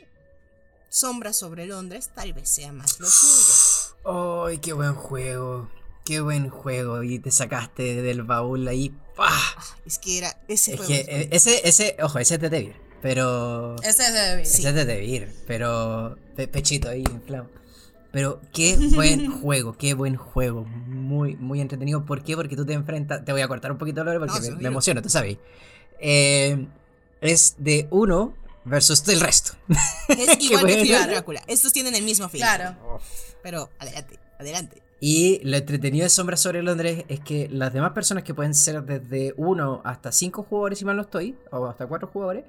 Sombras 0.91 1.37
sobre 1.37 1.67
Londres 1.67 2.09
tal 2.15 2.33
vez 2.33 2.49
sea 2.49 2.73
más 2.73 2.99
lo 2.99 3.11
suyo. 3.11 4.47
¡Ay, 4.47 4.57
qué 4.59 4.73
buen 4.73 4.95
juego! 4.95 5.69
¡Qué 6.09 6.21
buen 6.23 6.49
juego! 6.49 7.03
Y 7.03 7.19
te 7.19 7.31
sacaste 7.31 8.01
del 8.01 8.23
baúl 8.23 8.67
ahí. 8.67 8.95
¡pah! 9.15 9.29
Es 9.85 9.99
que 9.99 10.17
era 10.17 10.35
ese 10.49 10.73
Es 10.73 10.77
juego. 10.79 10.91
que 10.91 11.29
es 11.31 11.47
ese, 11.47 11.69
ese, 11.69 11.97
ojo, 12.03 12.19
ese 12.19 12.37
es 12.37 12.41
de 12.41 12.49
Devir. 12.49 12.77
Pero. 13.03 13.77
Ese 13.83 14.07
es 14.07 14.13
de 14.15 14.21
Devir. 14.21 14.43
Ese 14.47 14.69
es 14.71 14.75
de 14.75 14.85
Devir. 14.87 15.35
Pero. 15.47 16.17
pe- 16.35 16.49
pechito 16.49 16.89
ahí, 16.89 17.05
inflado. 17.13 17.51
Pero 18.11 18.41
qué 18.55 18.77
buen 18.95 19.31
juego, 19.31 19.77
qué 19.77 19.93
buen 19.93 20.17
juego. 20.17 20.65
Muy, 20.65 21.37
muy 21.37 21.61
entretenido. 21.61 22.07
¿Por 22.07 22.23
qué? 22.25 22.37
Porque 22.37 22.57
tú 22.57 22.65
te 22.65 22.73
enfrentas. 22.73 23.23
Te 23.27 23.33
voy 23.33 23.43
a 23.43 23.49
cortar 23.49 23.71
un 23.71 23.77
poquito 23.77 24.03
Lore 24.03 24.19
porque 24.19 24.41
No, 24.49 24.57
me, 24.57 24.63
me 24.63 24.69
emociono, 24.69 25.03
tú 25.03 25.11
sabes. 25.11 25.37
Eh, 26.01 26.67
es 27.21 27.57
de 27.59 27.87
uno 27.91 28.35
versus 28.65 29.07
el 29.09 29.21
resto. 29.21 29.53
Es 30.09 30.39
igual 30.43 30.67
que 30.69 30.85
Drácula. 31.07 31.43
Estos 31.47 31.75
tienen 31.75 31.95
el 31.95 32.03
mismo 32.03 32.31
feeling. 32.31 32.47
Claro. 32.47 33.01
Pero 33.43 33.69
adelante, 33.79 34.19
adelante. 34.39 34.83
Y 35.01 35.41
lo 35.45 35.57
entretenido 35.57 36.05
de 36.05 36.11
Sombras 36.11 36.41
sobre 36.41 36.63
Londres 36.63 37.05
es 37.09 37.21
que 37.21 37.49
las 37.51 37.73
demás 37.73 37.93
personas 37.93 38.25
que 38.25 38.35
pueden 38.35 38.55
ser 38.55 38.83
desde 38.83 39.33
uno 39.37 39.81
hasta 39.85 40.11
cinco 40.11 40.43
jugadores, 40.43 40.79
si 40.81 40.85
mal 40.85 40.97
no 40.97 41.03
estoy, 41.03 41.37
o 41.53 41.67
hasta 41.67 41.87
cuatro 41.87 42.09
jugadores. 42.09 42.45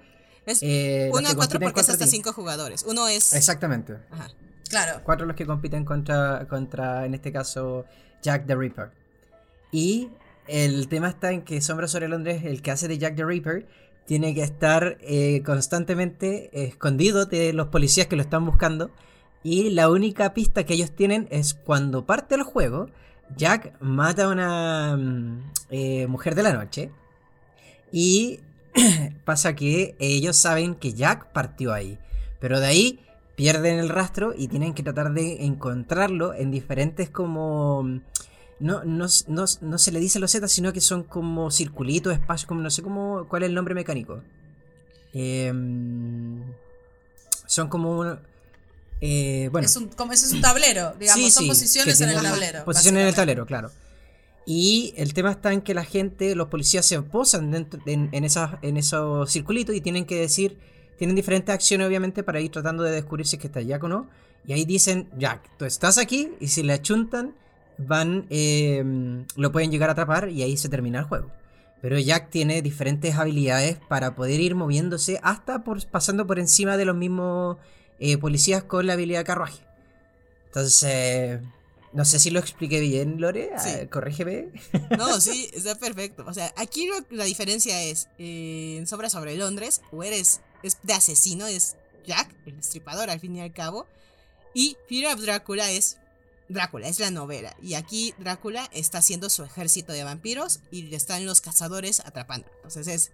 Es 0.46 0.60
eh, 0.64 1.12
uno 1.14 1.30
a 1.30 1.36
cuatro 1.36 1.60
porque 1.60 1.82
es 1.82 1.90
hasta 1.90 2.06
ti. 2.06 2.12
cinco 2.12 2.34
jugadores. 2.34 2.84
Uno 2.88 3.08
es. 3.08 3.34
Exactamente. 3.34 3.98
Ajá. 4.10 4.30
Claro. 4.70 5.02
Cuatro 5.04 5.26
los 5.26 5.36
que 5.36 5.46
compiten 5.46 5.86
contra, 5.86 6.48
contra, 6.48 7.06
en 7.06 7.14
este 7.14 7.32
caso, 7.32 7.86
Jack 8.22 8.48
the 8.48 8.56
Ripper. 8.56 8.92
Y 9.72 10.10
el 10.48 10.88
tema 10.88 11.10
está 11.10 11.32
en 11.32 11.44
que 11.44 11.62
Sombra 11.62 11.88
sobre 11.88 12.08
Londres, 12.08 12.44
el 12.46 12.64
que 12.64 12.72
hace 12.72 12.88
de 12.88 12.98
Jack 12.98 13.16
the 13.16 13.26
Ripper, 13.26 13.68
tiene 14.06 14.34
que 14.34 14.42
estar 14.42 14.98
eh, 15.02 15.44
constantemente 15.46 16.50
escondido 16.68 17.26
de 17.26 17.54
los 17.54 17.68
policías 17.68 18.08
que 18.08 18.16
lo 18.16 18.24
están 18.24 18.44
buscando 18.44 18.90
Y 19.44 19.70
la 19.70 19.90
única 19.90 20.34
pista 20.34 20.66
que 20.66 20.74
ellos 20.74 20.92
tienen 20.92 21.28
es 21.32 21.54
cuando 21.54 22.06
parte 22.06 22.36
el 22.36 22.44
juego, 22.44 22.90
Jack 23.38 23.74
mata 23.82 24.26
a 24.26 24.30
una 24.30 24.98
mm, 24.98 25.52
eh, 25.70 26.08
mujer 26.08 26.36
de 26.36 26.44
la 26.44 26.54
noche. 26.54 26.92
Y 27.92 28.42
pasa 29.26 29.56
que 29.56 29.96
ellos 30.00 30.36
saben 30.38 30.76
que 30.76 30.94
Jack 30.94 31.32
partió 31.32 31.74
ahí. 31.74 31.98
Pero 32.40 32.60
de 32.60 32.68
ahí 32.68 33.00
pierden 33.36 33.80
el 33.80 33.90
rastro 33.90 34.34
y 34.38 34.48
tienen 34.50 34.74
que 34.74 34.84
tratar 34.84 35.14
de 35.14 35.46
encontrarlo 35.46 36.34
en 36.34 36.52
diferentes 36.52 37.10
como... 37.10 37.84
mm, 37.84 38.02
No, 38.60 38.84
no, 38.84 39.06
no, 39.28 39.46
no 39.62 39.78
se 39.78 39.92
le 39.94 40.00
dice 40.02 40.20
losetas, 40.20 40.52
sino 40.52 40.74
que 40.74 40.82
son 40.82 41.04
como 41.04 41.50
circulitos, 41.50 42.12
espacios, 42.14 42.46
como 42.48 42.62
no 42.62 42.70
sé 42.70 42.82
cómo, 42.84 43.26
cuál 43.30 43.44
es 43.44 43.50
el 43.50 43.56
nombre 43.56 43.74
mecánico. 43.74 44.22
Em, 45.14 46.44
son 47.48 47.70
como... 47.70 48.18
eh, 49.02 49.50
bueno, 49.52 49.66
Es 49.66 49.76
un, 49.76 49.88
como 49.90 50.14
ese 50.14 50.26
es 50.26 50.34
un 50.34 50.42
tablero, 50.42 50.94
digamos, 51.00 51.26
Sí, 51.26 51.32
son 51.32 51.44
sí, 51.44 51.50
posiciones 51.50 52.02
en 52.02 52.10
el 52.10 52.22
tablero. 52.22 52.66
Posiciones 52.66 53.02
en 53.02 53.08
el 53.08 53.16
tablero, 53.16 53.46
claro. 53.46 53.72
Y 54.46 54.94
el 54.98 55.14
tema 55.14 55.32
está 55.32 55.54
en 55.54 55.62
que 55.62 55.74
la 55.74 55.84
gente, 55.84 56.36
los 56.36 56.48
policías 56.48 56.86
se 56.86 57.02
posan 57.02 57.52
dentro, 57.52 57.80
en, 57.86 58.10
en, 58.12 58.24
esas, 58.24 58.58
en 58.62 58.78
esos 58.78 59.32
circulitos 59.32 59.76
y 59.76 59.82
tienen 59.82 60.06
que 60.06 60.20
decir, 60.20 60.58
tienen 60.98 61.16
diferentes 61.16 61.54
acciones 61.54 61.88
obviamente 61.88 62.24
para 62.24 62.42
ir 62.42 62.52
tratando 62.52 62.84
de 62.84 62.92
descubrir 62.92 63.28
si 63.28 63.36
es 63.36 63.42
que 63.42 63.48
está 63.48 63.62
Jack 63.62 63.84
o 63.84 63.88
no. 63.88 64.10
Y 64.46 64.54
ahí 64.54 64.66
dicen, 64.66 65.08
Jack, 65.18 65.58
tú 65.58 65.66
estás 65.66 65.98
aquí 65.98 66.32
y 66.40 66.48
si 66.48 66.64
le 66.64 66.74
achuntan, 66.74 67.36
van, 67.78 68.26
eh, 68.30 68.84
lo 69.36 69.52
pueden 69.52 69.72
llegar 69.72 69.90
a 69.90 69.94
atrapar 69.94 70.30
y 70.30 70.42
ahí 70.42 70.58
se 70.58 70.68
termina 70.68 71.00
el 71.00 71.06
juego. 71.06 71.32
Pero 71.82 71.98
Jack 71.98 72.30
tiene 72.30 72.62
diferentes 72.62 73.16
habilidades 73.16 73.78
para 73.88 74.16
poder 74.16 74.40
ir 74.42 74.56
moviéndose 74.56 75.20
hasta 75.24 75.64
por, 75.64 75.86
pasando 75.88 76.28
por 76.28 76.40
encima 76.40 76.76
de 76.76 76.86
los 76.86 76.96
mismos 76.96 77.58
eh, 78.00 78.18
policías 78.18 78.64
con 78.64 78.88
la 78.88 78.94
habilidad 78.94 79.26
carruaje. 79.26 79.60
Entonces, 80.48 81.40
no 81.94 82.06
sé 82.06 82.20
si 82.20 82.30
lo 82.30 82.40
expliqué 82.40 82.80
bien, 82.80 83.20
Lore. 83.22 83.52
Sí. 83.58 83.70
Ah, 83.84 83.88
corrígeme. 83.90 84.50
No, 84.98 85.20
sí, 85.22 85.50
está 85.54 85.76
perfecto. 85.76 86.24
O 86.28 86.34
sea, 86.34 86.54
aquí 86.58 86.88
lo- 86.88 87.06
la 87.16 87.24
diferencia 87.26 87.82
es, 87.84 88.08
eh, 88.18 88.76
en 88.78 88.88
Sobra 88.88 89.10
sobre 89.10 89.36
Londres, 89.36 89.82
o 89.92 90.04
eres 90.04 90.42
es 90.64 90.78
de 90.84 90.94
asesino, 90.94 91.48
es 91.48 91.76
Jack, 92.06 92.30
el 92.46 92.58
destripador 92.58 93.10
al 93.10 93.20
fin 93.20 93.36
y 93.36 93.42
al 93.42 93.54
cabo, 93.54 93.86
y 94.54 94.76
Fear 94.88 95.14
of 95.14 95.22
Drácula 95.22 95.72
es 95.72 95.98
Drácula, 96.50 96.88
es 96.88 97.00
la 97.00 97.12
novela. 97.12 97.56
Y 97.62 97.76
aquí 97.76 98.14
Drácula 98.18 98.68
está 98.74 98.98
haciendo 98.98 99.30
su 99.30 99.44
ejército 99.44 99.94
de 99.94 100.04
vampiros 100.04 100.60
y 100.72 100.84
le 100.84 100.96
están 100.96 101.26
los 101.28 101.42
cazadores 101.42 102.00
atrapando. 102.00 102.48
Entonces 102.58 102.88
es, 102.88 103.12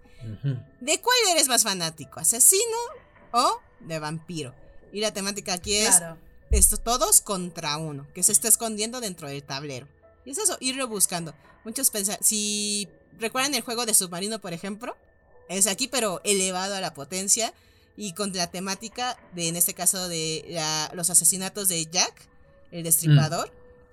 ¿de 0.80 1.00
cuál 1.02 1.16
eres 1.32 1.46
más 1.48 1.62
fanático? 1.62 2.18
¿Asesino 2.18 2.78
o 3.32 3.60
de 3.80 3.98
vampiro? 3.98 4.54
Y 4.92 5.00
la 5.00 5.12
temática 5.12 5.54
aquí 5.54 5.74
es 5.76 5.96
Claro. 5.96 6.16
esto, 6.50 6.76
todos 6.76 7.20
contra 7.20 7.76
uno, 7.76 8.06
que 8.14 8.22
se 8.22 8.32
está 8.32 8.48
escondiendo 8.48 9.00
dentro 9.00 9.28
del 9.28 9.42
tablero. 9.42 9.86
Y 10.24 10.30
es 10.30 10.38
eso, 10.38 10.56
irlo 10.60 10.86
buscando. 10.88 11.34
Muchos 11.64 11.90
pensan, 11.90 12.16
si 12.20 12.88
recuerdan 13.18 13.54
el 13.54 13.62
juego 13.62 13.86
de 13.86 13.94
submarino, 13.94 14.38
por 14.40 14.52
ejemplo, 14.52 14.96
es 15.48 15.66
aquí, 15.66 15.88
pero 15.88 16.20
elevado 16.24 16.74
a 16.74 16.80
la 16.80 16.94
potencia 16.94 17.52
y 17.96 18.12
con 18.12 18.32
la 18.32 18.48
temática 18.50 19.16
de, 19.34 19.48
en 19.48 19.56
este 19.56 19.74
caso, 19.74 20.08
de 20.08 20.44
la- 20.48 20.90
los 20.94 21.10
asesinatos 21.10 21.68
de 21.68 21.84
Jack, 21.86 22.12
el 22.72 22.82
destripador, 22.84 23.50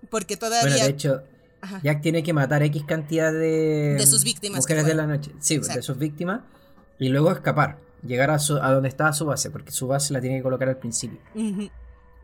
porque 0.09 0.35
todavía... 0.37 0.69
Bueno, 0.71 0.85
de 0.85 0.91
hecho, 0.91 1.23
Ajá. 1.61 1.79
Jack 1.83 2.01
tiene 2.01 2.23
que 2.23 2.33
matar 2.33 2.61
X 2.63 2.83
cantidad 2.85 3.31
de, 3.31 3.95
De 3.97 4.05
sus 4.07 4.23
víctimas 4.23 4.57
mujeres 4.61 4.85
de 4.85 4.93
la 4.95 5.07
noche. 5.07 5.31
Sí, 5.39 5.59
de 5.59 5.81
sus 5.81 5.97
víctimas. 5.97 6.41
Y 6.99 7.09
luego 7.09 7.31
escapar. 7.31 7.77
Llegar 8.05 8.31
a, 8.31 8.39
su, 8.39 8.57
a 8.57 8.71
donde 8.71 8.89
estaba 8.89 9.13
su 9.13 9.25
base, 9.25 9.49
porque 9.49 9.71
su 9.71 9.87
base 9.87 10.11
la 10.13 10.19
tiene 10.21 10.37
que 10.37 10.43
colocar 10.43 10.67
al 10.69 10.77
principio. 10.77 11.19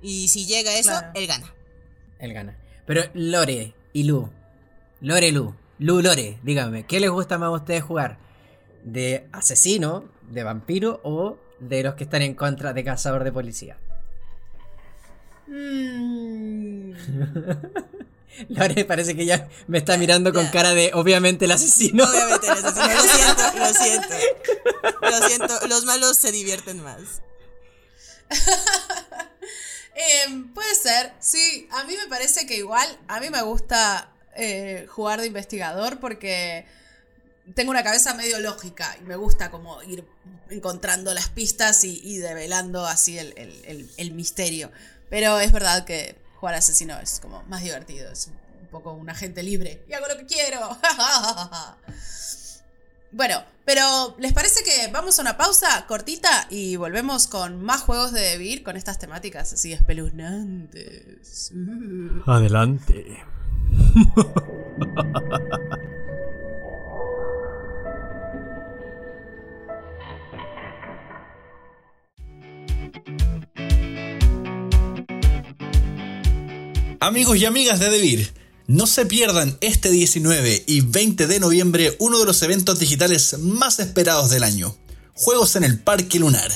Y 0.02 0.28
si 0.28 0.46
llega 0.46 0.78
eso, 0.78 0.90
Claro. 0.92 1.12
él 1.16 1.28
gana. 1.28 1.54
Él 2.20 2.34
gana. 2.34 2.58
Pero 2.86 3.04
Lore 3.14 3.74
y 3.94 4.04
Lu. 4.04 4.30
Lore 5.02 5.32
Lu. 5.32 5.56
Lu 5.80 6.02
Lore, 6.02 6.40
díganme, 6.44 6.84
¿qué 6.86 7.00
les 7.00 7.10
gusta 7.10 7.38
más 7.38 7.48
a 7.48 7.52
ustedes 7.52 7.84
jugar? 7.84 8.18
¿De 8.84 9.28
asesino, 9.32 10.04
de 10.30 10.44
vampiro 10.44 11.00
o 11.04 11.38
de 11.62 11.84
los 11.84 11.96
que 11.96 12.04
están 12.04 12.22
en 12.22 12.34
contra 12.36 12.74
de 12.74 12.84
cazador 12.84 13.24
de 13.24 13.32
policía? 13.32 13.78
Mm, 15.48 16.92
Lore 18.50 18.86
parece 18.86 19.16
que 19.16 19.26
ya 19.26 19.48
me 19.68 19.78
está 19.80 19.98
mirando 19.98 20.32
con 20.34 20.46
Ya. 20.46 20.52
cara 20.52 20.74
de 20.74 20.92
obviamente 20.94 21.46
el 21.46 21.52
asesino. 21.52 22.04
Obviamente 22.04 22.48
el 22.48 22.54
asesino. 22.54 22.88
Lo 22.94 23.02
siento, 23.04 23.44
lo 23.58 23.74
siento. 23.74 24.16
Lo 25.02 25.28
siento, 25.28 25.68
los 25.68 25.86
malos 25.86 26.18
se 26.18 26.32
divierten 26.32 26.82
más. 26.84 27.22
em, 29.96 30.54
puede 30.54 30.76
ser, 30.76 31.14
sí. 31.20 31.68
A 31.72 31.84
mí 31.86 31.96
me 31.98 32.08
parece 32.08 32.46
que 32.46 32.56
igual, 32.58 32.88
a 33.08 33.20
mí 33.20 33.30
me 33.30 33.42
gusta 33.42 34.12
eh, 34.36 34.86
jugar 34.90 35.20
de 35.22 35.28
investigador 35.28 36.00
porque 36.00 36.66
tengo 37.56 37.72
una 37.72 37.84
cabeza 37.84 38.14
medio 38.14 38.40
lógica 38.40 38.96
y 39.02 39.04
me 39.06 39.16
gusta 39.16 39.50
como 39.52 39.82
ir 39.84 40.06
encontrando 40.50 41.14
las 41.14 41.30
pistas 41.30 41.84
y, 41.84 42.00
y 42.04 42.18
develando 42.18 42.86
así 42.86 43.18
el, 43.18 43.34
el- 43.38 43.62
el- 43.66 43.92
el 43.98 44.12
misterio. 44.12 44.72
Pero 45.10 45.40
es 45.40 45.52
verdad 45.52 45.86
que 45.86 46.16
jugar 46.40 46.56
asesino 46.56 46.98
es 47.00 47.20
como 47.20 47.44
más 47.44 47.62
divertido, 47.62 48.12
es 48.12 48.32
un 48.62 48.68
poco 48.68 48.94
un 48.94 49.10
agente 49.10 49.44
libre 49.44 49.84
y 49.88 49.94
hago 49.94 50.08
lo 50.08 50.18
que 50.18 50.26
quiero. 50.26 50.78
Bueno, 53.12 53.42
pero 53.66 54.16
¿les 54.20 54.34
parece 54.34 54.64
que 54.64 54.88
vamos 54.92 55.18
a 55.18 55.24
una 55.24 55.36
pausa 55.36 55.88
cortita 55.88 56.46
y 56.52 56.76
volvemos 56.76 57.26
con 57.26 57.60
más 57.60 57.82
juegos 57.82 58.12
de 58.12 58.22
Devir 58.22 58.62
con 58.62 58.78
estas 58.78 59.00
temáticas 59.00 59.52
así 59.52 59.74
espeluznantes? 59.74 61.52
Adelante. 62.28 63.18
Amigos 77.02 77.38
y 77.38 77.46
amigas 77.46 77.80
de 77.80 77.90
Devir, 77.90 78.34
no 78.68 78.86
se 78.86 79.06
pierdan 79.06 79.58
este 79.62 79.90
19 79.90 80.66
y 80.68 80.82
20 80.82 81.28
de 81.28 81.40
noviembre 81.40 81.96
uno 81.98 82.20
de 82.20 82.26
los 82.26 82.42
eventos 82.42 82.78
digitales 82.78 83.40
más 83.40 83.80
esperados 83.80 84.30
del 84.32 84.44
año, 84.44 84.76
Juegos 85.14 85.56
en 85.56 85.64
el 85.64 85.80
Parque 85.80 86.20
Lunar. 86.20 86.52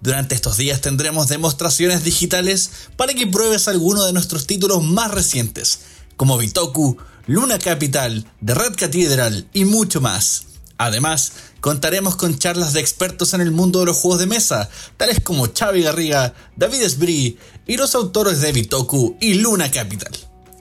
Durante 0.00 0.34
estos 0.34 0.56
días 0.56 0.80
tendremos 0.80 1.28
demostraciones 1.28 2.02
digitales 2.02 2.70
para 2.96 3.14
que 3.14 3.28
pruebes 3.28 3.68
alguno 3.68 4.04
de 4.04 4.12
nuestros 4.12 4.48
títulos 4.48 4.82
más 4.82 5.12
recientes, 5.12 5.78
como 6.16 6.38
Bitoku, 6.38 6.96
Luna 7.28 7.60
Capital, 7.60 8.26
The 8.44 8.54
Red 8.54 8.74
Cathedral 8.74 9.48
y 9.52 9.64
mucho 9.64 10.00
más. 10.00 10.46
Además, 10.76 11.34
contaremos 11.64 12.16
con 12.16 12.38
charlas 12.38 12.74
de 12.74 12.80
expertos 12.80 13.32
en 13.32 13.40
el 13.40 13.50
mundo 13.50 13.80
de 13.80 13.86
los 13.86 13.96
juegos 13.96 14.20
de 14.20 14.26
mesa, 14.26 14.68
tales 14.98 15.20
como 15.20 15.48
Xavi 15.50 15.80
Garriga, 15.80 16.34
David 16.56 16.82
Esbrí 16.82 17.38
y 17.66 17.78
los 17.78 17.94
autores 17.94 18.42
de 18.42 18.52
Bitoku 18.52 19.16
y 19.18 19.32
Luna 19.32 19.70
Capital. 19.70 20.12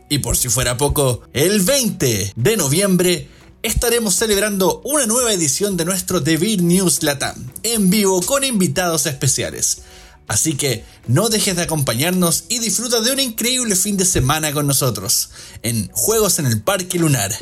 Y 0.08 0.20
por 0.20 0.38
si 0.38 0.48
fuera 0.48 0.78
poco, 0.78 1.24
el 1.34 1.60
20 1.60 2.32
de 2.38 2.56
noviembre 2.56 3.28
estaremos 3.64 4.16
celebrando 4.16 4.82
una 4.86 5.06
nueva 5.06 5.34
edición 5.34 5.76
de 5.76 5.84
nuestro 5.84 6.22
Devir 6.22 6.64
News 6.64 7.04
Latam, 7.04 7.52
en 7.64 7.90
vivo 7.90 8.22
con 8.22 8.46
invitados 8.46 9.06
especiales. 9.06 9.82
Así 10.30 10.54
que 10.54 10.86
no 11.06 11.28
dejes 11.28 11.58
de 11.58 11.64
acompañarnos 11.64 12.46
y 12.48 12.60
disfruta 12.60 13.02
de 13.02 13.12
un 13.12 13.20
increíble 13.20 13.76
fin 13.76 13.98
de 13.98 14.06
semana 14.06 14.54
con 14.54 14.68
nosotros 14.68 15.32
en 15.64 15.90
Juegos 15.92 16.40
en 16.40 16.46
el 16.46 16.62
Parque 16.62 16.98
Lunar. 16.98 17.34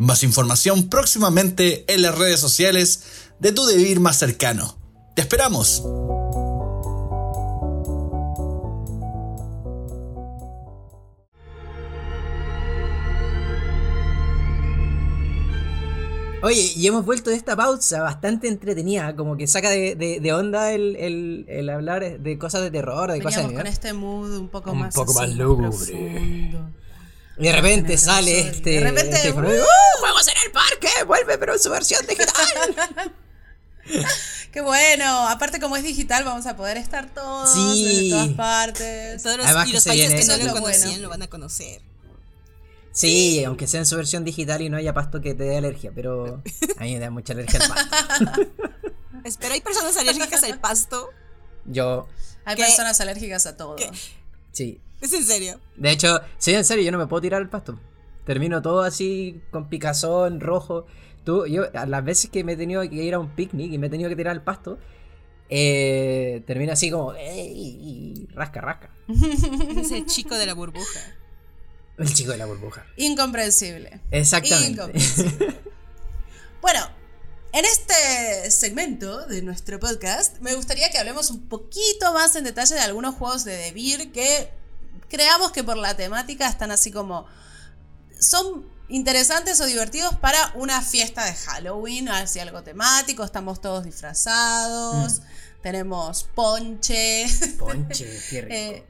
Más 0.00 0.22
información 0.22 0.88
próximamente 0.88 1.84
en 1.92 2.00
las 2.00 2.16
redes 2.16 2.40
sociales 2.40 3.02
de 3.38 3.52
tu 3.52 3.66
Devir 3.66 4.00
más 4.00 4.16
cercano. 4.18 4.78
¡Te 5.14 5.20
esperamos! 5.20 5.82
Oye, 16.42 16.72
y 16.74 16.86
hemos 16.86 17.04
vuelto 17.04 17.28
de 17.28 17.36
esta 17.36 17.54
pausa 17.54 18.00
bastante 18.02 18.48
entretenida, 18.48 19.14
como 19.14 19.36
que 19.36 19.46
saca 19.46 19.68
de, 19.68 19.94
de- 19.94 20.20
de 20.20 20.32
onda 20.32 20.72
el, 20.72 20.96
el- 20.96 21.44
el 21.48 21.68
hablar 21.68 22.18
de 22.18 22.38
cosas 22.38 22.62
de 22.62 22.70
terror, 22.70 23.12
de 23.12 23.20
cosas 23.20 23.42
Veníamos 23.42 23.50
de 23.52 23.56
con 23.58 23.66
este 23.66 23.92
mood 23.92 24.38
un 24.38 24.48
poco 24.48 24.72
Un 24.72 24.78
más 24.78 24.94
poco 24.94 25.12
más 25.12 25.28
lúgubre. 25.36 25.68
profundo. 25.68 26.70
Y 27.40 27.44
de 27.44 27.52
repente 27.52 27.96
sale 27.98 28.40
este. 28.40 28.70
de 28.70 28.80
repente, 28.80 29.16
este 29.16 29.32
¡uh! 29.32 29.38
¡Uh! 29.40 29.64
¡Juegos 30.00 30.28
en 30.28 30.34
el 30.46 30.52
parque! 30.52 30.88
¡Vuelve, 31.06 31.38
pero 31.38 31.54
en 31.54 31.58
su 31.58 31.70
versión 31.70 32.04
digital! 32.06 33.14
Qué 34.52 34.60
bueno, 34.60 35.28
aparte 35.28 35.58
como 35.58 35.76
es 35.76 35.82
digital 35.82 36.22
vamos 36.24 36.44
a 36.46 36.56
poder 36.56 36.76
estar 36.76 37.08
todos 37.12 37.52
Sí. 37.52 38.04
en 38.04 38.10
todas 38.10 38.28
partes. 38.36 39.22
Todos 39.22 39.36
los, 39.38 39.46
Además 39.46 39.64
y 39.66 39.70
que 39.70 39.74
los 39.74 39.82
se 39.82 39.88
países 39.90 40.08
viene 40.08 40.20
que 40.22 40.28
no 40.28 40.36
lo 40.36 40.44
lo 40.44 40.60
conocían 40.60 40.88
bueno. 40.90 41.02
lo 41.02 41.08
van 41.08 41.22
a 41.22 41.26
conocer. 41.28 41.80
Sí, 42.92 43.42
aunque 43.44 43.66
sea 43.68 43.80
en 43.80 43.86
su 43.86 43.96
versión 43.96 44.24
digital 44.24 44.60
y 44.62 44.68
no 44.68 44.76
haya 44.76 44.92
pasto 44.92 45.20
que 45.20 45.34
te 45.34 45.44
dé 45.44 45.56
alergia, 45.56 45.92
pero 45.94 46.42
a 46.76 46.82
mí 46.82 46.92
me 46.94 46.98
da 46.98 47.10
mucha 47.10 47.32
alergia 47.32 47.60
al 47.60 47.68
pasto. 47.68 48.40
Espero 49.24 49.54
hay 49.54 49.60
personas 49.60 49.96
alérgicas 49.96 50.42
al 50.42 50.58
pasto. 50.60 51.10
Yo. 51.64 52.08
Hay 52.44 52.56
¿Qué? 52.56 52.64
personas 52.64 53.00
alérgicas 53.00 53.46
a 53.46 53.56
todo. 53.56 53.76
¿Qué? 53.76 53.90
Sí. 54.52 54.80
¿Es 55.00 55.12
en 55.12 55.24
serio? 55.24 55.60
De 55.76 55.90
hecho, 55.90 56.20
sí, 56.38 56.54
en 56.54 56.64
serio, 56.64 56.84
yo 56.84 56.92
no 56.92 56.98
me 56.98 57.06
puedo 57.06 57.20
tirar 57.22 57.40
al 57.40 57.48
pasto. 57.48 57.78
Termino 58.24 58.60
todo 58.62 58.82
así 58.82 59.40
con 59.50 59.68
picazón, 59.68 60.40
rojo. 60.40 60.86
Tú, 61.24 61.46
yo, 61.46 61.64
las 61.72 62.04
veces 62.04 62.30
que 62.30 62.44
me 62.44 62.52
he 62.52 62.56
tenido 62.56 62.82
que 62.82 62.96
ir 62.96 63.14
a 63.14 63.18
un 63.18 63.30
picnic 63.34 63.72
y 63.72 63.78
me 63.78 63.86
he 63.86 63.90
tenido 63.90 64.08
que 64.08 64.16
tirar 64.16 64.32
al 64.32 64.42
pasto, 64.42 64.78
eh, 65.48 66.42
termino 66.46 66.72
así 66.72 66.90
como, 66.90 67.14
"Ey", 67.14 68.28
rasca, 68.34 68.60
rasca. 68.60 68.90
Es 69.80 69.90
el 69.90 70.06
chico 70.06 70.36
de 70.36 70.46
la 70.46 70.54
burbuja. 70.54 71.00
El 71.98 72.12
chico 72.14 72.32
de 72.32 72.38
la 72.38 72.46
burbuja. 72.46 72.86
Incomprensible. 72.96 74.00
Exactamente. 74.10 74.70
Incomprensible. 74.70 75.54
bueno, 76.62 76.80
en 77.52 77.64
este 77.64 78.50
segmento 78.50 79.26
de 79.26 79.42
nuestro 79.42 79.80
podcast 79.80 80.38
me 80.40 80.54
gustaría 80.54 80.88
que 80.90 80.98
hablemos 80.98 81.30
un 81.30 81.48
poquito 81.48 82.12
más 82.14 82.36
en 82.36 82.44
detalle 82.44 82.76
de 82.76 82.80
algunos 82.80 83.16
juegos 83.16 83.44
de 83.44 83.56
Debir 83.56 84.12
que 84.12 84.48
creamos 85.10 85.52
que 85.52 85.62
por 85.64 85.76
la 85.76 85.94
temática 85.96 86.48
están 86.48 86.70
así 86.70 86.90
como 86.90 87.26
son 88.18 88.66
interesantes 88.88 89.60
o 89.60 89.66
divertidos 89.66 90.14
para 90.16 90.52
una 90.54 90.82
fiesta 90.82 91.24
de 91.24 91.34
Halloween, 91.34 92.08
así 92.08 92.38
algo 92.38 92.62
temático, 92.62 93.24
estamos 93.24 93.60
todos 93.60 93.84
disfrazados, 93.84 95.22
tenemos 95.62 96.24
ponche, 96.34 97.26
Ponche, 97.58 98.20
qué 98.30 98.40
rico. 98.42 98.54
eh, 98.54 98.86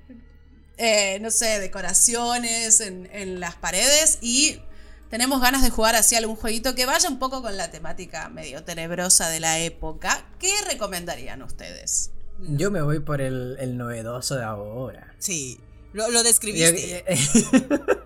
eh, 0.79 1.19
no 1.21 1.31
sé, 1.31 1.59
decoraciones 1.61 2.81
en, 2.81 3.09
en 3.13 3.39
las 3.41 3.55
paredes 3.57 4.19
y 4.23 4.63
tenemos 5.11 5.41
ganas 5.43 5.63
de 5.63 5.71
jugar 5.71 5.95
así 5.97 6.17
algún 6.17 6.37
jueguito 6.37 6.75
que 6.75 6.87
vaya 6.87 7.09
un 7.09 7.19
poco 7.19 7.43
con 7.43 7.57
la 7.57 7.71
temática 7.71 8.29
medio 8.31 8.65
tenebrosa 8.65 9.29
de 9.29 9.41
la 9.41 9.59
época. 9.59 10.25
¿Qué 10.39 10.53
recomendarían 10.71 11.43
ustedes? 11.43 12.13
Yo 12.39 12.71
me 12.71 12.81
voy 12.81 13.01
por 13.01 13.21
el, 13.21 13.57
el 13.61 13.77
novedoso 13.77 14.37
de 14.37 14.45
ahora. 14.45 15.15
Sí, 15.19 15.61
lo, 15.93 16.11
lo 16.11 16.23
describiste. 16.23 17.05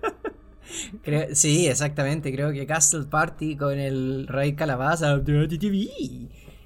Creo- 1.03 1.33
sí, 1.35 1.67
exactamente. 1.67 2.31
Creo 2.33 2.51
que 2.51 2.65
Castle 2.65 3.03
Party 3.05 3.55
con 3.55 3.77
el 3.79 4.27
Rey 4.27 4.53
Calabaza 4.55 5.21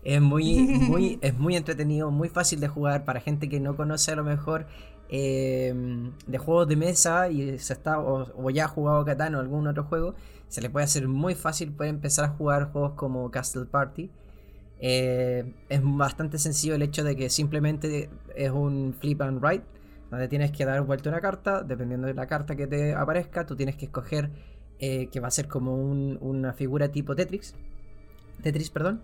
es 0.04 0.22
muy, 0.22 0.56
muy, 0.62 1.20
es 1.22 1.38
muy 1.38 1.56
entretenido, 1.56 2.10
muy 2.12 2.30
fácil 2.30 2.60
de 2.60 2.68
jugar 2.68 3.06
para 3.06 3.20
gente 3.22 3.50
que 3.50 3.60
no 3.60 3.76
conoce 3.76 4.12
a 4.12 4.16
lo 4.16 4.24
mejor 4.24 4.68
eh, 5.10 5.74
de 6.28 6.38
juegos 6.38 6.68
de 6.68 6.76
mesa 6.76 7.30
y 7.30 7.60
se 7.60 7.74
está 7.74 8.00
o, 8.00 8.32
o 8.42 8.50
ya 8.50 8.66
ha 8.66 8.68
jugado 8.68 9.04
Catán 9.06 9.36
o 9.36 9.40
algún 9.40 9.68
otro 9.68 9.84
juego. 9.84 10.16
Se 10.48 10.62
le 10.62 10.70
puede 10.70 10.86
hacer 10.86 11.08
muy 11.08 11.36
fácil 11.36 11.72
poder 11.72 11.90
empezar 11.92 12.26
a 12.26 12.30
jugar 12.30 12.72
juegos 12.72 12.94
como 12.94 13.30
Castle 13.30 13.66
Party. 13.66 14.10
Eh, 14.80 15.54
es 15.68 15.82
bastante 15.84 16.40
sencillo 16.40 16.74
el 16.76 16.82
hecho 16.82 17.04
de 17.04 17.16
que 17.16 17.30
simplemente 17.30 18.10
es 18.36 18.50
un 18.52 18.96
flip 19.00 19.22
and 19.22 19.44
write 19.44 19.64
donde 20.10 20.28
tienes 20.28 20.52
que 20.52 20.66
dar 20.66 20.82
vuelta 20.82 21.10
una 21.10 21.22
carta, 21.22 21.62
dependiendo 21.64 22.08
de 22.08 22.14
la 22.14 22.28
carta 22.28 22.56
que 22.56 22.68
te 22.68 22.94
aparezca, 22.96 23.46
tú 23.46 23.56
tienes 23.56 23.76
que 23.76 23.86
escoger 23.86 24.32
eh, 24.80 25.08
que 25.12 25.20
va 25.20 25.28
a 25.28 25.32
ser 25.32 25.48
como 25.48 25.76
un- 25.76 26.18
una 26.22 26.54
figura 26.54 26.90
tipo 26.90 27.16
Tetris, 27.16 27.54
Tetris, 28.42 28.70
perdón, 28.70 29.02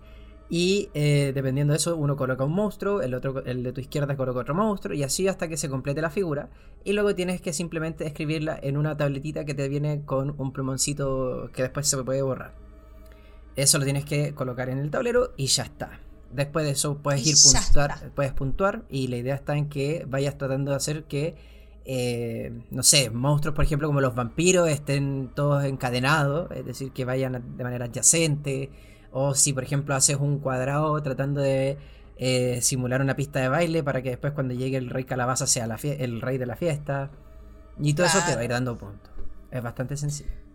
y 0.48 0.88
eh, 0.94 1.32
dependiendo 1.34 1.72
de 1.72 1.78
eso 1.78 1.96
uno 1.96 2.16
coloca 2.16 2.44
un 2.44 2.52
monstruo, 2.52 3.02
el 3.02 3.12
otro, 3.14 3.44
el 3.44 3.62
de 3.62 3.72
tu 3.72 3.80
izquierda 3.80 4.16
coloca 4.16 4.40
otro 4.40 4.54
monstruo 4.54 4.94
y 4.94 5.02
así 5.02 5.26
hasta 5.28 5.48
que 5.48 5.56
se 5.56 5.68
complete 5.68 6.00
la 6.00 6.08
figura 6.10 6.48
y 6.84 6.92
luego 6.92 7.14
tienes 7.14 7.40
que 7.40 7.52
simplemente 7.52 8.06
escribirla 8.06 8.58
en 8.62 8.76
una 8.76 8.96
tabletita 8.96 9.44
que 9.44 9.54
te 9.54 9.68
viene 9.68 10.02
con 10.04 10.34
un 10.38 10.52
plumoncito 10.52 11.50
que 11.52 11.62
después 11.62 11.88
se 11.88 12.02
puede 12.02 12.22
borrar. 12.22 12.52
Eso 13.56 13.78
lo 13.78 13.84
tienes 13.84 14.04
que 14.04 14.34
colocar 14.34 14.68
en 14.68 14.78
el 14.78 14.90
tablero 14.90 15.32
y 15.36 15.46
ya 15.46 15.64
está. 15.64 16.00
Después 16.36 16.66
de 16.66 16.72
eso 16.72 16.98
puedes 16.98 17.26
Y 17.26 17.30
ir 17.30 17.36
puntuar, 17.42 17.90
está. 17.90 18.10
puedes 18.14 18.32
puntuar 18.32 18.84
y 18.90 19.08
la 19.08 19.16
idea 19.16 19.34
está 19.34 19.56
en 19.56 19.68
que 19.70 20.04
vayas 20.06 20.36
tratando 20.36 20.72
de 20.72 20.76
hacer 20.76 21.04
que, 21.04 21.34
eh, 21.86 22.52
no 22.70 22.82
sé, 22.82 23.08
monstruos 23.08 23.54
por 23.56 23.64
ejemplo 23.64 23.88
como 23.88 24.02
los 24.02 24.14
vampiros 24.14 24.68
estén 24.68 25.30
todos 25.34 25.64
encadenados, 25.64 26.50
es 26.50 26.66
decir, 26.66 26.92
que 26.92 27.06
vayan 27.06 27.56
de 27.56 27.64
manera 27.64 27.86
adyacente. 27.86 28.70
O 29.12 29.34
si 29.34 29.54
por 29.54 29.62
ejemplo 29.62 29.94
haces 29.94 30.16
un 30.16 30.38
cuadrado 30.40 31.02
tratando 31.02 31.40
de 31.40 31.78
eh, 32.18 32.60
simular 32.60 33.00
una 33.00 33.16
pista 33.16 33.40
de 33.40 33.48
baile 33.48 33.82
para 33.82 34.02
que 34.02 34.10
después 34.10 34.34
cuando 34.34 34.52
llegue 34.52 34.76
el 34.76 34.90
rey 34.90 35.04
calabaza 35.04 35.46
sea 35.46 35.66
la 35.66 35.76
el 35.82 36.20
rey 36.20 36.36
de 36.36 36.46
la 36.46 36.56
fiesta. 36.56 37.10
Y 37.80 37.94
todo 37.94 38.06
eso 38.06 38.18
te 38.26 38.34
va 38.34 38.42
a 38.42 38.44
ir 38.44 38.50
dando 38.50 38.76
puntos. 38.76 39.10
Es 39.50 39.62
bastante 39.62 39.96
sencillo. 39.96 40.45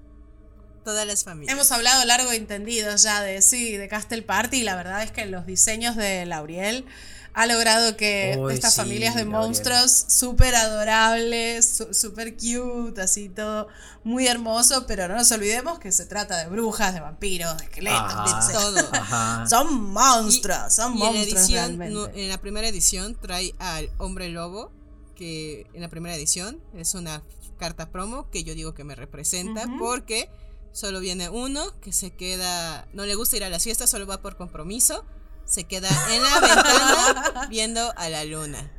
Todas 0.83 1.05
las 1.05 1.23
familias. 1.23 1.53
Hemos 1.53 1.71
hablado 1.71 2.03
largo 2.05 2.33
y 2.33 2.37
entendido 2.37 2.95
ya 2.95 3.21
de 3.21 3.41
sí, 3.41 3.77
de 3.77 3.87
Castle 3.87 4.21
Party 4.23 4.57
y 4.57 4.63
la 4.63 4.75
verdad 4.75 5.03
es 5.03 5.11
que 5.11 5.25
los 5.25 5.45
diseños 5.45 5.95
de 5.95 6.25
Lauriel 6.25 6.85
ha 7.33 7.45
logrado 7.45 7.95
que 7.95 8.33
estas 8.51 8.73
sí, 8.73 8.81
familias 8.81 9.15
de 9.15 9.21
Lauriel. 9.23 9.41
monstruos 9.41 9.91
súper 10.09 10.53
adorables, 10.55 11.77
su- 11.77 11.93
súper 11.93 12.35
cute, 12.35 12.99
así 13.01 13.29
todo 13.29 13.67
muy 14.03 14.27
hermoso, 14.27 14.85
pero 14.87 15.07
no 15.07 15.15
nos 15.15 15.31
olvidemos 15.31 15.79
que 15.79 15.91
se 15.91 16.05
trata 16.05 16.37
de 16.37 16.47
brujas, 16.49 16.93
de 16.93 16.99
vampiros, 16.99 17.57
de 17.59 17.63
esqueletos, 17.65 17.99
Ajá. 18.01 18.47
de 18.47 18.53
todo. 18.53 18.89
Ajá. 18.93 19.45
Son 19.47 19.81
monstruos, 19.91 20.73
son 20.73 20.97
Y 20.97 21.01
en 21.01 21.05
monstruos 21.13 21.27
edición, 21.27 21.65
realmente. 21.79 21.93
no- 21.93 22.07
en 22.07 22.29
la 22.29 22.37
primera 22.39 22.67
edición 22.67 23.15
trae 23.21 23.53
al 23.59 23.89
hombre 23.97 24.29
lobo, 24.29 24.71
que 25.15 25.67
en 25.73 25.81
la 25.81 25.89
primera 25.89 26.15
edición 26.15 26.59
es 26.75 26.95
una 26.95 27.21
carta 27.59 27.91
promo 27.91 28.27
que 28.31 28.43
yo 28.43 28.55
digo 28.55 28.73
que 28.73 28.83
me 28.83 28.95
representa 28.95 29.67
porque 29.77 30.29
solo 30.71 30.99
viene 30.99 31.29
uno 31.29 31.79
que 31.81 31.91
se 31.93 32.11
queda, 32.11 32.87
no 32.93 33.05
le 33.05 33.15
gusta 33.15 33.37
ir 33.37 33.43
a 33.43 33.49
las 33.49 33.63
fiestas, 33.63 33.89
solo 33.89 34.05
va 34.07 34.21
por 34.21 34.37
compromiso, 34.37 35.05
se 35.45 35.65
queda 35.65 35.89
en 36.13 36.21
la 36.21 36.39
ventana 36.39 37.47
viendo 37.49 37.93
a 37.97 38.09
la 38.09 38.23
luna. 38.23 38.71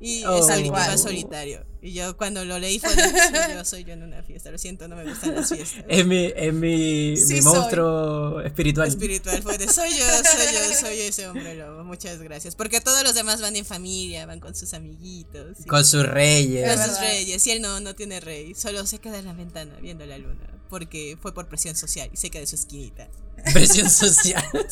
Y 0.00 0.24
Oh. 0.24 0.38
es 0.38 0.48
alguien 0.48 0.72
que 0.72 0.78
va 0.78 0.96
solitario. 0.96 1.66
Y 1.82 1.92
yo 1.92 2.16
cuando 2.16 2.44
lo 2.44 2.58
leí 2.60 2.78
fue 2.78 2.94
de, 2.94 3.02
soy 3.02 3.54
yo, 3.54 3.64
soy 3.64 3.84
yo 3.84 3.92
en 3.94 4.04
una 4.04 4.22
fiesta, 4.22 4.50
lo 4.52 4.58
siento, 4.58 4.86
no 4.86 4.94
me 4.94 5.04
gustan 5.04 5.34
las 5.34 5.48
fiestas. 5.48 5.84
Es 5.88 6.06
mi, 6.06 6.32
es 6.36 6.54
mi, 6.54 7.16
Sí 7.16 7.34
mi 7.34 7.42
soy. 7.42 7.52
monstruo 7.52 8.40
espiritual. 8.42 8.86
espiritual 8.88 9.42
fue 9.42 9.58
de 9.58 9.66
soy 9.68 9.90
yo, 9.90 10.04
soy 10.04 10.46
yo, 10.54 10.74
soy 10.80 11.00
ese 11.00 11.26
hombre 11.28 11.56
lobo. 11.56 11.82
Muchas 11.82 12.20
gracias. 12.20 12.54
Porque 12.54 12.80
todos 12.80 13.02
los 13.02 13.14
demás 13.14 13.40
van 13.40 13.56
en 13.56 13.64
familia, 13.64 14.24
van 14.24 14.38
con 14.38 14.54
sus 14.54 14.72
amiguitos. 14.72 15.58
Con 15.68 15.84
sus 15.84 16.04
con 16.04 16.12
reyes. 16.12 16.68
Es 16.80 16.86
sus 16.86 17.00
reyes. 17.00 17.46
Y 17.48 17.50
él 17.50 17.60
no, 17.60 17.80
no 17.80 17.94
tiene 17.96 18.20
rey. 18.20 18.54
Solo 18.54 18.86
se 18.86 19.00
queda 19.00 19.18
en 19.18 19.24
la 19.26 19.32
ventana 19.32 19.78
viendo 19.80 20.06
la 20.06 20.18
luna. 20.18 20.57
Porque 20.68 21.16
fue 21.20 21.32
por 21.32 21.48
presión 21.48 21.74
social 21.76 22.10
y 22.12 22.16
se 22.16 22.30
queda 22.30 22.42
en 22.42 22.48
su 22.48 22.56
esquinita. 22.56 23.08
Presión 23.52 23.88
social. 23.90 24.44
¡Eso 24.54 24.70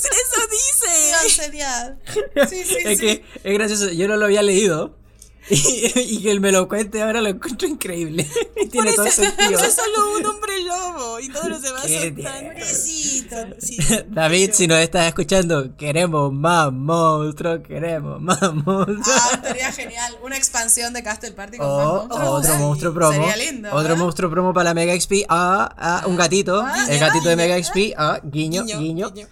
dice! 0.51 1.29
Sí, 2.49 2.65
sí, 2.65 2.77
es 2.85 2.99
sí. 2.99 3.07
que 3.07 3.25
es 3.45 3.55
gracioso. 3.55 3.91
Yo 3.91 4.09
no 4.09 4.17
lo 4.17 4.27
había 4.27 4.43
leído. 4.43 4.97
Y, 5.51 6.23
que 6.23 6.31
él 6.31 6.41
me 6.41 6.51
lo 6.53 6.69
cuente 6.69 7.01
ahora 7.03 7.21
lo 7.21 7.29
encuentro 7.29 7.69
increíble. 7.69 8.29
Tiene 8.71 8.93
todo 8.95 9.07
Ese- 9.07 9.27
sentido. 9.27 9.61
es 9.65 9.75
solo 9.75 10.17
un 10.19 10.27
hombre 10.27 10.53
lobo. 10.65 11.21
Y 11.21 11.29
todos 11.29 11.49
los 11.49 11.63
demás 11.63 11.83
son 11.83 12.17
tan. 12.23 12.53
Sí, 12.65 13.27
David, 14.09 14.51
si 14.53 14.67
nos 14.67 14.79
estás 14.79 15.07
escuchando, 15.07 15.77
queremos 15.77 16.33
más 16.33 16.73
monstruos, 16.73 17.61
queremos 17.67 18.21
más 18.21 18.41
monstruos. 18.55 19.07
Ah, 19.07 19.31
estaría 19.35 19.73
genial. 19.73 20.17
Una 20.23 20.37
expansión 20.37 20.93
de 20.93 21.03
Castle 21.03 21.33
Party 21.33 21.59
con 21.59 21.67
más 21.69 21.87
O 21.87 21.95
monstruos. 22.07 22.29
otro 22.29 22.53
Sí, 22.53 22.59
monstruo 22.59 22.95
promo. 22.95 23.13
sería 23.13 23.37
lindo, 23.37 23.69
otro 23.73 23.95
¿eh? 23.95 23.97
monstruo 23.97 24.31
promo 24.31 24.53
para 24.53 24.65
la 24.65 24.75
Mega 24.75 24.99
XP. 25.01 25.25
Ah, 25.29 25.73
ah, 25.79 26.03
un 26.07 26.17
gatito. 26.17 26.61
Ah, 26.67 26.87
el 26.89 26.99
gatito 26.99 27.29
de 27.29 27.37
Mega 27.37 27.63
XP. 27.63 27.95
Ah, 27.97 28.21
guiño, 28.25 28.65
guiño. 28.65 28.81
guiño, 28.81 29.11
guiño. 29.13 29.29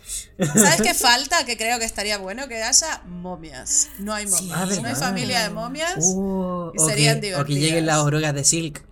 ¿Sabes 0.54 0.82
qué 0.82 0.94
falta? 0.94 1.44
Que 1.44 1.56
creo 1.56 1.78
que 1.78 1.84
estaría 1.84 2.18
bueno 2.18 2.46
que 2.48 2.62
haya 2.62 3.02
momias. 3.06 3.88
No 3.98 4.12
hay 4.12 4.26
momias. 4.26 4.58
Ah, 4.58 4.66
no 4.66 4.72
hay 4.72 4.80
¿verdad? 4.80 4.98
familia 5.00 5.42
de 5.42 5.50
momias. 5.50 6.03
Uh, 6.06 6.72
Y 6.74 6.78
o, 6.80 6.86
serían 6.88 7.20
que, 7.20 7.34
o 7.34 7.38
que 7.38 7.44
divertidas. 7.44 7.60
lleguen 7.60 7.86
las 7.86 7.98
orugas 7.98 8.34
de 8.34 8.44
Silk. 8.44 8.84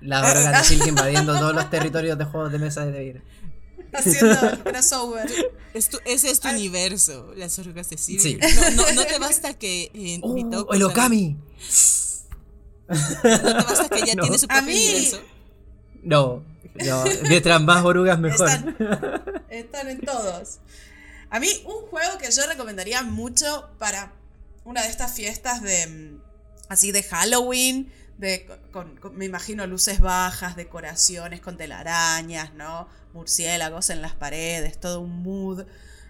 Las 0.00 0.30
orugas 0.36 0.62
de 0.68 0.74
Silk 0.76 0.86
invadiendo 0.88 1.34
todos 1.38 1.54
los 1.54 1.70
territorios 1.70 2.18
de 2.18 2.24
juegos 2.24 2.52
de 2.52 2.58
mesa 2.58 2.84
de 2.86 2.92
David. 2.92 3.16
Haciendo 3.92 4.64
crossover. 4.64 5.30
Es 5.72 5.88
tu- 5.88 6.00
ese 6.04 6.30
es 6.30 6.40
tu 6.40 6.48
universo, 6.48 7.32
las 7.36 7.56
orugas 7.60 7.88
de. 7.90 7.96
Sí. 7.98 8.38
No, 8.56 8.70
no, 8.72 8.92
no 8.92 9.04
te 9.04 9.18
basta 9.20 9.54
que 9.54 9.90
en 9.94 10.20
Uh, 10.24 10.72
el 10.72 10.82
Okami. 10.82 11.36
No 12.88 12.94
te 13.40 13.52
basta 13.52 13.88
que 13.88 14.06
ya 14.06 14.14
No. 14.16 14.22
tiene 14.22 14.38
su 14.38 14.46
propio 14.48 14.64
universo. 14.74 15.20
No, 16.02 16.42
no, 16.74 17.04
mientras 17.28 17.62
más 17.62 17.84
orugas 17.84 18.18
mejor. 18.18 18.48
Están, 18.50 18.76
están 19.48 19.88
en 19.88 20.00
todos. 20.00 20.58
A 21.30 21.40
mí, 21.40 21.48
un 21.64 21.86
juego 21.88 22.18
que 22.18 22.30
yo 22.30 22.46
recomendaría 22.46 23.02
mucho 23.02 23.70
para 23.78 24.12
una 24.64 24.82
de 24.82 24.88
estas 24.88 25.14
fiestas 25.14 25.62
de. 25.62 26.18
Así 26.68 26.92
de 26.92 27.02
Halloween. 27.02 27.92
De, 28.18 28.46
con, 28.72 28.96
con- 28.98 29.16
me 29.16 29.24
imagino 29.24 29.66
luces 29.66 29.98
bajas, 30.00 30.54
decoraciones 30.54 31.40
con 31.40 31.56
telarañas, 31.56 32.54
¿no? 32.54 32.88
Murciélagos 33.12 33.90
en 33.90 34.02
las 34.02 34.14
paredes, 34.14 34.78
todo 34.78 35.00
un 35.00 35.22
mood 35.22 35.64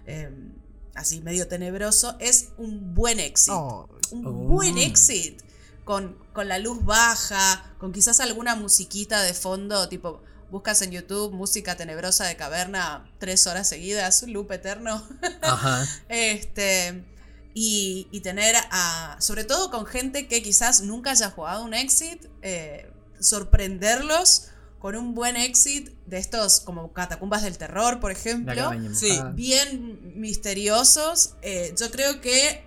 eh, 0.05 0.29
así 0.93 1.21
medio 1.21 1.47
tenebroso. 1.47 2.15
Es 2.19 2.49
un 2.57 2.93
buen 2.93 3.19
exit. 3.19 3.53
Oh, 3.55 3.89
un 4.11 4.25
Oh. 4.27 4.31
buen 4.31 4.77
exit. 4.77 5.41
Con, 5.83 6.17
con 6.33 6.47
la 6.47 6.57
luz 6.59 6.83
baja, 6.83 7.73
con 7.79 7.91
quizás 7.91 8.19
alguna 8.19 8.55
musiquita 8.55 9.21
de 9.21 9.33
fondo, 9.35 9.87
tipo, 9.89 10.21
buscas 10.51 10.81
en 10.83 10.91
YouTube 10.91 11.31
música 11.33 11.75
tenebrosa 11.75 12.25
de 12.25 12.35
caverna 12.35 13.07
tres 13.19 13.45
horas 13.47 13.67
seguidas, 13.69 14.21
un 14.23 14.33
loop 14.33 14.51
eterno. 14.51 15.03
Ajá. 15.41 15.85
este. 16.09 17.03
Y, 17.55 18.07
y 18.11 18.19
tener 18.19 18.55
a, 18.69 19.17
sobre 19.19 19.45
todo 19.45 19.71
con 19.71 19.85
gente 19.87 20.27
que 20.27 20.43
quizás 20.43 20.81
nunca 20.81 21.11
haya 21.11 21.31
jugado 21.31 21.63
un 21.63 21.73
exit, 21.73 22.25
eh, 22.43 22.91
sorprenderlos 23.19 24.47
con 24.79 24.95
un 24.95 25.15
buen 25.15 25.35
exit 25.35 25.89
de 26.05 26.17
estos 26.17 26.59
como 26.59 26.93
catacumbas 26.93 27.41
del 27.43 27.57
terror, 27.57 27.99
por 27.99 28.11
ejemplo, 28.11 28.71
Sí. 28.93 29.19
bien 29.33 30.11
misteriosos. 30.19 31.33
Eh, 31.41 31.73
yo 31.79 31.89
creo 31.91 32.21
que 32.21 32.65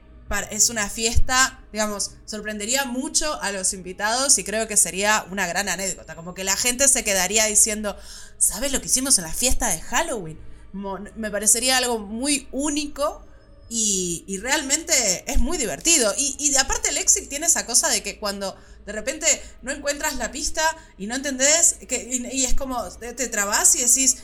es 0.51 0.69
una 0.69 0.91
fiesta, 0.91 1.61
digamos, 1.73 2.13
sorprendería 2.27 2.85
mucho 2.85 3.41
a 3.41 3.53
los 3.53 3.73
invitados 3.73 4.37
y 4.39 4.45
creo 4.45 4.67
que 4.67 4.77
sería 4.77 5.25
una 5.31 5.47
gran 5.47 5.69
anécdota. 5.69 6.17
Como 6.17 6.35
que 6.35 6.45
la 6.45 6.57
gente 6.57 6.89
se 6.89 7.05
quedaría 7.05 7.45
diciendo, 7.47 7.97
¿sabes 8.39 8.73
lo 8.73 8.81
que 8.81 8.87
hicimos 8.87 9.17
en 9.19 9.25
la 9.25 9.33
fiesta 9.33 9.69
de 9.69 9.81
Halloween? 9.81 10.39
Mo- 10.73 10.99
Me 11.17 11.31
parecería 11.31 11.77
algo 11.79 11.99
muy 11.99 12.49
único 12.53 13.25
y, 13.71 14.25
y 14.27 14.39
realmente 14.39 15.25
es 15.27 15.39
muy 15.39 15.59
divertido. 15.59 16.15
Y, 16.17 16.37
y 16.39 16.57
aparte 16.57 16.89
el 16.91 16.97
exit 16.99 17.29
tiene 17.29 17.47
esa 17.47 17.67
cosa 17.67 17.89
de 17.89 18.03
que 18.03 18.19
cuando 18.19 18.57
de 18.87 18.93
repente 18.93 19.27
no 19.63 19.71
encuentras 19.73 20.17
la 20.17 20.31
pista 20.33 20.63
y 20.97 21.07
no 21.07 21.15
entendés, 21.17 21.77
que, 21.89 22.09
y, 22.11 22.27
y 22.41 22.45
es 22.47 22.55
como 22.55 22.83
te, 22.99 23.13
te 23.13 23.29
trabas 23.29 23.75
y 23.77 23.81
decís, 23.81 24.19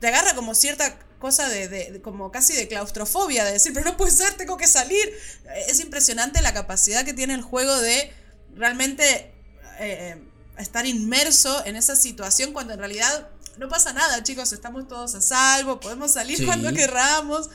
te 0.00 0.08
agarra 0.08 0.34
como 0.34 0.54
cierta 0.54 0.98
cosa 1.18 1.48
de, 1.48 1.68
de- 1.68 1.92
de- 1.92 2.02
como 2.02 2.30
casi 2.30 2.54
de 2.54 2.68
claustrofobia, 2.68 3.44
de 3.44 3.52
decir, 3.52 3.72
pero 3.72 3.84
no 3.90 3.96
puede 3.96 4.12
ser, 4.12 4.34
tengo 4.34 4.56
que 4.56 4.66
salir. 4.68 5.12
Es 5.68 5.80
impresionante 5.80 6.40
la 6.42 6.54
capacidad 6.54 7.04
que 7.04 7.12
tiene 7.14 7.34
el 7.34 7.42
juego 7.42 7.74
de 7.80 8.12
realmente 8.54 9.32
eh, 9.78 10.16
estar 10.58 10.86
inmerso 10.86 11.64
en 11.66 11.76
esa 11.76 11.96
situación 11.96 12.52
cuando 12.54 12.72
en 12.72 12.78
realidad 12.78 13.28
no 13.58 13.68
pasa 13.68 13.92
nada, 13.92 14.22
chicos, 14.22 14.52
estamos 14.52 14.86
todos 14.88 15.14
a 15.14 15.20
salvo, 15.20 15.80
podemos 15.80 16.12
salir 16.12 16.38
Sí. 16.38 16.46
cuando 16.46 16.72
querramos. 16.72 17.48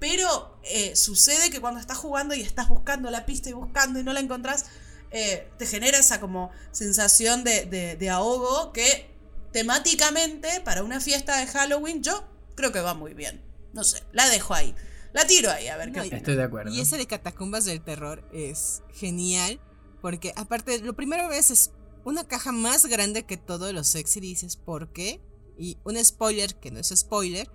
Pero 0.00 0.58
eh, 0.64 0.96
sucede 0.96 1.50
que 1.50 1.60
cuando 1.60 1.78
estás 1.78 1.98
jugando 1.98 2.34
y 2.34 2.40
estás 2.40 2.68
buscando 2.68 3.10
la 3.10 3.26
pista 3.26 3.50
y 3.50 3.52
buscando 3.52 4.00
y 4.00 4.02
no 4.02 4.12
la 4.12 4.20
encontrás, 4.20 4.64
eh, 5.12 5.48
te 5.58 5.66
genera 5.66 5.98
esa 5.98 6.20
como 6.20 6.50
sensación 6.72 7.44
de, 7.44 7.66
de- 7.66 7.96
de 7.96 8.10
ahogo 8.10 8.72
que 8.72 9.10
temáticamente 9.52 10.60
para 10.64 10.82
una 10.82 11.00
fiesta 11.00 11.36
de 11.38 11.46
Halloween 11.46 12.02
yo 12.02 12.24
creo 12.54 12.72
que 12.72 12.80
va 12.80 12.94
muy 12.94 13.14
bien. 13.14 13.42
No 13.72 13.84
sé, 13.84 14.02
la 14.12 14.28
dejo 14.28 14.54
ahí. 14.54 14.74
La 15.12 15.26
tiro 15.26 15.50
ahí, 15.50 15.68
a 15.68 15.76
ver 15.76 15.90
qué 15.92 15.98
No, 15.98 16.02
opina. 16.02 16.16
Estoy 16.18 16.36
de 16.36 16.42
acuerdo. 16.44 16.72
Y 16.72 16.80
ese 16.80 16.96
de 16.96 17.06
Catacumbas 17.06 17.64
del 17.64 17.82
Terror 17.82 18.24
es 18.32 18.82
genial. 18.92 19.60
Porque 20.00 20.32
aparte, 20.36 20.78
lo 20.78 20.94
primero 20.94 21.28
ves 21.28 21.50
es 21.50 21.72
una 22.04 22.26
caja 22.26 22.52
más 22.52 22.86
grande 22.86 23.24
que 23.26 23.36
todos 23.36 23.72
los 23.74 23.86
sexy. 23.88 24.20
Dices, 24.20 24.56
¿por 24.56 24.92
qué? 24.92 25.20
Y 25.58 25.76
un 25.84 26.02
spoiler, 26.02 26.54
que 26.54 26.70
no 26.70 26.78
es 26.80 26.88
spoiler, 26.96 27.50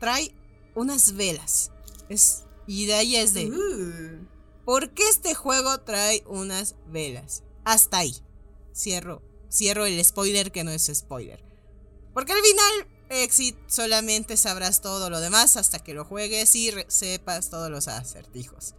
trae 0.00 0.32
unas 0.76 1.14
velas. 1.14 1.72
Es, 2.08 2.44
y 2.68 2.86
de 2.86 2.94
ahí 2.94 3.16
es 3.16 3.34
de, 3.34 3.46
Uh, 3.50 4.26
¿por 4.64 4.90
qué 4.94 5.02
este 5.08 5.34
juego 5.34 5.78
trae 5.80 6.22
unas 6.28 6.76
velas? 6.86 7.42
Hasta 7.64 7.98
ahí. 7.98 8.14
Cierro, 8.72 9.22
cierro 9.50 9.86
el 9.86 10.02
spoiler 10.04 10.52
que 10.52 10.62
no 10.62 10.70
es 10.70 10.88
spoiler. 10.94 11.42
Porque 12.14 12.32
al 12.32 12.40
final, 12.40 12.88
Exit, 13.10 13.56
solamente 13.66 14.36
sabrás 14.36 14.80
todo 14.80 15.10
lo 15.10 15.20
demás 15.20 15.56
hasta 15.56 15.78
que 15.80 15.94
lo 15.94 16.04
juegues 16.04 16.54
y 16.54 16.70
sepas 16.88 17.50
todos 17.50 17.70
los 17.70 17.88
acertijos. 17.88 18.74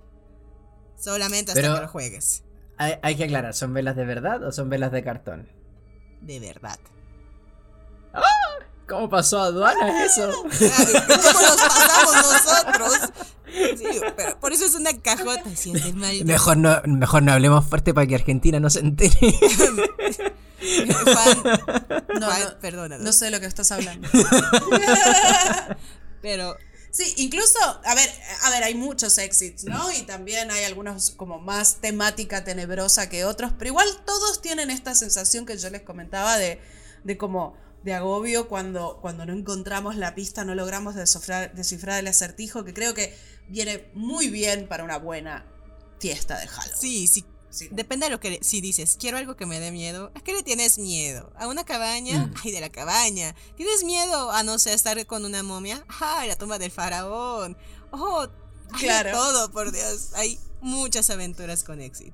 Solamente 0.97 1.51
hasta 1.51 1.61
Pero- 1.61 1.75
que 1.75 1.81
lo 1.81 1.87
juegues. 1.87 2.43
Hay, 2.79 2.93
hay 3.01 3.15
que 3.15 3.23
aclarar, 3.23 3.55
¿son 3.55 3.73
velas 3.73 3.95
de 3.95 4.05
verdad 4.05 4.43
o 4.43 4.51
son 4.51 4.69
velas 4.69 4.91
de 4.91 5.03
cartón? 5.03 5.49
De 6.21 6.39
verdad. 6.39 6.79
¿Cómo 8.87 9.09
pasó 9.09 9.41
aduana 9.41 10.05
eso? 10.05 10.31
Ay, 10.51 10.93
¿Cómo 11.07 11.41
nos 11.41 11.61
pasamos 11.61 12.15
nosotros? 12.15 12.93
Sí, 13.77 14.01
pero 14.15 14.39
por 14.39 14.53
eso 14.53 14.65
es 14.65 14.75
una 14.75 14.93
cajota. 15.01 15.43
Mejor 16.25 16.57
no, 16.57 16.81
mejor 16.85 17.23
no 17.23 17.33
hablemos 17.33 17.65
fuerte 17.65 17.93
para 17.93 18.05
que 18.07 18.15
Argentina 18.15 18.59
no 18.59 18.69
se 18.69 18.79
entere. 18.79 19.17
Juan, 20.59 21.43
no, 22.19 22.25
Juan, 22.27 22.41
no, 22.41 22.59
perdónanos. 22.59 23.05
no 23.05 23.13
sé 23.13 23.25
de 23.25 23.31
lo 23.31 23.39
que 23.39 23.45
estás 23.45 23.71
hablando. 23.71 24.07
Pero 26.21 26.57
Sí, 26.89 27.13
incluso, 27.17 27.59
a 27.85 27.93
ver, 27.95 28.09
a 28.43 28.49
ver, 28.49 28.63
hay 28.63 28.73
muchos 28.73 29.19
exits, 29.19 29.65
¿no? 29.65 29.91
Y 29.91 30.01
también 30.03 30.49
hay 30.49 30.63
algunos 30.63 31.11
como 31.11 31.37
más 31.37 31.75
temática 31.75 32.43
tenebrosa 32.43 33.07
que 33.07 33.23
otros, 33.23 33.51
pero 33.55 33.69
igual 33.69 33.87
todos 34.03 34.41
tienen 34.41 34.71
esta 34.71 34.95
sensación 34.95 35.45
que 35.45 35.57
yo 35.57 35.69
les 35.69 35.81
comentaba 35.83 36.37
de, 36.39 36.59
de 37.03 37.17
como 37.17 37.55
de 37.87 37.93
agobio 37.93 38.49
cuando, 38.49 38.99
cuando 39.01 39.25
no 39.25 39.31
encontramos 39.31 39.95
la 39.95 40.13
pista, 40.13 40.43
no 40.43 40.55
logramos 40.55 40.93
descifrar, 40.93 41.55
descifrar 41.55 41.99
el 41.99 42.07
acertijo, 42.07 42.65
que 42.65 42.73
creo 42.73 42.93
que 42.93 43.17
viene 43.47 43.89
muy 43.93 44.27
bien 44.27 44.67
para 44.67 44.83
una 44.83 44.97
buena 44.97 45.45
fiesta 45.97 46.37
de 46.37 46.47
Halloween. 46.47 46.77
sí, 46.79 47.07
sí. 47.07 47.25
Sí. 47.49 47.69
Depende 47.71 48.07
de 48.07 48.09
lo 48.11 48.19
que. 48.19 48.39
Si 48.43 48.59
dices, 48.59 48.97
quiero 48.99 49.17
algo 49.17 49.37
que 49.37 49.45
me 49.45 49.59
dé 49.61 49.71
miedo, 49.71 50.11
¿a 50.13 50.19
qué 50.19 50.33
le 50.33 50.43
tienes 50.43 50.77
miedo? 50.77 51.31
¿A 51.37 51.47
una 51.47 51.63
cabaña? 51.63 52.25
Mm. 52.27 52.33
Ay, 52.43 52.51
de 52.51 52.59
la 52.59 52.69
cabaña. 52.69 53.33
¿Tienes 53.55 53.85
miedo 53.85 54.31
a, 54.31 54.43
no 54.43 54.59
sé, 54.59 54.73
estar 54.73 55.03
con 55.07 55.23
una 55.23 55.41
momia? 55.43 55.83
Ay, 55.87 56.27
la 56.27 56.35
tumba 56.35 56.59
del 56.59 56.71
faraón. 56.71 57.57
Oh, 57.91 58.27
hay 58.73 58.81
Claro. 58.81 59.11
todo, 59.11 59.51
por 59.51 59.71
Dios. 59.71 60.09
Hay 60.15 60.37
muchas 60.59 61.09
aventuras 61.09 61.63
con 61.63 61.79
Exit. 61.79 62.13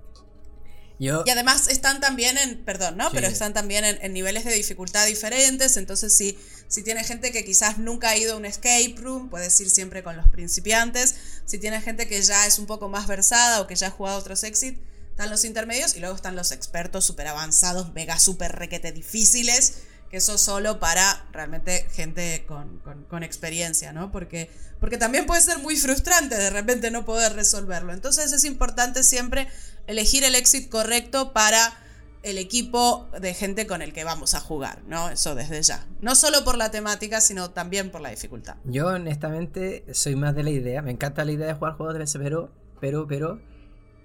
Yo, 0.99 1.23
Y 1.25 1.29
además 1.29 1.67
están 1.67 1.99
también 1.99 2.37
en, 2.37 2.63
perdón, 2.63 2.97
¿no? 2.97 3.05
Sí. 3.05 3.11
Pero 3.13 3.27
están 3.27 3.53
también 3.53 3.83
en, 3.83 3.97
en 4.01 4.13
niveles 4.13 4.45
de 4.45 4.53
dificultad 4.53 5.05
diferentes. 5.05 5.77
Entonces, 5.77 6.15
si, 6.15 6.37
si 6.67 6.83
tiene 6.83 7.03
gente 7.03 7.31
que 7.31 7.43
quizás 7.43 7.77
nunca 7.77 8.09
ha 8.09 8.17
ido 8.17 8.33
a 8.33 8.37
un 8.37 8.45
escape 8.45 8.95
room, 8.97 9.29
puedes 9.29 9.59
ir 9.59 9.69
siempre 9.69 10.03
con 10.03 10.15
los 10.17 10.27
principiantes. 10.29 11.15
Si 11.45 11.57
tiene 11.57 11.81
gente 11.81 12.07
que 12.07 12.21
ya 12.21 12.47
es 12.47 12.59
un 12.59 12.65
poco 12.65 12.89
más 12.89 13.07
versada 13.07 13.61
o 13.61 13.67
que 13.67 13.75
ya 13.75 13.87
ha 13.87 13.91
jugado 13.91 14.17
otros 14.19 14.43
exit, 14.43 14.79
están 15.09 15.29
los 15.29 15.45
intermedios 15.45 15.95
y 15.95 15.99
luego 15.99 16.15
están 16.15 16.35
los 16.35 16.51
expertos 16.51 17.05
súper 17.05 17.27
avanzados, 17.27 17.93
mega 17.93 18.17
súper 18.17 18.53
requete 18.53 18.91
difíciles. 18.91 19.75
Eso 20.14 20.38
solo 20.38 20.80
para 20.80 21.26
realmente 21.32 21.88
gente 21.91 22.45
con, 22.47 22.78
con- 22.80 23.03
con 23.05 23.24
experiencia, 23.24 23.91
¿no? 23.93 24.11
Porque, 24.11 24.49
porque 24.80 24.97
también 24.97 25.26
puede 25.26 25.41
ser 25.41 25.57
muy 25.59 25.76
frustrante 25.76 26.36
de 26.36 26.49
repente 26.49 26.91
no 26.91 27.03
poder 27.03 27.34
resolverlo. 27.34 27.93
Entonces 27.93 28.32
es 28.32 28.43
importante 28.45 29.03
siempre 29.03 29.47
elegir 29.88 30.24
el 30.24 30.36
exit 30.36 30.70
correcto 30.70 31.34
para 31.34 31.80
el 32.22 32.38
equipo 32.38 33.09
de 33.20 33.34
gente 33.34 33.68
con 33.68 33.82
el 33.82 33.91
que 33.91 34.03
vamos 34.05 34.34
a 34.34 34.39
jugar, 34.39 34.82
¿no? 34.88 35.09
Eso 35.09 35.36
desde 35.36 35.61
ya. 35.61 35.86
No 35.99 36.16
solo 36.16 36.43
por 36.45 36.57
la 36.57 36.72
temática, 36.72 37.20
sino 37.20 37.49
también 37.49 37.91
por 37.91 37.99
la 37.99 38.09
dificultad. 38.09 38.55
yo 38.64 38.88
honestamente 38.88 39.84
soy 39.93 40.16
más 40.16 40.34
de 40.36 40.43
la 40.43 40.51
idea. 40.51 40.82
Me 40.82 40.91
encanta 40.91 41.26
la 41.26 41.32
idea 41.34 41.47
de 41.47 41.53
jugar 41.55 41.74
juegos 41.74 41.95
de 41.95 41.99
mesa, 41.99 42.20
pero, 42.20 42.49
pero, 42.80 43.07
pero. 43.07 43.41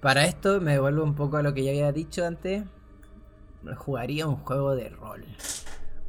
Para 0.00 0.24
esto 0.24 0.60
me 0.60 0.72
devuelvo 0.72 1.02
un 1.04 1.14
poco 1.14 1.36
a 1.36 1.42
lo 1.42 1.54
que 1.54 1.62
ya 1.64 1.70
había 1.70 1.92
dicho 1.92 2.24
antes. 2.26 2.64
Jugaría 3.76 4.26
un 4.26 4.36
juego 4.36 4.74
de 4.76 4.88
rol. 4.88 5.24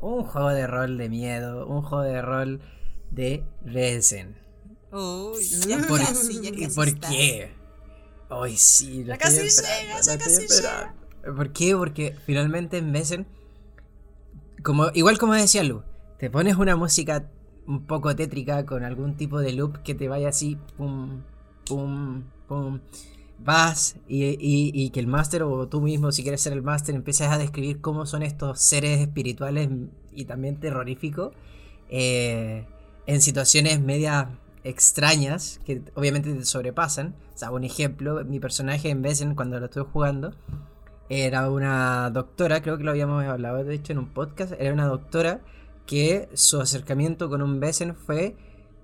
Un 0.01 0.23
juego 0.23 0.49
de 0.49 0.67
rol 0.67 0.97
de 0.97 1.09
miedo. 1.09 1.67
Un 1.67 1.81
juego 1.81 2.03
de 2.03 2.21
rol 2.21 2.61
de 3.11 3.43
Resen. 3.65 4.37
Uy, 4.91 5.43
ya 5.67 5.85
¿Por, 5.87 5.99
casi, 5.99 6.41
ya 6.41 6.51
casi 6.51 6.75
¿por 6.75 6.99
qué? 6.99 7.51
Ay, 8.29 8.57
sí, 8.57 9.03
lo 9.03 9.15
Ya 9.15 9.27
estoy 9.27 9.47
casi 9.47 9.61
llega, 9.61 10.01
ya 10.01 10.17
casi 10.17 10.43
esperando. 10.45 10.93
¿Por 11.35 11.51
qué? 11.51 11.75
Porque 11.75 12.15
finalmente 12.25 12.77
en 12.77 12.91
Besen, 12.91 13.27
como, 14.63 14.89
igual 14.93 15.17
como 15.17 15.33
decía 15.33 15.63
Lu, 15.63 15.83
te 16.17 16.29
pones 16.29 16.55
una 16.55 16.75
música 16.75 17.29
un 17.67 17.85
poco 17.85 18.15
tétrica 18.15 18.65
con 18.65 18.83
algún 18.83 19.15
tipo 19.15 19.39
de 19.39 19.53
loop 19.53 19.83
que 19.83 19.95
te 19.95 20.07
vaya 20.07 20.29
así, 20.29 20.57
pum, 20.77 21.21
pum, 21.65 22.23
pum. 22.47 22.79
Vas 23.41 23.95
y, 24.07 24.35
y- 24.39 24.89
que 24.89 24.99
el 24.99 25.07
máster 25.07 25.43
o 25.43 25.67
tú 25.67 25.81
mismo, 25.81 26.11
si 26.11 26.23
quieres 26.23 26.41
ser 26.41 26.53
el 26.53 26.61
máster, 26.61 26.93
empieces 26.93 27.27
a 27.27 27.37
describir 27.37 27.79
cómo 27.79 28.05
son 28.05 28.21
estos 28.21 28.59
seres 28.59 28.99
espirituales 28.99 29.69
y 30.13 30.25
también 30.25 30.59
terroríficos 30.59 31.33
eh, 31.89 32.65
en 33.05 33.21
situaciones 33.21 33.79
medias 33.79 34.27
extrañas 34.63 35.61
que 35.65 35.81
obviamente 35.95 36.33
te 36.33 36.43
sobrepasan. 36.45 37.15
O 37.33 37.37
sea, 37.37 37.51
un 37.51 37.63
ejemplo, 37.63 38.23
mi 38.25 38.39
personaje 38.41 38.89
en 38.89 39.01
Besen 39.01 39.35
cuando 39.35 39.57
lo 39.59 39.65
estuve 39.67 39.85
jugando 39.85 40.33
era 41.07 41.49
una 41.49 42.09
doctora, 42.11 42.61
creo 42.61 42.77
que 42.77 42.83
lo 42.83 42.91
habíamos 42.91 43.23
hablado 43.23 43.63
de 43.63 43.73
hecho 43.73 43.93
en 43.93 43.99
un 43.99 44.09
podcast, 44.09 44.53
era 44.59 44.73
una 44.73 44.85
doctora 44.85 45.41
que 45.87 46.29
su 46.33 46.59
acercamiento 46.61 47.29
con 47.29 47.41
un 47.41 47.59
Besen 47.59 47.95
fue 47.95 48.35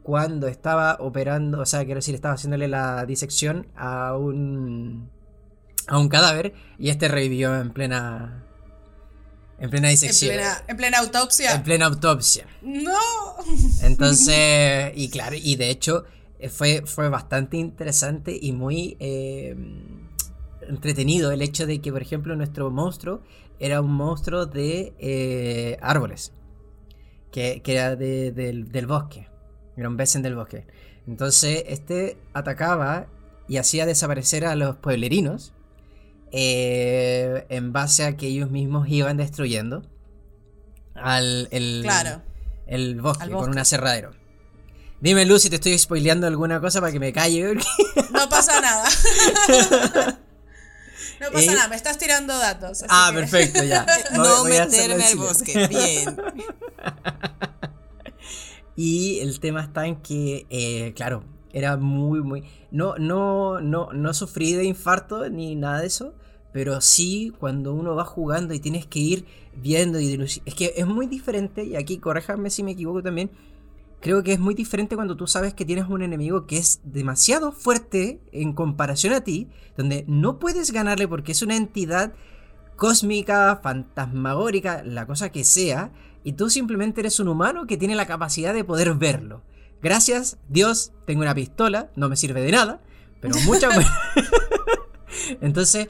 cuando 0.06 0.48
estaba 0.48 0.98
operando, 1.00 1.60
o 1.62 1.66
sea, 1.66 1.84
quiero 1.84 1.98
decir, 1.98 2.14
estaba 2.14 2.36
haciéndole 2.36 2.68
la 2.68 3.06
disección 3.08 3.68
a 3.76 4.16
un 4.16 5.10
a 5.88 5.98
un 5.98 6.10
cadáver 6.10 6.54
y 6.78 6.90
este 6.90 7.08
revivió 7.08 7.60
en 7.60 7.72
plena 7.72 8.44
en 9.58 9.70
plena 9.72 9.88
En 9.88 9.94
disección. 9.94 10.36
plena, 10.36 10.64
en 10.68 10.78
plena 10.78 11.00
autopsia. 11.00 11.56
en 11.56 11.64
plena 11.64 11.86
autopsia. 11.88 12.46
¡No! 12.62 12.94
Entonces, 13.82 14.92
y 14.96 15.10
claro, 15.10 15.36
y 15.42 15.56
de 15.56 15.70
hecho 15.72 16.04
eh, 16.40 16.50
fue, 16.50 16.84
fue 16.86 17.10
bastante 17.10 17.58
interesante 17.58 18.38
y 18.40 18.52
muy 18.52 18.98
eh, 19.00 19.56
entretenido 20.68 21.32
el 21.32 21.42
hecho 21.42 21.66
de 21.66 21.82
que, 21.82 21.92
por 21.92 22.02
ejemplo, 22.04 22.36
nuestro 22.36 22.70
monstruo 22.70 23.22
era 23.60 23.82
un 23.82 23.92
monstruo 23.94 24.46
de 24.46 24.94
eh, 25.00 25.78
árboles, 25.82 26.32
que, 27.32 27.62
que 27.64 27.72
era 27.74 27.96
de- 27.96 28.32
del, 28.32 28.72
del 28.72 28.86
bosque, 28.88 29.30
era 29.78 29.88
un 29.90 29.98
Besen 29.98 30.22
del 30.22 30.36
bosque. 30.36 30.66
Entonces, 31.08 31.64
este 31.68 32.18
atacaba 32.34 33.08
y 33.48 33.58
hacía 33.58 33.86
desaparecer 33.86 34.46
a 34.46 34.56
los 34.56 34.76
pueblerinos 34.78 35.54
eh, 36.32 37.46
en 37.50 37.72
base 37.74 38.04
a 38.06 38.18
que 38.18 38.28
ellos 38.28 38.50
mismos 38.50 38.88
iban 38.90 39.18
destruyendo 39.18 39.84
al 40.96 41.48
el, 41.52 41.82
Claro. 41.84 42.22
el 42.68 43.00
bosque, 43.02 43.24
Al 43.26 43.32
con 43.32 43.50
un 43.52 43.58
aserradero. 43.60 44.12
Dime, 45.02 45.26
Lucy, 45.26 45.50
te 45.50 45.56
estoy 45.58 45.78
spoileando 45.78 46.26
alguna 46.26 46.60
cosa 46.62 46.80
para 46.80 46.92
que 46.92 47.00
me 47.00 47.14
calle. 47.14 47.48
porque- 47.54 47.66
No 48.12 48.28
pasa 48.30 48.60
nada. 48.62 48.86
no 51.20 51.32
pasa 51.32 51.52
Eh. 51.52 51.56
nada, 51.56 51.68
me 51.68 51.76
estás 51.76 51.98
tirando 51.98 52.36
datos. 52.38 52.84
ah, 52.90 53.10
que- 53.12 53.20
perfecto, 53.20 53.64
ya. 53.64 53.86
Voy- 54.12 54.18
no 54.18 54.38
voy 54.40 54.52
meterme 54.52 54.96
en 54.96 55.02
al 55.04 55.16
bosque. 55.18 55.68
Bien. 55.68 56.18
Y 58.76 59.20
el 59.20 59.40
tema 59.40 59.62
está 59.62 59.88
en 59.88 59.98
que, 59.98 60.46
eh, 60.50 60.94
claro, 60.96 61.24
era 61.54 61.78
muy, 61.78 62.22
muy... 62.22 62.44
No, 62.72 62.96
no, 62.98 63.62
no, 63.62 63.94
no 63.94 64.14
sufrí 64.14 64.54
de 64.54 64.66
infarto 64.66 65.30
ni 65.30 65.56
nada 65.56 65.80
de 65.82 65.88
eso, 65.88 66.14
pero 66.52 66.82
sí 66.82 67.34
cuando 67.40 67.74
uno 67.74 67.96
va 67.96 68.04
jugando 68.06 68.54
y 68.54 68.60
tienes 68.60 68.86
que 68.86 69.00
ir 69.00 69.26
viendo 69.56 70.00
y 70.00 70.18
diluci- 70.18 70.42
Es 70.46 70.56
que 70.56 70.74
es 70.76 70.86
muy 70.86 71.08
diferente, 71.08 71.64
y 71.64 71.76
aquí 71.78 71.98
corréjame 71.98 72.50
si 72.50 72.64
me 72.64 72.72
equivoco 72.72 73.02
también, 73.02 73.32
creo 74.02 74.22
que 74.24 74.34
es 74.34 74.40
muy 74.40 74.54
diferente 74.54 74.96
cuando 74.96 75.16
tú 75.16 75.28
sabes 75.28 75.54
que 75.54 75.66
tienes 75.66 75.88
un 75.88 76.02
enemigo 76.02 76.46
que 76.46 76.58
es 76.58 76.82
demasiado 76.84 77.54
fuerte 77.54 78.20
en 78.34 78.54
comparación 78.54 79.14
a 79.14 79.22
ti, 79.22 79.48
donde 79.78 80.04
no 80.08 80.38
puedes 80.40 80.72
ganarle 80.72 81.08
porque 81.08 81.32
es 81.32 81.42
una 81.42 81.56
entidad 81.56 82.14
cósmica, 82.76 83.60
fantasmagórica, 83.64 84.84
la 84.84 85.08
cosa 85.08 85.32
que 85.32 85.44
sea, 85.46 85.92
y 86.26 86.34
tú 86.34 86.50
simplemente 86.50 87.00
eres 87.00 87.20
un 87.22 87.30
humano 87.30 87.66
que 87.68 87.78
tiene 87.78 87.96
la 87.96 88.06
capacidad 88.06 88.54
de 88.54 88.66
poder 88.66 88.94
verlo. 88.96 89.42
Gracias, 89.82 90.38
Dios, 90.50 90.92
tengo 91.06 91.22
una 91.22 91.34
pistola, 91.36 91.90
no 91.96 92.10
me 92.10 92.18
sirve 92.18 92.42
de 92.42 92.52
nada, 92.52 92.82
pero 93.22 93.36
mucha... 93.46 93.70
Entonces, 95.42 95.88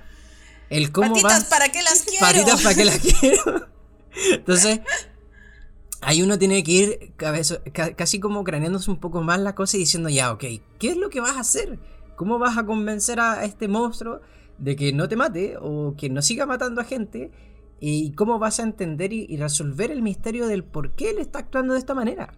el 0.70 0.92
cómo 0.92 1.10
Patitas, 1.10 1.44
vas... 1.44 1.46
¿para 1.46 1.70
qué 1.70 1.82
las 1.82 2.04
quiero? 2.04 2.20
Paritas 2.26 2.62
para 2.62 2.76
que 2.76 2.86
las 2.86 3.00
quiero. 3.20 3.68
Entonces, 4.34 4.80
ahí 6.02 6.22
uno 6.22 6.38
tiene 6.38 6.64
que 6.64 6.72
ir 6.72 7.14
cabeza- 7.18 7.62
ca- 7.74 7.94
casi 7.96 8.20
como 8.20 8.44
craneándose 8.44 8.92
un 8.92 9.00
poco 9.00 9.22
más 9.22 9.40
la 9.40 9.56
cosa 9.56 9.78
y 9.78 9.82
diciendo, 9.82 10.10
ya, 10.10 10.32
ok, 10.32 10.44
¿qué 10.80 10.90
es 10.90 10.98
lo 10.98 11.10
que 11.10 11.22
vas 11.22 11.38
a 11.38 11.42
hacer? 11.42 11.80
¿Cómo 12.16 12.40
vas 12.40 12.58
a 12.58 12.66
convencer 12.66 13.20
a 13.20 13.44
este 13.46 13.68
monstruo 13.68 14.22
de 14.58 14.76
que 14.76 14.94
no 14.94 15.08
te 15.10 15.16
mate 15.16 15.58
o 15.60 15.96
que 15.98 16.10
no 16.10 16.22
siga 16.22 16.46
matando 16.46 16.82
a 16.82 16.86
gente? 16.86 17.32
¿Y 17.80 18.12
cómo 18.14 18.40
vas 18.40 18.60
a 18.60 18.64
entender 18.64 19.14
y, 19.14 19.26
y 19.30 19.38
resolver 19.38 19.92
el 19.92 20.02
misterio 20.02 20.48
del 20.48 20.64
por 20.64 20.92
qué 20.96 21.12
él 21.12 21.20
está 21.20 21.40
actuando 21.40 21.74
de 21.74 21.80
esta 21.80 21.94
manera? 21.94 22.34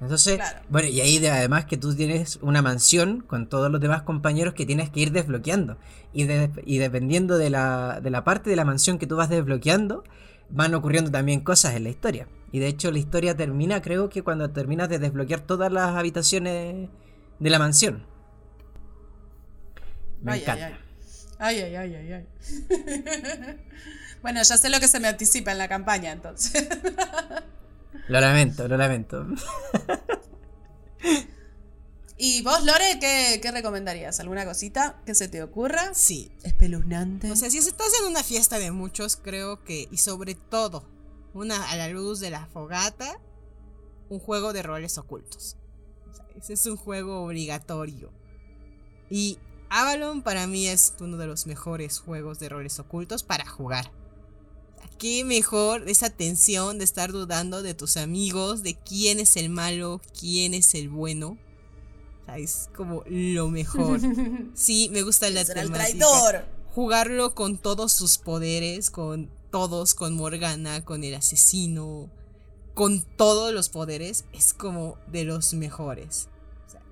Entonces, 0.00 0.36
Claro. 0.36 0.60
bueno, 0.70 0.88
y 0.88 1.00
ahí 1.02 1.18
de, 1.18 1.30
además 1.30 1.66
que 1.66 1.76
tú 1.76 1.94
tienes 1.94 2.38
una 2.40 2.62
mansión 2.62 3.20
con 3.20 3.48
todos 3.48 3.70
los 3.70 3.80
demás 3.82 4.02
compañeros 4.02 4.54
que 4.54 4.64
tienes 4.64 4.88
que 4.90 5.00
ir 5.00 5.12
desbloqueando. 5.12 5.76
Y, 6.12 6.24
de- 6.24 6.50
y 6.64 6.78
dependiendo 6.78 7.36
de 7.36 7.50
la, 7.50 8.00
de 8.02 8.10
la 8.10 8.24
parte 8.24 8.48
de 8.48 8.56
la 8.56 8.64
mansión 8.64 8.98
que 8.98 9.06
tú 9.06 9.16
vas 9.16 9.28
desbloqueando, 9.28 10.04
van 10.48 10.74
ocurriendo 10.74 11.10
también 11.10 11.40
cosas 11.40 11.74
en 11.74 11.84
la 11.84 11.90
historia. 11.90 12.28
Y 12.50 12.60
de 12.60 12.68
hecho 12.68 12.90
la 12.90 12.98
historia 12.98 13.36
termina, 13.36 13.82
creo 13.82 14.08
que 14.08 14.22
cuando 14.22 14.50
terminas 14.50 14.88
de 14.88 14.98
desbloquear 14.98 15.40
todas 15.42 15.70
las 15.70 15.94
habitaciones 15.94 16.88
de 17.38 17.50
la 17.50 17.58
mansión. 17.58 18.04
Me 20.22 20.32
Ay, 20.32 20.40
encanta. 20.42 20.78
Ay, 21.38 21.60
ay, 21.60 21.76
ay, 21.76 21.94
ay, 21.94 22.12
ay. 22.12 22.26
bueno, 24.22 24.42
ya 24.42 24.56
sé 24.56 24.70
lo 24.70 24.80
que 24.80 24.88
se 24.88 25.00
me 25.00 25.08
anticipa 25.08 25.52
en 25.52 25.58
la 25.58 25.68
campaña, 25.68 26.12
entonces. 26.12 26.66
Lo 28.08 28.20
lamento, 28.20 28.66
lo 28.66 28.76
lamento. 28.76 29.24
¿Y 32.16 32.42
vos, 32.42 32.64
Lore, 32.64 32.98
qué, 33.00 33.38
qué 33.40 33.52
recomendarías? 33.52 34.18
¿Alguna 34.18 34.44
cosita 34.44 35.00
que 35.06 35.14
se 35.14 35.28
te 35.28 35.44
ocurra? 35.44 35.94
Sí. 35.94 36.32
Espeluznante. 36.42 37.30
O 37.30 37.36
sea, 37.36 37.48
si 37.50 37.58
estás 37.58 37.92
en 38.00 38.06
una 38.10 38.24
fiesta 38.24 38.58
de 38.58 38.72
muchos, 38.72 39.16
creo 39.16 39.62
que, 39.62 39.86
y 39.92 39.98
sobre 39.98 40.34
todo, 40.34 40.88
una 41.34 41.70
a 41.70 41.76
la 41.76 41.88
luz 41.88 42.18
de 42.18 42.30
la 42.30 42.46
fogata, 42.46 43.20
un 44.08 44.18
juego 44.18 44.52
de 44.52 44.64
roles 44.64 44.98
ocultos. 44.98 45.56
O 46.10 46.14
sea, 46.14 46.26
ese 46.36 46.54
es 46.54 46.66
un 46.66 46.76
juego 46.76 47.22
obligatorio. 47.22 48.12
Y 49.08 49.38
Avalon 49.68 50.22
para 50.22 50.48
mí 50.48 50.66
es 50.66 50.94
uno 51.00 51.16
de 51.16 51.28
los 51.28 51.46
mejores 51.46 52.00
juegos 52.00 52.40
de 52.40 52.48
roles 52.48 52.80
ocultos 52.80 53.22
para 53.22 53.46
jugar. 53.46 53.92
Qué 55.00 55.24
mejor 55.24 55.88
esa 55.88 56.10
tensión 56.10 56.76
de 56.76 56.84
estar 56.84 57.10
dudando 57.10 57.62
de 57.62 57.72
tus 57.72 57.96
amigos, 57.96 58.62
de 58.62 58.74
quién 58.74 59.18
es 59.18 59.38
el 59.38 59.48
malo, 59.48 60.02
quién 60.20 60.52
es 60.52 60.74
el 60.74 60.90
bueno. 60.90 61.38
O 62.20 62.24
sea, 62.26 62.36
es 62.36 62.68
como 62.76 63.02
lo 63.06 63.48
mejor. 63.48 63.98
Sí, 64.54 64.90
me 64.92 65.00
gusta 65.00 65.30
la 65.30 65.40
el 65.40 65.70
traidor. 65.72 66.44
jugarlo 66.74 67.34
con 67.34 67.56
todos 67.56 67.92
sus 67.92 68.18
poderes, 68.18 68.90
con 68.90 69.30
todos, 69.50 69.94
con 69.94 70.14
Morgana, 70.16 70.84
con 70.84 71.02
el 71.02 71.14
asesino, 71.14 72.10
con 72.74 73.00
todos 73.00 73.54
los 73.54 73.70
poderes, 73.70 74.26
es 74.34 74.52
como 74.52 74.98
de 75.10 75.24
los 75.24 75.54
mejores. 75.54 76.28
O 76.66 76.70
sea, 76.70 76.82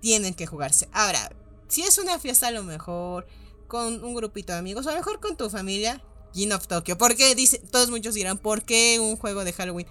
tienen 0.00 0.32
que 0.32 0.46
jugarse. 0.46 0.88
Ahora, 0.90 1.30
si 1.68 1.82
es 1.82 1.98
una 1.98 2.18
fiesta 2.18 2.46
a 2.46 2.50
lo 2.50 2.62
mejor 2.62 3.26
con 3.68 4.02
un 4.02 4.14
grupito 4.14 4.54
de 4.54 4.58
amigos, 4.58 4.86
o 4.86 4.88
a 4.88 4.92
lo 4.92 5.00
mejor 5.00 5.20
con 5.20 5.36
tu 5.36 5.50
familia, 5.50 6.02
King 6.32 6.50
of 6.52 6.66
Tokyo. 6.66 6.96
Porque 6.98 7.34
dice, 7.34 7.58
todos 7.70 7.90
muchos 7.90 8.14
dirán, 8.14 8.38
¿por 8.38 8.62
qué 8.62 8.98
un 9.00 9.16
juego 9.16 9.44
de 9.44 9.52
Halloween? 9.52 9.86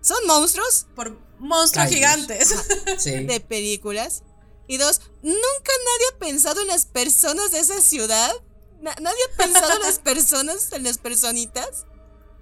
Son 0.00 0.16
monstruos 0.26 0.86
Por 0.96 1.16
monstruos 1.38 1.88
gigantes. 1.88 2.54
Sí. 2.98 3.24
de 3.24 3.40
películas. 3.40 4.22
Y 4.68 4.76
dos, 4.78 5.00
nunca 5.22 5.32
nadie 5.32 6.06
ha 6.14 6.18
pensado 6.18 6.60
en 6.60 6.68
las 6.68 6.86
personas 6.86 7.50
de 7.52 7.58
esa 7.60 7.80
ciudad. 7.80 8.32
Na- 8.80 8.94
nadie 9.00 9.18
ha 9.32 9.36
pensado 9.36 9.72
en 9.74 9.80
las 9.82 9.98
personas, 10.00 10.72
en 10.72 10.84
las 10.84 10.98
personitas. 10.98 11.86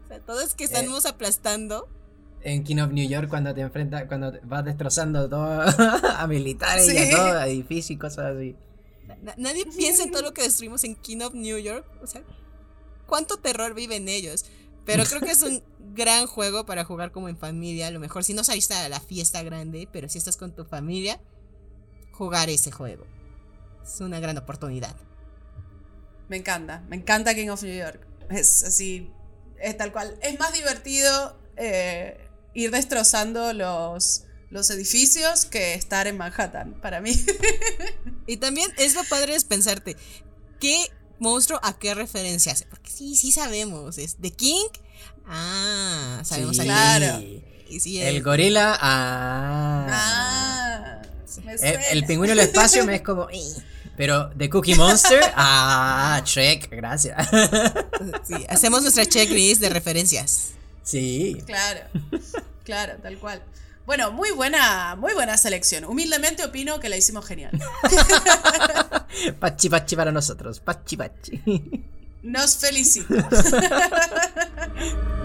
O 0.04 0.08
sea, 0.08 0.20
todos 0.20 0.54
que 0.54 0.64
estamos 0.64 1.06
aplastando. 1.06 1.88
En 2.42 2.64
King 2.64 2.78
of 2.78 2.92
New 2.92 3.06
York 3.06 3.28
cuando 3.28 3.54
te 3.54 3.60
enfrentas, 3.60 4.04
cuando 4.08 4.32
te 4.32 4.40
vas 4.44 4.64
destrozando 4.64 5.28
todo 5.28 5.44
a 6.16 6.26
militares 6.26 6.90
y 6.92 6.96
a 6.96 7.10
todo, 7.10 7.38
a 7.38 7.46
edificios 7.48 7.90
y 7.90 7.96
cosas 7.98 8.36
así. 8.36 8.56
Na- 9.22 9.34
nadie 9.36 9.66
piensa 9.76 10.02
en 10.04 10.10
todo 10.10 10.22
lo 10.22 10.32
que 10.32 10.42
destruimos 10.42 10.82
en 10.84 10.94
King 10.96 11.20
of 11.22 11.34
New 11.34 11.58
York. 11.58 11.84
O 12.02 12.06
sea, 12.06 12.22
cuánto 13.10 13.36
terror 13.36 13.74
vive 13.74 13.96
en 13.96 14.08
ellos. 14.08 14.46
Pero 14.86 15.04
creo 15.04 15.20
que 15.20 15.32
es 15.32 15.42
un 15.42 15.62
gran 15.94 16.26
juego 16.26 16.64
para 16.64 16.84
jugar 16.84 17.12
como 17.12 17.28
en 17.28 17.36
familia. 17.36 17.88
A 17.88 17.90
lo 17.90 18.00
mejor 18.00 18.24
si 18.24 18.32
no 18.32 18.42
saliste 18.44 18.72
a 18.72 18.88
la 18.88 19.00
fiesta 19.00 19.42
grande, 19.42 19.86
pero 19.92 20.08
si 20.08 20.16
estás 20.16 20.38
con 20.38 20.54
tu 20.54 20.64
familia, 20.64 21.20
jugar 22.12 22.48
ese 22.48 22.70
juego. 22.70 23.06
Es 23.84 24.00
una 24.00 24.20
gran 24.20 24.38
oportunidad. 24.38 24.96
Me 26.28 26.36
encanta, 26.36 26.84
me 26.88 26.96
encanta 26.96 27.34
King 27.34 27.48
of 27.48 27.62
New 27.62 27.76
York. 27.76 28.06
Es 28.30 28.62
así, 28.62 29.10
es 29.60 29.76
tal 29.76 29.92
cual. 29.92 30.16
Es 30.22 30.38
más 30.38 30.52
divertido 30.52 31.36
eh, 31.56 32.28
ir 32.54 32.70
destrozando 32.70 33.52
los, 33.52 34.24
los 34.50 34.70
edificios 34.70 35.44
que 35.44 35.74
estar 35.74 36.06
en 36.06 36.16
Manhattan, 36.16 36.80
para 36.80 37.00
mí. 37.00 37.12
Y 38.26 38.36
también 38.36 38.70
es 38.78 38.94
lo 38.94 39.02
padre 39.02 39.34
es 39.34 39.42
pensarte, 39.42 39.96
¿qué 40.60 40.86
monstruo 41.20 41.60
a 41.62 41.78
qué 41.78 41.94
referencia 41.94 42.52
hace? 42.52 42.66
Porque 42.66 42.90
sí, 42.90 43.14
sí 43.16 43.30
sabemos, 43.32 43.98
es 43.98 44.16
The 44.20 44.32
King. 44.32 44.66
Ah, 45.26 46.20
sabemos 46.24 46.56
Sí. 46.56 46.62
a 46.62 46.64
Claro. 46.64 47.20
Y 47.68 47.78
sí, 47.78 48.00
El 48.02 48.16
el- 48.16 48.22
gorila, 48.24 48.76
ah. 48.80 49.86
ah, 49.90 51.02
me 51.44 51.52
El, 51.52 51.58
suena. 51.58 51.82
el 51.92 52.04
pingüino 52.04 52.30
del 52.34 52.40
espacio 52.40 52.84
me 52.84 52.96
es 52.96 53.02
como. 53.02 53.28
"Eh". 53.30 53.40
Pero 53.96 54.30
The 54.36 54.48
Cookie 54.50 54.74
Monster, 54.76 55.20
ah, 55.36 56.20
Shrek, 56.24 56.68
gracias. 56.70 57.28
sí, 58.26 58.34
hacemos 58.48 58.82
nuestra 58.82 59.04
checklist 59.06 59.60
de 59.60 59.68
referencias. 59.68 60.48
Sí. 60.82 61.36
Claro, 61.46 61.80
claro, 62.64 62.94
tal 63.02 63.18
cual. 63.18 63.42
Bueno, 63.86 64.10
muy 64.12 64.30
buena, 64.30 64.96
muy 64.96 65.12
buena 65.14 65.36
selección. 65.36 65.84
Humildemente 65.84 66.44
opino 66.44 66.80
que 66.80 66.88
la 66.88 66.96
hicimos 66.96 67.26
genial. 67.26 67.50
Pachi 69.38 69.68
pachi 69.68 69.96
para 69.96 70.12
nosotros, 70.12 70.60
pachi 70.60 70.96
pachi. 70.96 71.42
Nos 72.22 72.56
felicito. 72.56 73.14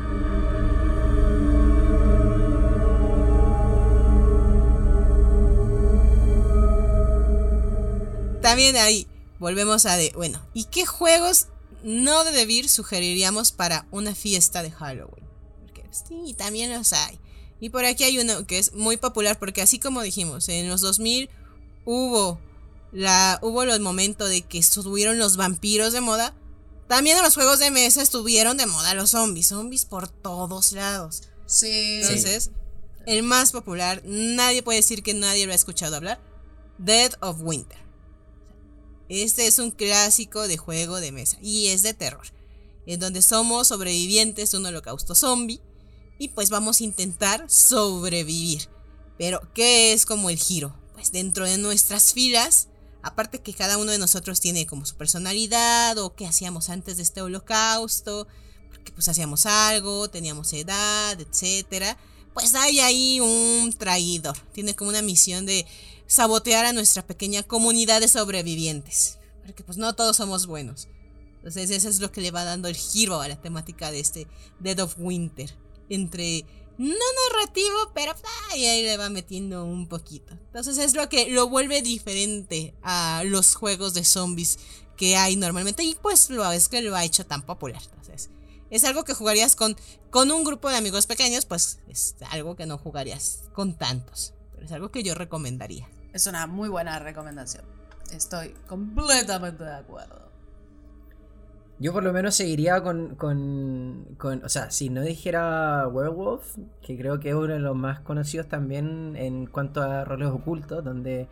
También 8.45 8.77
ahí 8.77 9.07
volvemos 9.39 9.87
a 9.87 9.97
de, 9.97 10.11
bueno, 10.15 10.39
¿y 10.53 10.65
qué 10.65 10.85
juegos 10.85 11.47
no 11.83 12.23
de 12.23 12.31
Debir 12.31 12.69
sugeriríamos 12.69 13.51
para 13.51 13.87
una 13.89 14.13
fiesta 14.13 14.61
de 14.61 14.69
Halloween? 14.69 15.25
Porque 15.61 15.83
sí, 15.91 16.35
también 16.37 16.71
los 16.71 16.93
hay. 16.93 17.17
Y 17.59 17.71
por 17.71 17.85
aquí 17.85 18.03
hay 18.03 18.19
uno 18.19 18.45
que 18.45 18.59
es 18.59 18.73
muy 18.73 18.97
popular 18.97 19.39
porque 19.39 19.63
así 19.63 19.79
como 19.79 20.03
dijimos, 20.03 20.47
en 20.47 20.69
los 20.69 20.81
2000 20.81 21.31
hubo 21.85 22.39
la 22.95 23.39
hubo 23.41 23.65
los 23.65 23.81
momentos 23.81 24.29
de 24.29 24.41
que 24.41 24.57
estuvieron 24.57 25.19
los 25.19 25.35
vampiros 25.35 25.91
de 25.91 25.99
moda. 25.99 26.33
También 26.87 27.17
en 27.17 27.23
los 27.23 27.35
juegos 27.35 27.59
de 27.59 27.69
mesa 27.69 28.01
estuvieron 28.01 28.55
de 28.55 28.67
moda 28.67 28.93
los 28.93 29.11
zombies, 29.11 29.47
zombies 29.47 29.83
por 29.85 30.07
todos 30.07 30.71
lados. 30.71 31.23
Sí. 31.45 31.99
Entonces, 32.01 32.51
el 33.05 33.21
más 33.21 33.51
popular, 33.51 34.01
nadie 34.05 34.63
puede 34.63 34.79
decir 34.79 35.03
que 35.03 35.13
nadie 35.13 35.45
lo 35.45 35.51
ha 35.51 35.55
escuchado 35.55 35.97
hablar. 35.97 36.21
Dead 36.77 37.11
of 37.19 37.41
Winter. 37.41 37.77
Este 39.09 39.45
es 39.45 39.59
un 39.59 39.71
clásico 39.71 40.47
de 40.47 40.55
juego 40.55 41.01
de 41.01 41.11
mesa 41.11 41.37
y 41.41 41.67
es 41.67 41.81
de 41.81 41.93
terror, 41.93 42.25
en 42.85 43.01
donde 43.01 43.21
somos 43.21 43.67
sobrevivientes 43.67 44.51
de 44.51 44.57
un 44.57 44.65
holocausto 44.67 45.15
zombie 45.15 45.61
y 46.17 46.29
pues 46.29 46.49
vamos 46.49 46.79
a 46.79 46.85
intentar 46.85 47.45
sobrevivir. 47.49 48.69
Pero, 49.17 49.41
¿qué 49.53 49.91
es 49.91 50.05
como 50.05 50.29
el 50.29 50.37
giro? 50.37 50.75
Pues 50.93 51.11
dentro 51.11 51.45
de 51.45 51.57
nuestras 51.57 52.13
filas, 52.13 52.69
aparte 53.05 53.39
que 53.39 53.53
cada 53.53 53.77
uno 53.77 53.91
de 53.91 53.99
nosotros 53.99 54.39
tiene 54.39 54.65
como 54.65 54.83
su 54.83 54.95
personalidad 54.95 55.95
o 55.99 56.15
qué 56.15 56.25
hacíamos 56.25 56.71
antes 56.71 56.97
de 56.97 57.03
este 57.03 57.21
holocausto, 57.21 58.27
porque 58.71 58.91
pues 58.91 59.07
hacíamos 59.07 59.45
algo, 59.45 60.09
teníamos 60.09 60.51
edad, 60.53 61.21
etcétera, 61.21 61.99
pues 62.33 62.55
hay 62.55 62.79
ahí 62.79 63.19
un 63.19 63.71
traidor, 63.77 64.35
tiene 64.53 64.75
como 64.75 64.89
una 64.89 65.03
misión 65.03 65.45
de 65.45 65.67
sabotear 66.07 66.65
a 66.65 66.73
nuestra 66.73 67.05
pequeña 67.05 67.43
comunidad 67.43 68.01
de 68.01 68.07
sobrevivientes, 68.07 69.19
porque 69.45 69.63
pues 69.63 69.77
no 69.77 69.93
todos 69.93 70.17
somos 70.17 70.47
buenos. 70.47 70.87
Entonces 71.37 71.69
eso 71.69 71.89
es 71.89 71.99
lo 71.99 72.11
que 72.11 72.21
le 72.21 72.31
va 72.31 72.43
dando 72.43 72.67
el 72.69 72.75
giro 72.75 73.21
a 73.21 73.27
la 73.27 73.39
temática 73.39 73.91
de 73.91 73.99
este 73.99 74.25
Dead 74.59 74.79
of 74.79 74.95
Winter, 74.97 75.55
entre 75.89 76.43
no 76.77 77.05
narrativo, 77.31 77.91
pero 77.93 78.13
ahí 78.51 78.83
le 78.83 78.97
va 78.97 79.09
metiendo 79.09 79.65
un 79.65 79.87
poquito. 79.87 80.33
Entonces 80.33 80.77
es 80.77 80.93
lo 80.93 81.07
que 81.09 81.29
lo 81.29 81.47
vuelve 81.49 81.81
diferente 81.81 82.73
a 82.81 83.23
los 83.25 83.55
juegos 83.55 83.93
de 83.93 84.03
zombies 84.03 84.59
que 84.97 85.17
hay 85.17 85.35
normalmente 85.35 85.83
y 85.83 85.95
pues 85.95 86.29
lo 86.29 86.49
es 86.51 86.69
que 86.69 86.81
lo 86.81 86.95
ha 86.95 87.03
hecho 87.03 87.25
tan 87.25 87.41
popular. 87.43 87.81
Entonces 87.83 88.29
es 88.69 88.83
algo 88.83 89.03
que 89.03 89.13
jugarías 89.13 89.55
con, 89.55 89.75
con 90.09 90.31
un 90.31 90.43
grupo 90.43 90.69
de 90.69 90.77
amigos 90.77 91.05
pequeños, 91.07 91.45
pues 91.45 91.79
es 91.87 92.15
algo 92.29 92.55
que 92.55 92.65
no 92.65 92.77
jugarías 92.77 93.43
con 93.53 93.77
tantos. 93.77 94.33
Pero 94.53 94.65
es 94.65 94.71
algo 94.71 94.91
que 94.91 95.03
yo 95.03 95.15
recomendaría. 95.15 95.89
Es 96.13 96.27
una 96.27 96.47
muy 96.47 96.69
buena 96.69 96.97
recomendación. 96.99 97.63
Estoy 98.11 98.55
completamente 98.67 99.63
de 99.63 99.75
acuerdo. 99.75 100.24
Yo 101.77 101.91
por 101.91 102.03
lo 102.03 102.13
menos 102.13 102.35
seguiría 102.35 102.81
con, 102.81 103.15
con, 103.15 104.15
con, 104.17 104.43
O 104.45 104.49
sea, 104.49 104.71
si 104.71 104.89
no 104.89 105.01
dijera 105.01 105.87
Werewolf, 105.89 106.57
que 106.81 106.97
creo 106.97 107.19
que 107.19 107.29
es 107.29 107.35
uno 107.35 107.53
de 107.53 107.59
los 107.59 107.75
más 107.75 107.99
conocidos 107.99 108.47
también 108.47 109.15
en 109.17 109.45
cuanto 109.47 109.81
a 109.81 110.05
roles 110.05 110.29
ocultos, 110.29 110.83
donde 110.85 111.27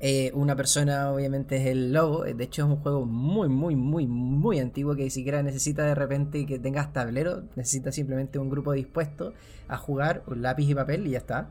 eh, 0.00 0.30
una 0.34 0.56
persona 0.56 1.10
obviamente 1.12 1.56
es 1.56 1.66
el 1.66 1.92
lobo. 1.92 2.24
De 2.24 2.44
hecho 2.44 2.62
es 2.64 2.68
un 2.68 2.76
juego 2.76 3.04
muy, 3.04 3.48
muy, 3.48 3.76
muy, 3.76 4.06
muy 4.06 4.58
antiguo 4.58 4.94
que 4.94 5.04
ni 5.04 5.10
siquiera 5.10 5.42
necesita 5.42 5.84
de 5.84 5.94
repente 5.94 6.46
que 6.46 6.58
tengas 6.58 6.92
tablero. 6.92 7.42
Necesita 7.56 7.92
simplemente 7.92 8.38
un 8.38 8.48
grupo 8.50 8.72
dispuesto 8.72 9.34
a 9.68 9.76
jugar, 9.76 10.22
un 10.26 10.42
lápiz 10.42 10.68
y 10.68 10.74
papel 10.74 11.06
y 11.06 11.10
ya 11.10 11.18
está. 11.18 11.50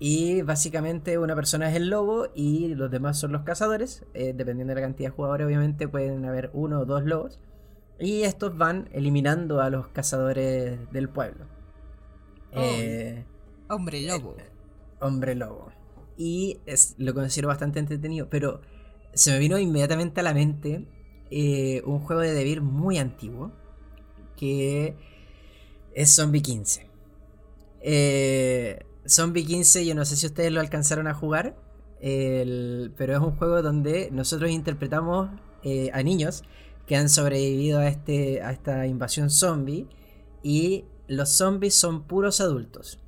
Y 0.00 0.42
básicamente 0.42 1.18
una 1.18 1.34
persona 1.34 1.68
es 1.70 1.76
el 1.76 1.90
lobo 1.90 2.28
y 2.34 2.68
los 2.74 2.90
demás 2.90 3.18
son 3.18 3.32
los 3.32 3.42
cazadores. 3.42 4.04
Eh, 4.14 4.32
dependiendo 4.34 4.74
de 4.74 4.80
la 4.80 4.86
cantidad 4.86 5.10
de 5.10 5.16
jugadores, 5.16 5.46
obviamente 5.46 5.88
pueden 5.88 6.24
haber 6.24 6.50
uno 6.52 6.80
o 6.80 6.84
dos 6.84 7.04
lobos. 7.04 7.40
Y 7.98 8.22
estos 8.22 8.56
van 8.56 8.88
eliminando 8.92 9.60
a 9.60 9.70
los 9.70 9.88
cazadores 9.88 10.78
del 10.92 11.08
pueblo. 11.08 11.46
Oh, 12.54 12.60
eh, 12.60 13.24
hombre 13.68 14.02
lobo. 14.02 14.36
Eh, 14.38 14.44
hombre 15.00 15.34
lobo. 15.34 15.72
Y 16.16 16.60
es, 16.64 16.94
lo 16.98 17.12
considero 17.12 17.48
bastante 17.48 17.80
entretenido. 17.80 18.28
Pero 18.30 18.60
se 19.14 19.32
me 19.32 19.40
vino 19.40 19.58
inmediatamente 19.58 20.20
a 20.20 20.22
la 20.22 20.34
mente 20.34 20.86
un 21.84 21.98
juego 22.00 22.22
de 22.22 22.34
Devir 22.34 22.62
muy 22.62 22.98
antiguo. 22.98 23.52
Que 24.36 24.94
es 25.92 26.14
Zombie 26.14 26.40
15. 26.40 26.88
Eh, 27.80 28.78
Zombie 29.08 29.44
15, 29.44 29.86
yo 29.86 29.94
no 29.94 30.04
sé 30.04 30.16
si 30.16 30.26
ustedes 30.26 30.52
lo 30.52 30.60
alcanzaron 30.60 31.06
a 31.06 31.14
jugar, 31.14 31.56
pero 32.00 33.12
es 33.14 33.18
un 33.18 33.36
juego 33.36 33.62
donde 33.62 34.10
nosotros 34.12 34.50
interpretamos 34.50 35.30
eh, 35.62 35.90
a 35.92 36.02
niños 36.02 36.44
que 36.86 36.96
han 36.96 37.08
sobrevivido 37.08 37.80
a, 37.80 37.88
este, 37.88 38.42
a 38.42 38.52
esta 38.52 38.86
invasión 38.86 39.30
zombie 39.30 39.86
y 40.42 40.84
los 41.06 41.30
zombies 41.30 41.74
son 41.74 42.04
puros 42.04 42.40
adultos. 42.40 42.98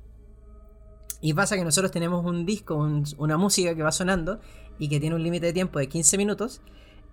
Y 1.21 1.33
pasa 1.33 1.55
que 1.55 1.63
nosotros 1.63 1.91
tenemos 1.91 2.25
un 2.25 2.45
disco, 2.45 2.75
una 3.17 3.37
música 3.37 3.75
que 3.75 3.83
va 3.83 3.91
sonando 3.91 4.39
y 4.79 4.89
que 4.89 4.99
tiene 4.99 5.15
un 5.15 5.23
límite 5.23 5.47
de 5.47 5.53
tiempo 5.53 5.77
de 5.77 5.87
15 5.87 6.17
minutos 6.17 6.61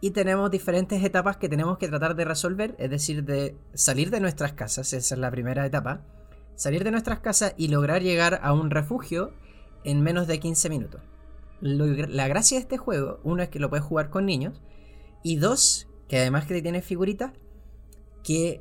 y 0.00 0.12
tenemos 0.12 0.50
diferentes 0.50 1.04
etapas 1.04 1.36
que 1.36 1.48
tenemos 1.48 1.76
que 1.76 1.88
tratar 1.88 2.16
de 2.16 2.24
resolver, 2.24 2.74
es 2.78 2.90
decir, 2.90 3.24
de 3.24 3.54
salir 3.74 4.10
de 4.10 4.20
nuestras 4.20 4.54
casas, 4.54 4.92
esa 4.94 5.14
es 5.14 5.20
la 5.20 5.30
primera 5.30 5.66
etapa 5.66 6.00
salir 6.58 6.82
de 6.82 6.90
nuestras 6.90 7.20
casas 7.20 7.54
y 7.56 7.68
lograr 7.68 8.02
llegar 8.02 8.40
a 8.42 8.52
un 8.52 8.70
refugio 8.70 9.32
en 9.84 10.02
menos 10.02 10.26
de 10.26 10.40
15 10.40 10.68
minutos. 10.68 11.00
la 11.60 12.28
gracia 12.28 12.58
de 12.58 12.62
este 12.62 12.76
juego, 12.76 13.20
uno 13.22 13.42
es 13.42 13.48
que 13.48 13.60
lo 13.60 13.70
puedes 13.70 13.86
jugar 13.86 14.10
con 14.10 14.26
niños, 14.26 14.60
y 15.22 15.36
dos, 15.36 15.88
que 16.08 16.18
además 16.18 16.46
que 16.46 16.60
tiene 16.60 16.82
figuritas, 16.82 17.32
que 18.24 18.60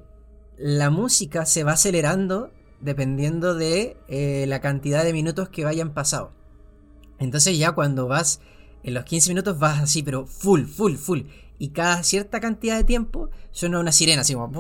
la 0.58 0.92
música 0.92 1.46
se 1.46 1.64
va 1.64 1.74
acelerando 1.74 2.52
dependiendo 2.80 3.56
de 3.56 3.98
eh, 4.08 4.46
la 4.48 4.62
cantidad 4.62 5.04
de 5.04 5.14
minutos 5.14 5.50
que 5.50 5.64
vayan 5.64 5.96
pasado. 5.96 6.34
Entonces 7.18 7.58
ya 7.58 7.72
cuando 7.72 8.08
vas 8.08 8.42
en 8.84 8.94
los 8.94 9.06
15 9.06 9.30
minutos 9.32 9.58
vas 9.58 9.82
así, 9.82 10.04
pero 10.04 10.28
full, 10.28 10.66
full, 10.66 10.96
full. 10.96 11.22
Y 11.58 11.70
cada 11.70 12.04
cierta 12.04 12.40
cantidad 12.40 12.78
de 12.78 12.84
tiempo 12.84 13.32
suena 13.50 13.80
una 13.80 13.92
sirena 13.92 14.22
así 14.22 14.36
como... 14.36 14.52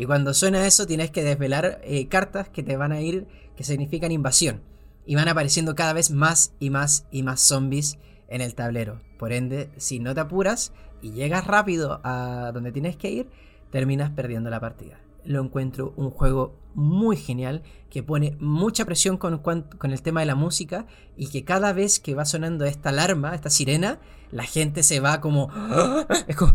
Y 0.00 0.06
cuando 0.06 0.32
suena 0.32 0.66
eso 0.66 0.86
tienes 0.86 1.10
que 1.10 1.22
desvelar 1.22 1.78
eh, 1.84 2.08
cartas 2.08 2.48
que 2.48 2.62
te 2.62 2.78
van 2.78 2.90
a 2.90 3.02
ir, 3.02 3.26
que 3.54 3.64
significan 3.64 4.10
invasión. 4.10 4.62
Y 5.04 5.14
van 5.14 5.28
apareciendo 5.28 5.74
cada 5.74 5.92
vez 5.92 6.10
más 6.10 6.54
y 6.58 6.70
más 6.70 7.04
y 7.10 7.22
más 7.22 7.42
zombies 7.42 7.98
en 8.28 8.40
el 8.40 8.54
tablero. 8.54 9.02
Por 9.18 9.34
ende, 9.34 9.68
si 9.76 9.98
no 9.98 10.14
te 10.14 10.20
apuras 10.20 10.72
y 11.02 11.12
llegas 11.12 11.46
rápido 11.46 12.00
a 12.02 12.50
donde 12.54 12.72
tienes 12.72 12.96
que 12.96 13.10
ir, 13.10 13.28
terminas 13.70 14.08
perdiendo 14.08 14.48
la 14.48 14.58
partida. 14.58 14.96
Lo 15.24 15.42
encuentro 15.42 15.92
un 15.96 16.10
juego 16.10 16.60
muy 16.74 17.16
genial 17.16 17.62
que 17.90 18.02
pone 18.02 18.36
mucha 18.40 18.84
presión 18.84 19.16
con, 19.16 19.38
con, 19.38 19.90
el 19.90 20.02
tema 20.02 20.20
de 20.20 20.26
la 20.26 20.34
música 20.34 20.86
y 21.16 21.28
que 21.28 21.44
cada 21.44 21.72
vez 21.72 21.98
que 21.98 22.14
va 22.14 22.24
sonando 22.24 22.64
esta 22.64 22.90
alarma, 22.90 23.34
esta 23.34 23.50
sirena, 23.50 23.98
la 24.30 24.44
gente 24.44 24.84
se 24.84 25.00
va 25.00 25.20
como, 25.20 25.48
¡Ah! 25.52 26.06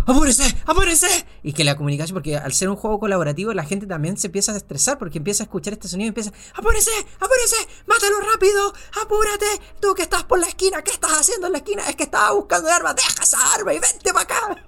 ¡apúrese! 0.07 0.43
¡apúrese! 0.65 1.25
Y 1.43 1.51
que 1.51 1.65
la 1.65 1.75
comunicación, 1.75 2.13
porque 2.13 2.37
al 2.37 2.53
ser 2.53 2.69
un 2.69 2.77
juego 2.77 2.99
colaborativo, 2.99 3.53
la 3.53 3.65
gente 3.65 3.85
también 3.85 4.17
se 4.17 4.27
empieza 4.27 4.53
a 4.53 4.57
estresar 4.57 4.97
porque 4.97 5.17
empieza 5.17 5.43
a 5.43 5.45
escuchar 5.45 5.73
este 5.73 5.89
sonido 5.89 6.05
y 6.05 6.09
empieza, 6.09 6.31
¡apúrese! 6.53 6.91
¡apúrese! 7.19 7.57
¡mátalo 7.85 8.15
rápido! 8.33 8.73
¡apúrate! 9.01 9.45
Tú 9.81 9.93
que 9.93 10.03
estás 10.03 10.23
por 10.23 10.39
la 10.39 10.47
esquina, 10.47 10.81
¿qué 10.81 10.91
estás 10.91 11.11
haciendo 11.11 11.47
en 11.47 11.53
la 11.53 11.59
esquina? 11.59 11.83
Es 11.89 11.97
que 11.97 12.03
estaba 12.03 12.31
buscando 12.31 12.69
el 12.69 12.73
arma, 12.73 12.93
deja 12.93 13.23
esa 13.23 13.37
arma 13.53 13.73
y 13.73 13.79
vente 13.79 14.13
para 14.13 14.23
acá. 14.23 14.65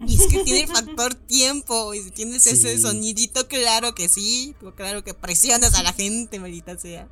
Y 0.00 0.14
es 0.14 0.26
que 0.26 0.44
tiene 0.44 0.66
factor 0.72 1.14
tiempo. 1.14 1.94
Y 1.94 2.00
si 2.00 2.10
tienes 2.10 2.46
ese 2.46 2.78
sonidito, 2.78 3.46
claro 3.48 3.94
que 3.94 4.08
sí. 4.08 4.54
Claro 4.76 5.04
que 5.04 5.14
presionas 5.14 5.74
a 5.74 5.82
la 5.82 5.92
gente, 5.92 6.38
maldita 6.40 6.78
sea. 6.78 7.08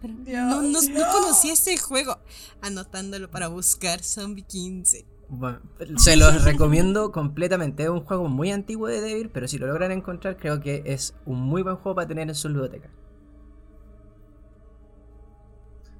Pero 0.00 0.14
no, 0.14 0.62
no, 0.62 0.80
conocí 1.12 1.50
ese 1.50 1.76
juego. 1.76 2.18
Anotándolo 2.60 3.30
para 3.30 3.48
buscar 3.48 4.02
Zombie 4.02 4.42
15. 4.42 5.06
Bueno, 5.30 5.60
se 5.98 6.16
los 6.16 6.44
recomiendo 6.44 7.12
completamente. 7.12 7.82
Es 7.82 7.90
un 7.90 8.04
juego 8.04 8.28
muy 8.28 8.50
antiguo 8.50 8.88
de 8.88 9.00
Devil, 9.00 9.30
pero 9.30 9.46
si 9.46 9.58
lo 9.58 9.66
logran 9.66 9.92
encontrar, 9.92 10.38
creo 10.38 10.60
que 10.60 10.82
es 10.86 11.14
un 11.26 11.40
muy 11.40 11.62
buen 11.62 11.76
juego 11.76 11.96
para 11.96 12.08
tener 12.08 12.28
en 12.28 12.34
su 12.34 12.48
ludoteca. 12.48 12.90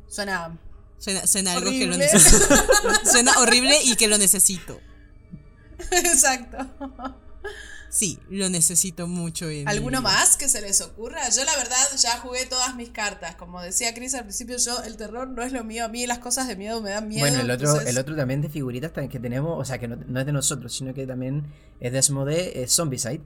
Suena. 0.06 0.58
Suena, 0.96 1.52
algo 1.52 1.70
que 1.70 1.86
lo 1.86 1.96
necesito. 1.96 2.54
suena 3.04 3.38
horrible 3.38 3.76
y 3.84 3.94
que 3.96 4.08
lo 4.08 4.18
necesito. 4.18 4.80
Exacto. 6.04 6.58
Sí, 7.90 8.18
lo 8.28 8.50
necesito 8.50 9.06
mucho. 9.06 9.46
¿Alguno 9.66 10.02
más 10.02 10.36
que 10.36 10.48
se 10.48 10.60
les 10.60 10.80
ocurra? 10.82 11.28
Yo 11.30 11.44
la 11.44 11.56
verdad 11.56 11.76
ya 11.96 12.18
jugué 12.18 12.44
todas 12.46 12.76
mis 12.76 12.90
cartas. 12.90 13.36
Como 13.36 13.62
decía 13.62 13.94
Chris 13.94 14.14
al 14.14 14.24
principio, 14.24 14.58
yo 14.58 14.82
el 14.82 14.96
terror 14.96 15.28
no 15.28 15.42
es 15.42 15.52
lo 15.52 15.64
mío. 15.64 15.86
A 15.86 15.88
mí 15.88 16.06
las 16.06 16.18
cosas 16.18 16.48
de 16.48 16.56
miedo 16.56 16.82
me 16.82 16.90
dan 16.90 17.08
miedo. 17.08 17.20
Bueno, 17.20 17.40
el 17.40 17.50
otro, 17.50 17.80
el 17.80 17.98
otro 17.98 18.14
también 18.14 18.42
de 18.42 18.50
figuritas 18.50 18.92
que 18.92 19.18
tenemos, 19.18 19.58
o 19.58 19.64
sea, 19.64 19.78
que 19.78 19.88
no, 19.88 20.20
es 20.20 20.26
de 20.26 20.32
nosotros, 20.32 20.72
sino 20.74 20.92
que 20.92 21.06
también 21.06 21.46
es 21.80 21.92
de 21.92 21.98
Asmodee, 21.98 22.62
es 22.62 22.72
Zombicide. 22.72 23.22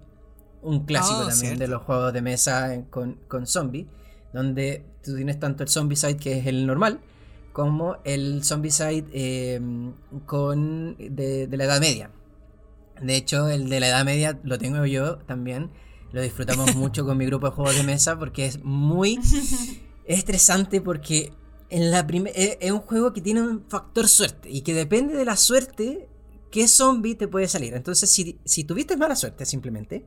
Un 0.62 0.86
clásico 0.86 1.18
oh, 1.18 1.28
también 1.28 1.58
de 1.58 1.66
los 1.66 1.82
juegos 1.82 2.12
de 2.12 2.22
mesa 2.22 2.84
con, 2.88 3.14
con 3.26 3.48
zombie. 3.48 3.88
Donde 4.32 4.86
tú 5.02 5.16
tienes 5.16 5.40
tanto 5.40 5.64
el 5.64 5.68
Zombicide 5.68 6.16
que 6.16 6.38
es 6.38 6.46
el 6.46 6.66
normal, 6.66 7.00
como 7.52 7.96
el 8.04 8.44
Zombicide 8.44 9.04
eh, 9.12 9.60
con 10.24 10.96
de 10.96 11.48
la 11.50 11.64
Edad 11.64 11.80
Media 11.80 12.10
de 13.00 13.16
hecho, 13.16 13.48
el 13.48 13.68
de 13.68 13.80
la 13.80 13.88
Edad 13.88 14.04
Media 14.04 14.38
lo 14.42 14.58
tengo 14.58 14.84
yo 14.86 15.18
también. 15.18 15.70
Lo 16.12 16.20
disfrutamos 16.20 16.74
mucho 16.76 17.04
con 17.04 17.16
mi 17.16 17.26
grupo 17.26 17.46
de 17.46 17.52
juegos 17.52 17.76
de 17.76 17.82
mesa 17.82 18.18
porque 18.18 18.46
es 18.46 18.62
muy 18.62 19.18
estresante 20.04 20.80
porque 20.80 21.32
en 21.70 21.90
la 21.90 22.06
e, 22.34 22.58
es 22.60 22.70
un 22.70 22.80
juego 22.80 23.12
que 23.12 23.20
tiene 23.20 23.40
un 23.40 23.64
factor 23.68 24.06
suerte 24.08 24.50
y 24.50 24.60
que 24.60 24.74
depende 24.74 25.14
de 25.16 25.24
la 25.24 25.36
suerte 25.36 26.08
qué 26.50 26.68
zombie 26.68 27.14
te 27.14 27.28
puede 27.28 27.48
salir. 27.48 27.74
Entonces, 27.74 28.10
si, 28.10 28.38
si 28.44 28.64
tuviste 28.64 28.96
mala 28.96 29.16
suerte 29.16 29.46
simplemente, 29.46 30.06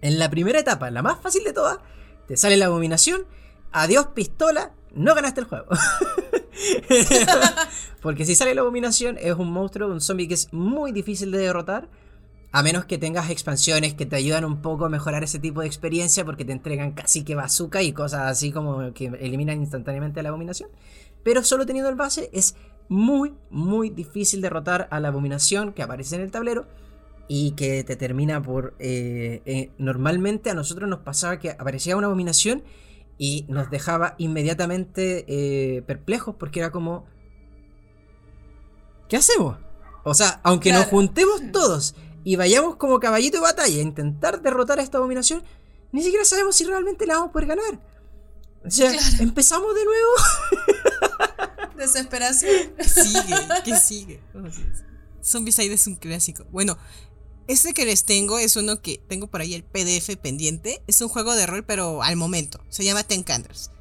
en 0.00 0.18
la 0.18 0.30
primera 0.30 0.58
etapa, 0.58 0.90
la 0.90 1.02
más 1.02 1.20
fácil 1.20 1.44
de 1.44 1.52
todas, 1.52 1.78
te 2.26 2.36
sale 2.36 2.56
la 2.56 2.66
abominación, 2.66 3.26
adiós 3.70 4.08
pistola, 4.08 4.74
no 4.94 5.14
ganaste 5.14 5.40
el 5.40 5.46
juego. 5.46 5.68
Porque 8.02 8.26
si 8.26 8.34
sale 8.34 8.54
la 8.54 8.62
abominación, 8.62 9.16
es 9.18 9.34
un 9.34 9.52
monstruo, 9.52 9.88
un 9.88 10.00
zombie 10.00 10.28
que 10.28 10.34
es 10.34 10.52
muy 10.52 10.92
difícil 10.92 11.30
de 11.30 11.38
derrotar. 11.38 11.88
A 12.54 12.62
menos 12.62 12.84
que 12.84 12.98
tengas 12.98 13.30
expansiones 13.30 13.94
que 13.94 14.04
te 14.04 14.16
ayudan 14.16 14.44
un 14.44 14.60
poco 14.60 14.84
a 14.84 14.90
mejorar 14.90 15.24
ese 15.24 15.38
tipo 15.38 15.62
de 15.62 15.66
experiencia 15.68 16.22
porque 16.22 16.44
te 16.44 16.52
entregan 16.52 16.92
casi 16.92 17.24
que 17.24 17.34
bazooka 17.34 17.80
y 17.80 17.94
cosas 17.94 18.30
así 18.30 18.52
como 18.52 18.92
que 18.92 19.06
eliminan 19.06 19.60
instantáneamente 19.60 20.22
la 20.22 20.28
abominación. 20.28 20.68
Pero 21.22 21.44
solo 21.44 21.64
teniendo 21.64 21.88
el 21.88 21.96
base 21.96 22.28
es 22.34 22.56
muy, 22.90 23.32
muy 23.48 23.88
difícil 23.88 24.42
derrotar 24.42 24.86
a 24.90 25.00
la 25.00 25.08
abominación 25.08 25.72
que 25.72 25.82
aparece 25.82 26.16
en 26.16 26.22
el 26.22 26.30
tablero 26.30 26.66
y 27.26 27.52
que 27.52 27.84
te 27.84 27.96
termina 27.96 28.42
por... 28.42 28.74
eh, 28.80 29.40
eh, 29.46 29.70
normalmente 29.78 30.50
a 30.50 30.54
nosotros 30.54 30.90
nos 30.90 30.98
pasaba 30.98 31.38
que 31.38 31.52
aparecía 31.52 31.96
una 31.96 32.08
abominación 32.08 32.64
y 33.16 33.46
nos 33.48 33.70
dejaba 33.70 34.14
inmediatamente 34.18 35.24
eh, 35.28 35.82
perplejos 35.82 36.34
porque 36.34 36.60
era 36.60 36.70
como... 36.70 37.06
¿Qué 39.12 39.18
hacemos? 39.18 39.58
O 40.04 40.14
sea, 40.14 40.40
aunque 40.42 40.72
nos 40.72 40.86
juntemos 40.86 41.42
todos 41.52 41.94
y 42.24 42.36
vayamos 42.36 42.76
como 42.76 42.98
caballito 42.98 43.36
de 43.36 43.42
batalla 43.42 43.76
a 43.76 43.82
intentar 43.82 44.40
derrotar 44.40 44.78
a 44.78 44.82
esta 44.82 44.96
abominación, 44.96 45.44
ni 45.92 46.02
siquiera 46.02 46.24
sabemos 46.24 46.56
si 46.56 46.64
realmente 46.64 47.04
la 47.06 47.16
vamos 47.16 47.28
a 47.28 47.32
poder 47.32 47.48
ganar. 47.48 47.78
O 48.64 48.70
sea, 48.70 48.90
Claro. 48.90 49.16
empezamos 49.18 49.74
de 49.74 49.84
nuevo. 49.84 50.12
Desesperación. 51.76 52.72
Sigue, 52.82 53.36
¿qué 53.66 53.76
sigue? 53.76 54.22
Oh, 54.34 54.40
Dios. 54.40 54.54
Zombicide 55.22 55.74
es 55.74 55.86
un 55.86 55.96
clásico. 55.96 56.46
Bueno, 56.50 56.78
este 57.48 57.74
que 57.74 57.84
les 57.84 58.06
tengo 58.06 58.38
es 58.38 58.56
uno 58.56 58.80
que 58.80 58.96
tengo 59.08 59.26
por 59.26 59.42
ahí 59.42 59.52
el 59.52 59.62
PDF 59.62 60.16
pendiente. 60.22 60.82
Es 60.86 61.02
un 61.02 61.10
juego 61.10 61.34
de 61.34 61.44
rol, 61.44 61.66
pero 61.66 62.02
al 62.02 62.16
momento. 62.16 62.64
Se 62.70 62.82
llama 62.82 63.04
Ten 63.04 63.24
Candles. 63.24 63.72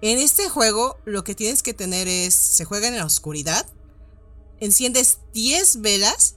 En 0.00 0.18
este 0.18 0.48
juego, 0.48 0.98
lo 1.04 1.22
que 1.22 1.36
tienes 1.36 1.62
que 1.62 1.72
tener 1.72 2.08
es. 2.08 2.34
Se 2.34 2.64
juega 2.64 2.88
en 2.88 2.96
la 2.96 3.04
oscuridad. 3.04 3.64
Enciendes 4.64 5.18
10 5.34 5.80
velas. 5.80 6.36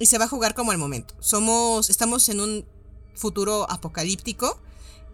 Y 0.00 0.06
se 0.06 0.18
va 0.18 0.26
a 0.26 0.28
jugar 0.28 0.54
como 0.54 0.70
al 0.70 0.78
momento. 0.78 1.14
Somos. 1.20 1.90
Estamos 1.90 2.28
en 2.28 2.40
un 2.40 2.64
futuro 3.14 3.68
apocalíptico. 3.70 4.60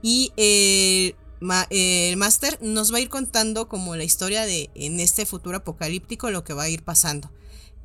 Y 0.03 0.33
el, 0.37 1.17
ma- 1.41 1.67
el 1.71 2.17
máster 2.19 2.59
nos 2.61 2.93
va 2.93 2.99
a 2.99 3.01
ir 3.01 3.09
contando 3.09 3.69
como 3.69 3.97
la 3.97 4.05
historia 4.05 4.45
de 4.45 4.71
en 4.75 5.01
este 5.01 5.25
futuro 5.25 5.57
apocalíptico 5.57 6.31
lo 6.31 6.45
que 6.45 6.53
va 6.53 6.65
a 6.65 6.69
ir 6.69 6.85
pasando. 6.85 7.31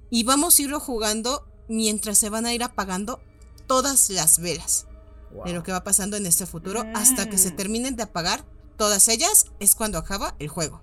Y 0.10 0.24
vamos 0.26 0.60
a 0.60 0.62
irlo 0.64 0.80
jugando 0.82 1.46
mientras 1.70 2.18
se 2.18 2.30
van 2.30 2.46
a 2.46 2.54
ir 2.54 2.64
apagando 2.64 3.22
todas 3.68 4.10
las 4.10 4.40
velas 4.40 4.86
de 5.46 5.54
lo 5.54 5.62
que 5.64 5.72
va 5.72 5.84
pasando 5.84 6.18
en 6.18 6.26
este 6.26 6.48
futuro 6.48 6.84
hasta 6.96 7.30
que 7.30 7.38
se 7.38 7.52
Mm. 7.52 7.56
terminen 7.56 7.96
de 7.96 8.02
apagar 8.04 8.44
todas 8.78 9.08
ellas 9.08 9.46
es 9.60 9.76
cuando 9.76 10.00
acaba 10.00 10.36
el 10.40 10.48
juego. 10.50 10.82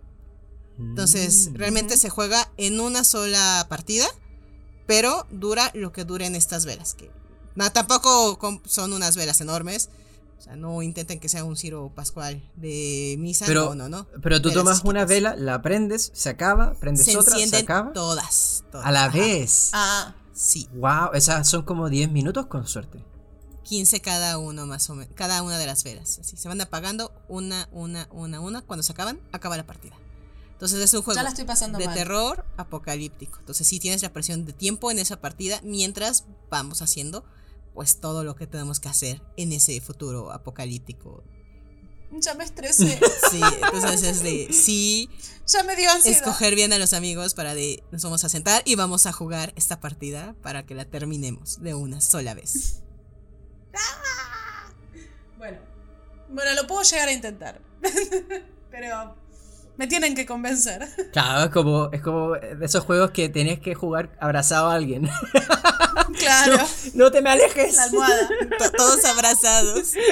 Entonces, 0.79 1.49
Mm. 1.51 1.55
realmente 1.55 1.97
se 1.97 2.11
juega 2.11 2.51
en 2.57 2.81
una 2.81 3.05
sola 3.05 3.66
partida, 3.68 4.07
pero 4.87 5.27
dura 5.31 5.70
lo 5.74 5.93
que 5.93 6.05
duren 6.05 6.35
estas 6.35 6.64
velas. 6.66 6.95
Que 6.95 7.11
no, 7.55 7.70
tampoco 7.72 8.39
son 8.66 8.93
unas 8.93 9.16
velas 9.16 9.41
enormes. 9.41 9.89
O 10.39 10.43
sea, 10.43 10.55
no 10.55 10.83
intenten 10.83 11.18
que 11.18 11.31
sea 11.31 11.45
un 11.45 11.57
Ciro 11.57 11.91
Pascual 11.95 12.43
de 12.57 13.16
misa. 13.18 13.47
Pero- 13.47 13.74
no, 13.74 13.89
no, 13.89 13.89
no. 13.89 14.07
Pero 14.22 14.43
tú 14.43 14.51
Velas 14.51 14.64
tomas 14.64 14.85
una 14.85 15.07
vela, 15.07 15.35
la 15.35 15.62
prendes, 15.62 16.11
se 16.14 16.29
acaba, 16.29 16.74
prendes 16.74 17.07
Se 17.07 17.16
otra, 17.16 17.39
se 17.39 17.57
acaba. 17.57 17.93
todas, 17.95 18.62
todas. 18.70 18.87
A 18.87 18.93
la 18.93 19.05
Ajá, 19.07 19.16
vez. 19.16 19.70
Ah, 19.72 20.14
Sí, 20.35 20.68
Wow, 20.74 21.12
esas 21.14 21.49
son 21.49 21.62
como 21.62 21.89
10 21.89 22.11
minutos 22.12 22.45
con 22.47 22.66
suerte. 22.66 23.03
15 23.64 24.01
cada 24.03 24.37
uno 24.37 24.66
más 24.66 24.91
o 24.91 24.95
menos. 24.95 25.12
Cada 25.16 25.43
una 25.43 25.57
de 25.57 25.64
las 25.64 25.83
velas. 25.83 26.18
Así, 26.18 26.37
se 26.37 26.47
van 26.49 26.61
apagando 26.61 27.11
una, 27.29 27.66
una, 27.72 28.07
una, 28.12 28.39
una. 28.41 28.61
Cuando 28.61 28.83
se 28.83 28.93
acaban, 28.93 29.18
acaba 29.33 29.57
la 29.57 29.64
partida. 29.66 29.97
Entonces 30.57 30.81
es 30.81 30.95
un 30.95 31.03
juego 31.03 31.17
ya 31.17 31.23
la 31.23 31.29
estoy 31.29 31.45
pasando 31.45 31.79
de 31.79 31.85
mal. 31.85 31.95
terror 31.95 32.47
apocalíptico. 32.57 33.41
Entonces 33.41 33.69
sí 33.69 33.79
tienes 33.79 34.01
la 34.01 34.15
presión 34.15 34.47
de 34.47 34.55
tiempo 34.55 34.91
en 34.91 34.99
esa 34.99 35.21
partida 35.21 35.61
mientras 35.63 36.25
vamos 36.49 36.81
haciendo 36.81 37.27
pues 37.75 38.01
todo 38.01 38.25
lo 38.25 38.37
que 38.37 38.47
tenemos 38.47 38.81
que 38.81 38.89
hacer 38.89 39.21
en 39.37 39.53
ese 39.53 39.79
futuro 39.83 40.33
apocalíptico. 40.33 41.23
Ya 42.11 42.33
me 42.33 42.45
estresé. 42.45 42.99
Sí, 43.31 43.43
entonces 43.43 44.03
es 44.03 44.23
de 44.23 44.51
sí 44.51 45.11
ya 45.47 45.63
me 45.63 45.77
dio 45.77 45.91
ansiedad. 45.91 46.21
escoger 46.21 46.55
bien 46.55 46.73
a 46.73 46.79
los 46.79 46.95
amigos 46.95 47.35
para 47.35 47.55
de 47.55 47.85
nos 47.91 48.03
vamos 48.03 48.25
a 48.25 48.31
sentar 48.31 48.63
y 48.65 48.77
vamos 48.77 49.05
a 49.05 49.13
jugar 49.13 49.53
esta 49.57 49.79
partida 49.79 50.35
para 50.41 50.65
que 50.65 50.75
la 50.75 50.87
terminemos 50.87 51.61
de 51.61 51.75
una 51.75 52.01
sola 52.01 52.33
vez. 52.33 52.83
Bueno, 55.37 55.59
bueno, 56.31 56.55
lo 56.55 56.67
puedo 56.67 56.83
llegar 56.83 57.09
a 57.09 57.13
intentar. 57.13 57.61
Pero 58.71 59.15
me 59.77 59.87
tienen 59.87 60.14
que 60.14 60.27
convencer. 60.27 60.87
Claro, 61.12 61.45
es 61.45 61.51
como, 61.51 61.91
es 61.93 62.01
como 62.03 62.33
de 62.33 62.64
esos 62.64 62.85
juegos 62.85 63.11
que 63.11 63.29
tenés 63.29 63.61
que 63.61 63.74
jugar 63.74 64.11
abrazado 64.20 64.70
a 64.70 64.74
alguien. 64.74 65.09
Claro, 66.18 66.57
no 66.95 67.11
te 67.11 67.20
me 67.20 67.31
alejes. 67.31 67.77
la 67.77 67.83
almohada. 67.85 68.29
To- 68.59 68.70
Todos 68.72 69.05
abrazados. 69.05 69.93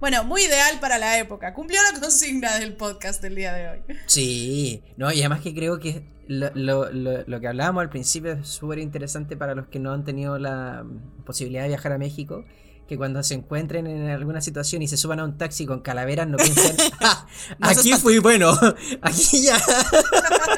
Bueno, 0.00 0.24
muy 0.24 0.42
ideal 0.42 0.80
para 0.80 0.98
la 0.98 1.18
época. 1.20 1.54
Cumplió 1.54 1.78
la 1.92 2.00
consigna 2.00 2.58
del 2.58 2.72
podcast 2.74 3.22
del 3.22 3.36
día 3.36 3.52
de 3.52 3.68
hoy. 3.68 3.78
Sí, 4.06 4.82
no, 4.96 5.12
y 5.12 5.20
además 5.20 5.40
que 5.42 5.54
creo 5.54 5.78
que 5.78 6.02
lo, 6.26 6.50
lo- 6.54 6.90
lo- 6.90 7.22
lo 7.24 7.40
que 7.40 7.46
hablábamos 7.46 7.82
al 7.82 7.88
principio 7.90 8.32
es 8.32 8.48
súper 8.48 8.80
interesante 8.80 9.36
para 9.36 9.54
los 9.54 9.68
que 9.68 9.78
no 9.78 9.92
han 9.92 10.04
tenido 10.04 10.38
la 10.40 10.84
posibilidad 11.24 11.62
de 11.62 11.68
viajar 11.68 11.92
a 11.92 11.98
México. 11.98 12.44
Que 12.92 12.98
cuando 12.98 13.22
se 13.22 13.32
encuentren 13.32 13.86
en 13.86 14.10
alguna 14.10 14.42
situación 14.42 14.82
y 14.82 14.86
se 14.86 14.98
suban 14.98 15.18
a 15.18 15.24
un 15.24 15.38
taxi 15.38 15.64
con 15.64 15.80
calaveras, 15.80 16.28
no 16.28 16.36
piensen, 16.36 16.76
"Ah, 17.00 17.26
aquí 17.62 17.94
fui 17.94 18.18
bueno, 18.18 18.52
aquí 19.00 19.44
ya 19.44 19.58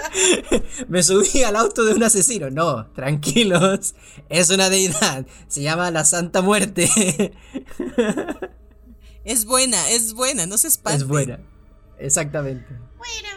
me 0.89 1.01
subí 1.05 1.45
al 1.45 1.55
auto 1.55 1.85
de 1.85 1.95
un 1.95 2.03
asesino. 2.03 2.51
No, 2.51 2.87
tranquilos, 2.89 3.95
es 4.29 4.51
una 4.51 4.69
deidad, 4.69 5.25
se 5.47 5.63
llama 5.63 5.93
la 5.93 6.05
Santa 6.05 6.43
Muerte. 6.43 6.91
Es 9.23 9.45
buena, 9.45 9.89
es 9.91 10.13
buena, 10.15 10.45
no 10.47 10.59
se 10.59 10.67
espanten. 10.67 11.03
es 11.03 11.07
buena, 11.07 11.39
exactamente. 12.01 12.67
Bueno, 12.99 13.29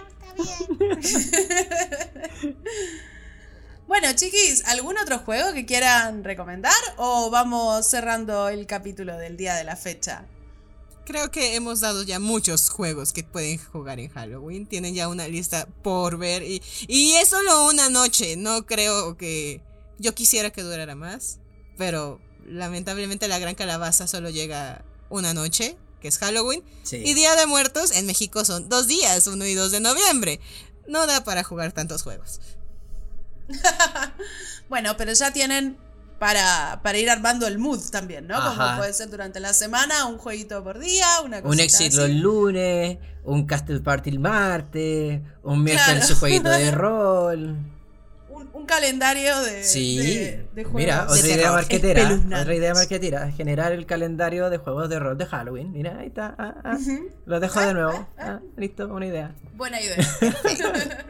chiquis, 4.15 4.65
¿algún 4.65 4.97
otro 4.97 5.19
juego 5.19 5.53
que 5.53 5.65
quieran 5.65 6.23
recomendar? 6.23 6.73
¿O 6.97 7.29
vamos 7.29 7.85
cerrando 7.87 8.49
el 8.49 8.65
capítulo 8.65 9.17
del 9.17 9.37
día 9.37 9.55
de 9.55 9.63
la 9.63 9.75
fecha? 9.75 10.25
Creo 11.05 11.31
que 11.31 11.55
hemos 11.55 11.79
dado 11.79 12.03
ya 12.03 12.19
muchos 12.19 12.69
juegos 12.69 13.13
que 13.13 13.23
pueden 13.23 13.57
jugar 13.57 13.99
en 13.99 14.09
Halloween. 14.09 14.65
Tienen 14.65 14.93
ya 14.93 15.07
una 15.07 15.27
lista 15.27 15.67
por 15.81 16.17
ver. 16.17 16.43
Y, 16.43 16.61
y 16.87 17.13
es 17.13 17.29
solo 17.29 17.67
una 17.67 17.89
noche. 17.89 18.35
No 18.35 18.65
creo 18.65 19.15
que. 19.15 19.61
Yo 19.99 20.13
quisiera 20.13 20.49
que 20.49 20.63
durara 20.63 20.95
más. 20.95 21.39
Pero 21.77 22.19
lamentablemente 22.45 23.27
la 23.27 23.39
gran 23.39 23.55
calabaza 23.55 24.07
solo 24.07 24.29
llega 24.29 24.83
una 25.09 25.33
noche, 25.33 25.77
que 26.01 26.09
es 26.09 26.17
Halloween. 26.17 26.63
Sí. 26.83 26.97
Y 27.05 27.13
Día 27.13 27.35
de 27.35 27.45
Muertos 27.45 27.91
en 27.91 28.05
México 28.05 28.43
son 28.43 28.67
dos 28.67 28.87
días, 28.87 29.27
1 29.27 29.45
y 29.45 29.53
2 29.53 29.71
de 29.71 29.79
noviembre. 29.79 30.39
No 30.87 31.07
da 31.07 31.23
para 31.23 31.43
jugar 31.43 31.71
tantos 31.71 32.03
juegos. 32.03 32.41
Bueno, 34.69 34.95
pero 34.97 35.13
ya 35.13 35.31
tienen 35.31 35.77
para, 36.19 36.81
para 36.83 36.97
ir 36.97 37.09
armando 37.09 37.47
el 37.47 37.57
mood 37.57 37.79
también, 37.91 38.27
¿no? 38.27 38.35
Ajá. 38.35 38.65
Como 38.65 38.77
puede 38.79 38.93
ser 38.93 39.09
durante 39.09 39.39
la 39.39 39.53
semana, 39.53 40.05
un 40.07 40.17
jueguito 40.17 40.63
por 40.63 40.79
día, 40.79 41.05
una 41.23 41.41
cosa 41.41 41.53
Un 41.53 41.59
éxito 41.59 42.03
el 42.05 42.19
lunes, 42.19 42.97
un 43.23 43.45
Castle 43.45 43.79
Party 43.79 44.09
el 44.09 44.19
martes, 44.19 45.21
un 45.43 45.63
miércoles 45.63 45.91
Claro. 45.91 46.05
su 46.07 46.15
jueguito 46.19 46.49
de 46.49 46.71
rol. 46.71 47.57
Un, 48.29 48.49
un 48.53 48.65
calendario 48.65 49.39
de, 49.41 49.63
Sí, 49.63 49.97
de, 49.97 50.47
de 50.53 50.63
juegos. 50.63 50.73
mira, 50.81 51.05
de 51.05 51.11
otra 51.13 51.19
idea 51.27 51.35
terror. 51.37 51.53
marquetera. 51.53 52.19
Otra 52.41 52.55
idea 52.55 52.73
marquetera, 52.73 53.31
generar 53.31 53.71
el 53.71 53.85
calendario 53.85 54.49
de 54.49 54.57
juegos 54.57 54.89
de 54.89 54.99
rol 54.99 55.17
de 55.17 55.25
Halloween. 55.27 55.71
Mira, 55.71 55.97
ahí 55.99 56.07
está. 56.07 56.35
ah, 56.37 56.55
ah. 56.63 56.77
Lo 57.25 57.39
dejo 57.39 57.61
de 57.61 57.73
nuevo. 57.73 58.07
Ah, 58.17 58.39
listo, 58.57 58.87
una 58.93 59.05
idea. 59.05 59.31
Buena 59.55 59.79
idea. 59.81 59.97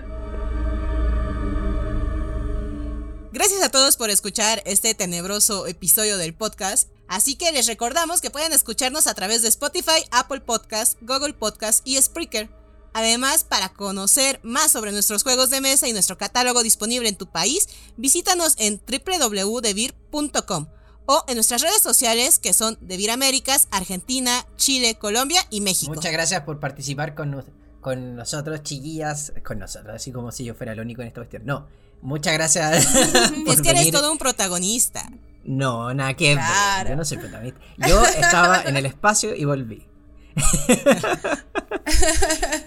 Gracias 3.38 3.62
a 3.62 3.70
todos 3.70 3.98
por 3.98 4.10
escuchar 4.10 4.64
este 4.66 4.96
tenebroso 4.96 5.68
episodio 5.68 6.18
del 6.18 6.34
podcast. 6.34 6.90
Así 7.08 7.36
que 7.36 7.52
les 7.52 7.68
recordamos 7.68 8.20
que 8.20 8.32
pueden 8.32 8.52
escucharnos 8.52 9.06
a 9.06 9.14
través 9.14 9.44
de 9.44 9.48
Spotify, 9.50 10.04
Apple 10.10 10.40
Podcast, 10.42 10.98
Google 11.02 11.34
Podcast 11.36 11.88
y 11.88 12.02
Spreaker. 12.02 12.50
Además, 12.94 13.44
para 13.44 13.70
conocer 13.70 14.40
más 14.42 14.72
sobre 14.72 14.92
nuestros 14.92 15.22
juegos 15.22 15.52
de 15.52 15.62
mesa 15.62 15.88
y 15.88 15.94
nuestro 15.94 16.18
catálogo 16.18 16.64
disponible 16.64 17.10
en 17.10 17.16
tu 17.16 17.28
país, 17.28 17.70
visítanos 17.96 18.56
en 18.58 18.82
www.devir.com 18.88 20.66
o 21.06 21.24
en 21.28 21.36
nuestras 21.36 21.62
redes 21.62 21.84
sociales 21.84 22.40
que 22.40 22.54
son 22.54 22.80
Devir 22.82 23.12
Américas, 23.12 23.68
Argentina, 23.70 24.48
Chile, 24.56 24.96
Colombia 24.98 25.46
y 25.52 25.62
México. 25.62 25.94
Muchas 25.94 26.12
gracias 26.12 26.42
por 26.42 26.60
participar 26.60 27.14
con, 27.14 27.30
nos- 27.30 27.46
con 27.82 28.16
nosotros, 28.16 28.64
chiquillas. 28.64 29.32
Con 29.46 29.60
nosotros, 29.60 29.94
así 29.96 30.12
como 30.12 30.32
si 30.32 30.44
yo 30.44 30.56
fuera 30.56 30.72
el 30.74 30.80
único 30.80 31.04
en 31.04 31.10
esta 31.10 31.20
cuestión. 31.22 31.46
No, 31.46 31.68
muchas 32.02 32.34
gracias. 32.34 32.86
por 33.46 33.54
es 33.54 33.62
que 33.62 33.70
eres 33.70 33.82
venir. 33.82 33.94
todo 33.94 34.12
un 34.12 34.18
protagonista. 34.18 35.10
No, 35.44 35.94
nada 35.94 36.14
que 36.16 36.30
ver. 36.36 36.38
Claro. 36.44 36.90
Yo 36.90 36.96
no 36.98 37.06
soy 37.06 37.18
protagonista. 37.18 37.60
Yo 37.88 38.04
estaba 38.06 38.62
en 38.66 38.76
el 38.78 38.86
espacio 38.86 39.36
y 39.36 39.46
volví. 39.46 39.86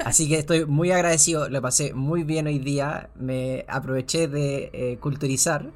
Así 0.05 0.29
que 0.29 0.39
estoy 0.39 0.65
muy 0.67 0.91
agradecido, 0.91 1.49
lo 1.49 1.63
pasé 1.63 1.93
muy 1.95 2.25
bien 2.25 2.47
hoy 2.47 2.59
día, 2.59 3.11
me 3.17 3.65
aproveché 3.69 4.27
de 4.29 4.71
eh, 4.73 4.99
culturizar, 5.01 5.71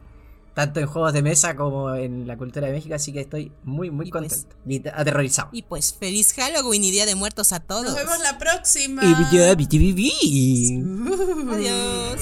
tanto 0.54 0.80
en 0.80 0.86
juegos 0.86 1.12
de 1.12 1.22
mesa 1.22 1.54
como 1.54 1.94
en 1.94 2.26
la 2.26 2.36
cultura 2.36 2.66
de 2.66 2.72
México, 2.72 2.94
así 2.94 3.12
que 3.12 3.20
estoy 3.20 3.52
muy, 3.62 3.90
muy 3.90 4.08
Y 4.08 4.10
pues- 4.10 4.46
contento 4.46 4.56
y 4.66 4.88
aterrorizado. 4.88 5.50
Y 5.52 5.62
pues 5.62 5.94
feliz 5.94 6.32
Halloween 6.34 6.82
y 6.84 6.90
Día 6.90 7.06
de 7.06 7.14
Muertos 7.14 7.52
a 7.52 7.60
todos. 7.60 7.84
Nos 7.84 7.94
vemos 7.94 8.18
la 8.20 8.38
próxima. 8.38 9.02
Y- 9.04 9.14
Adiós. 11.52 12.20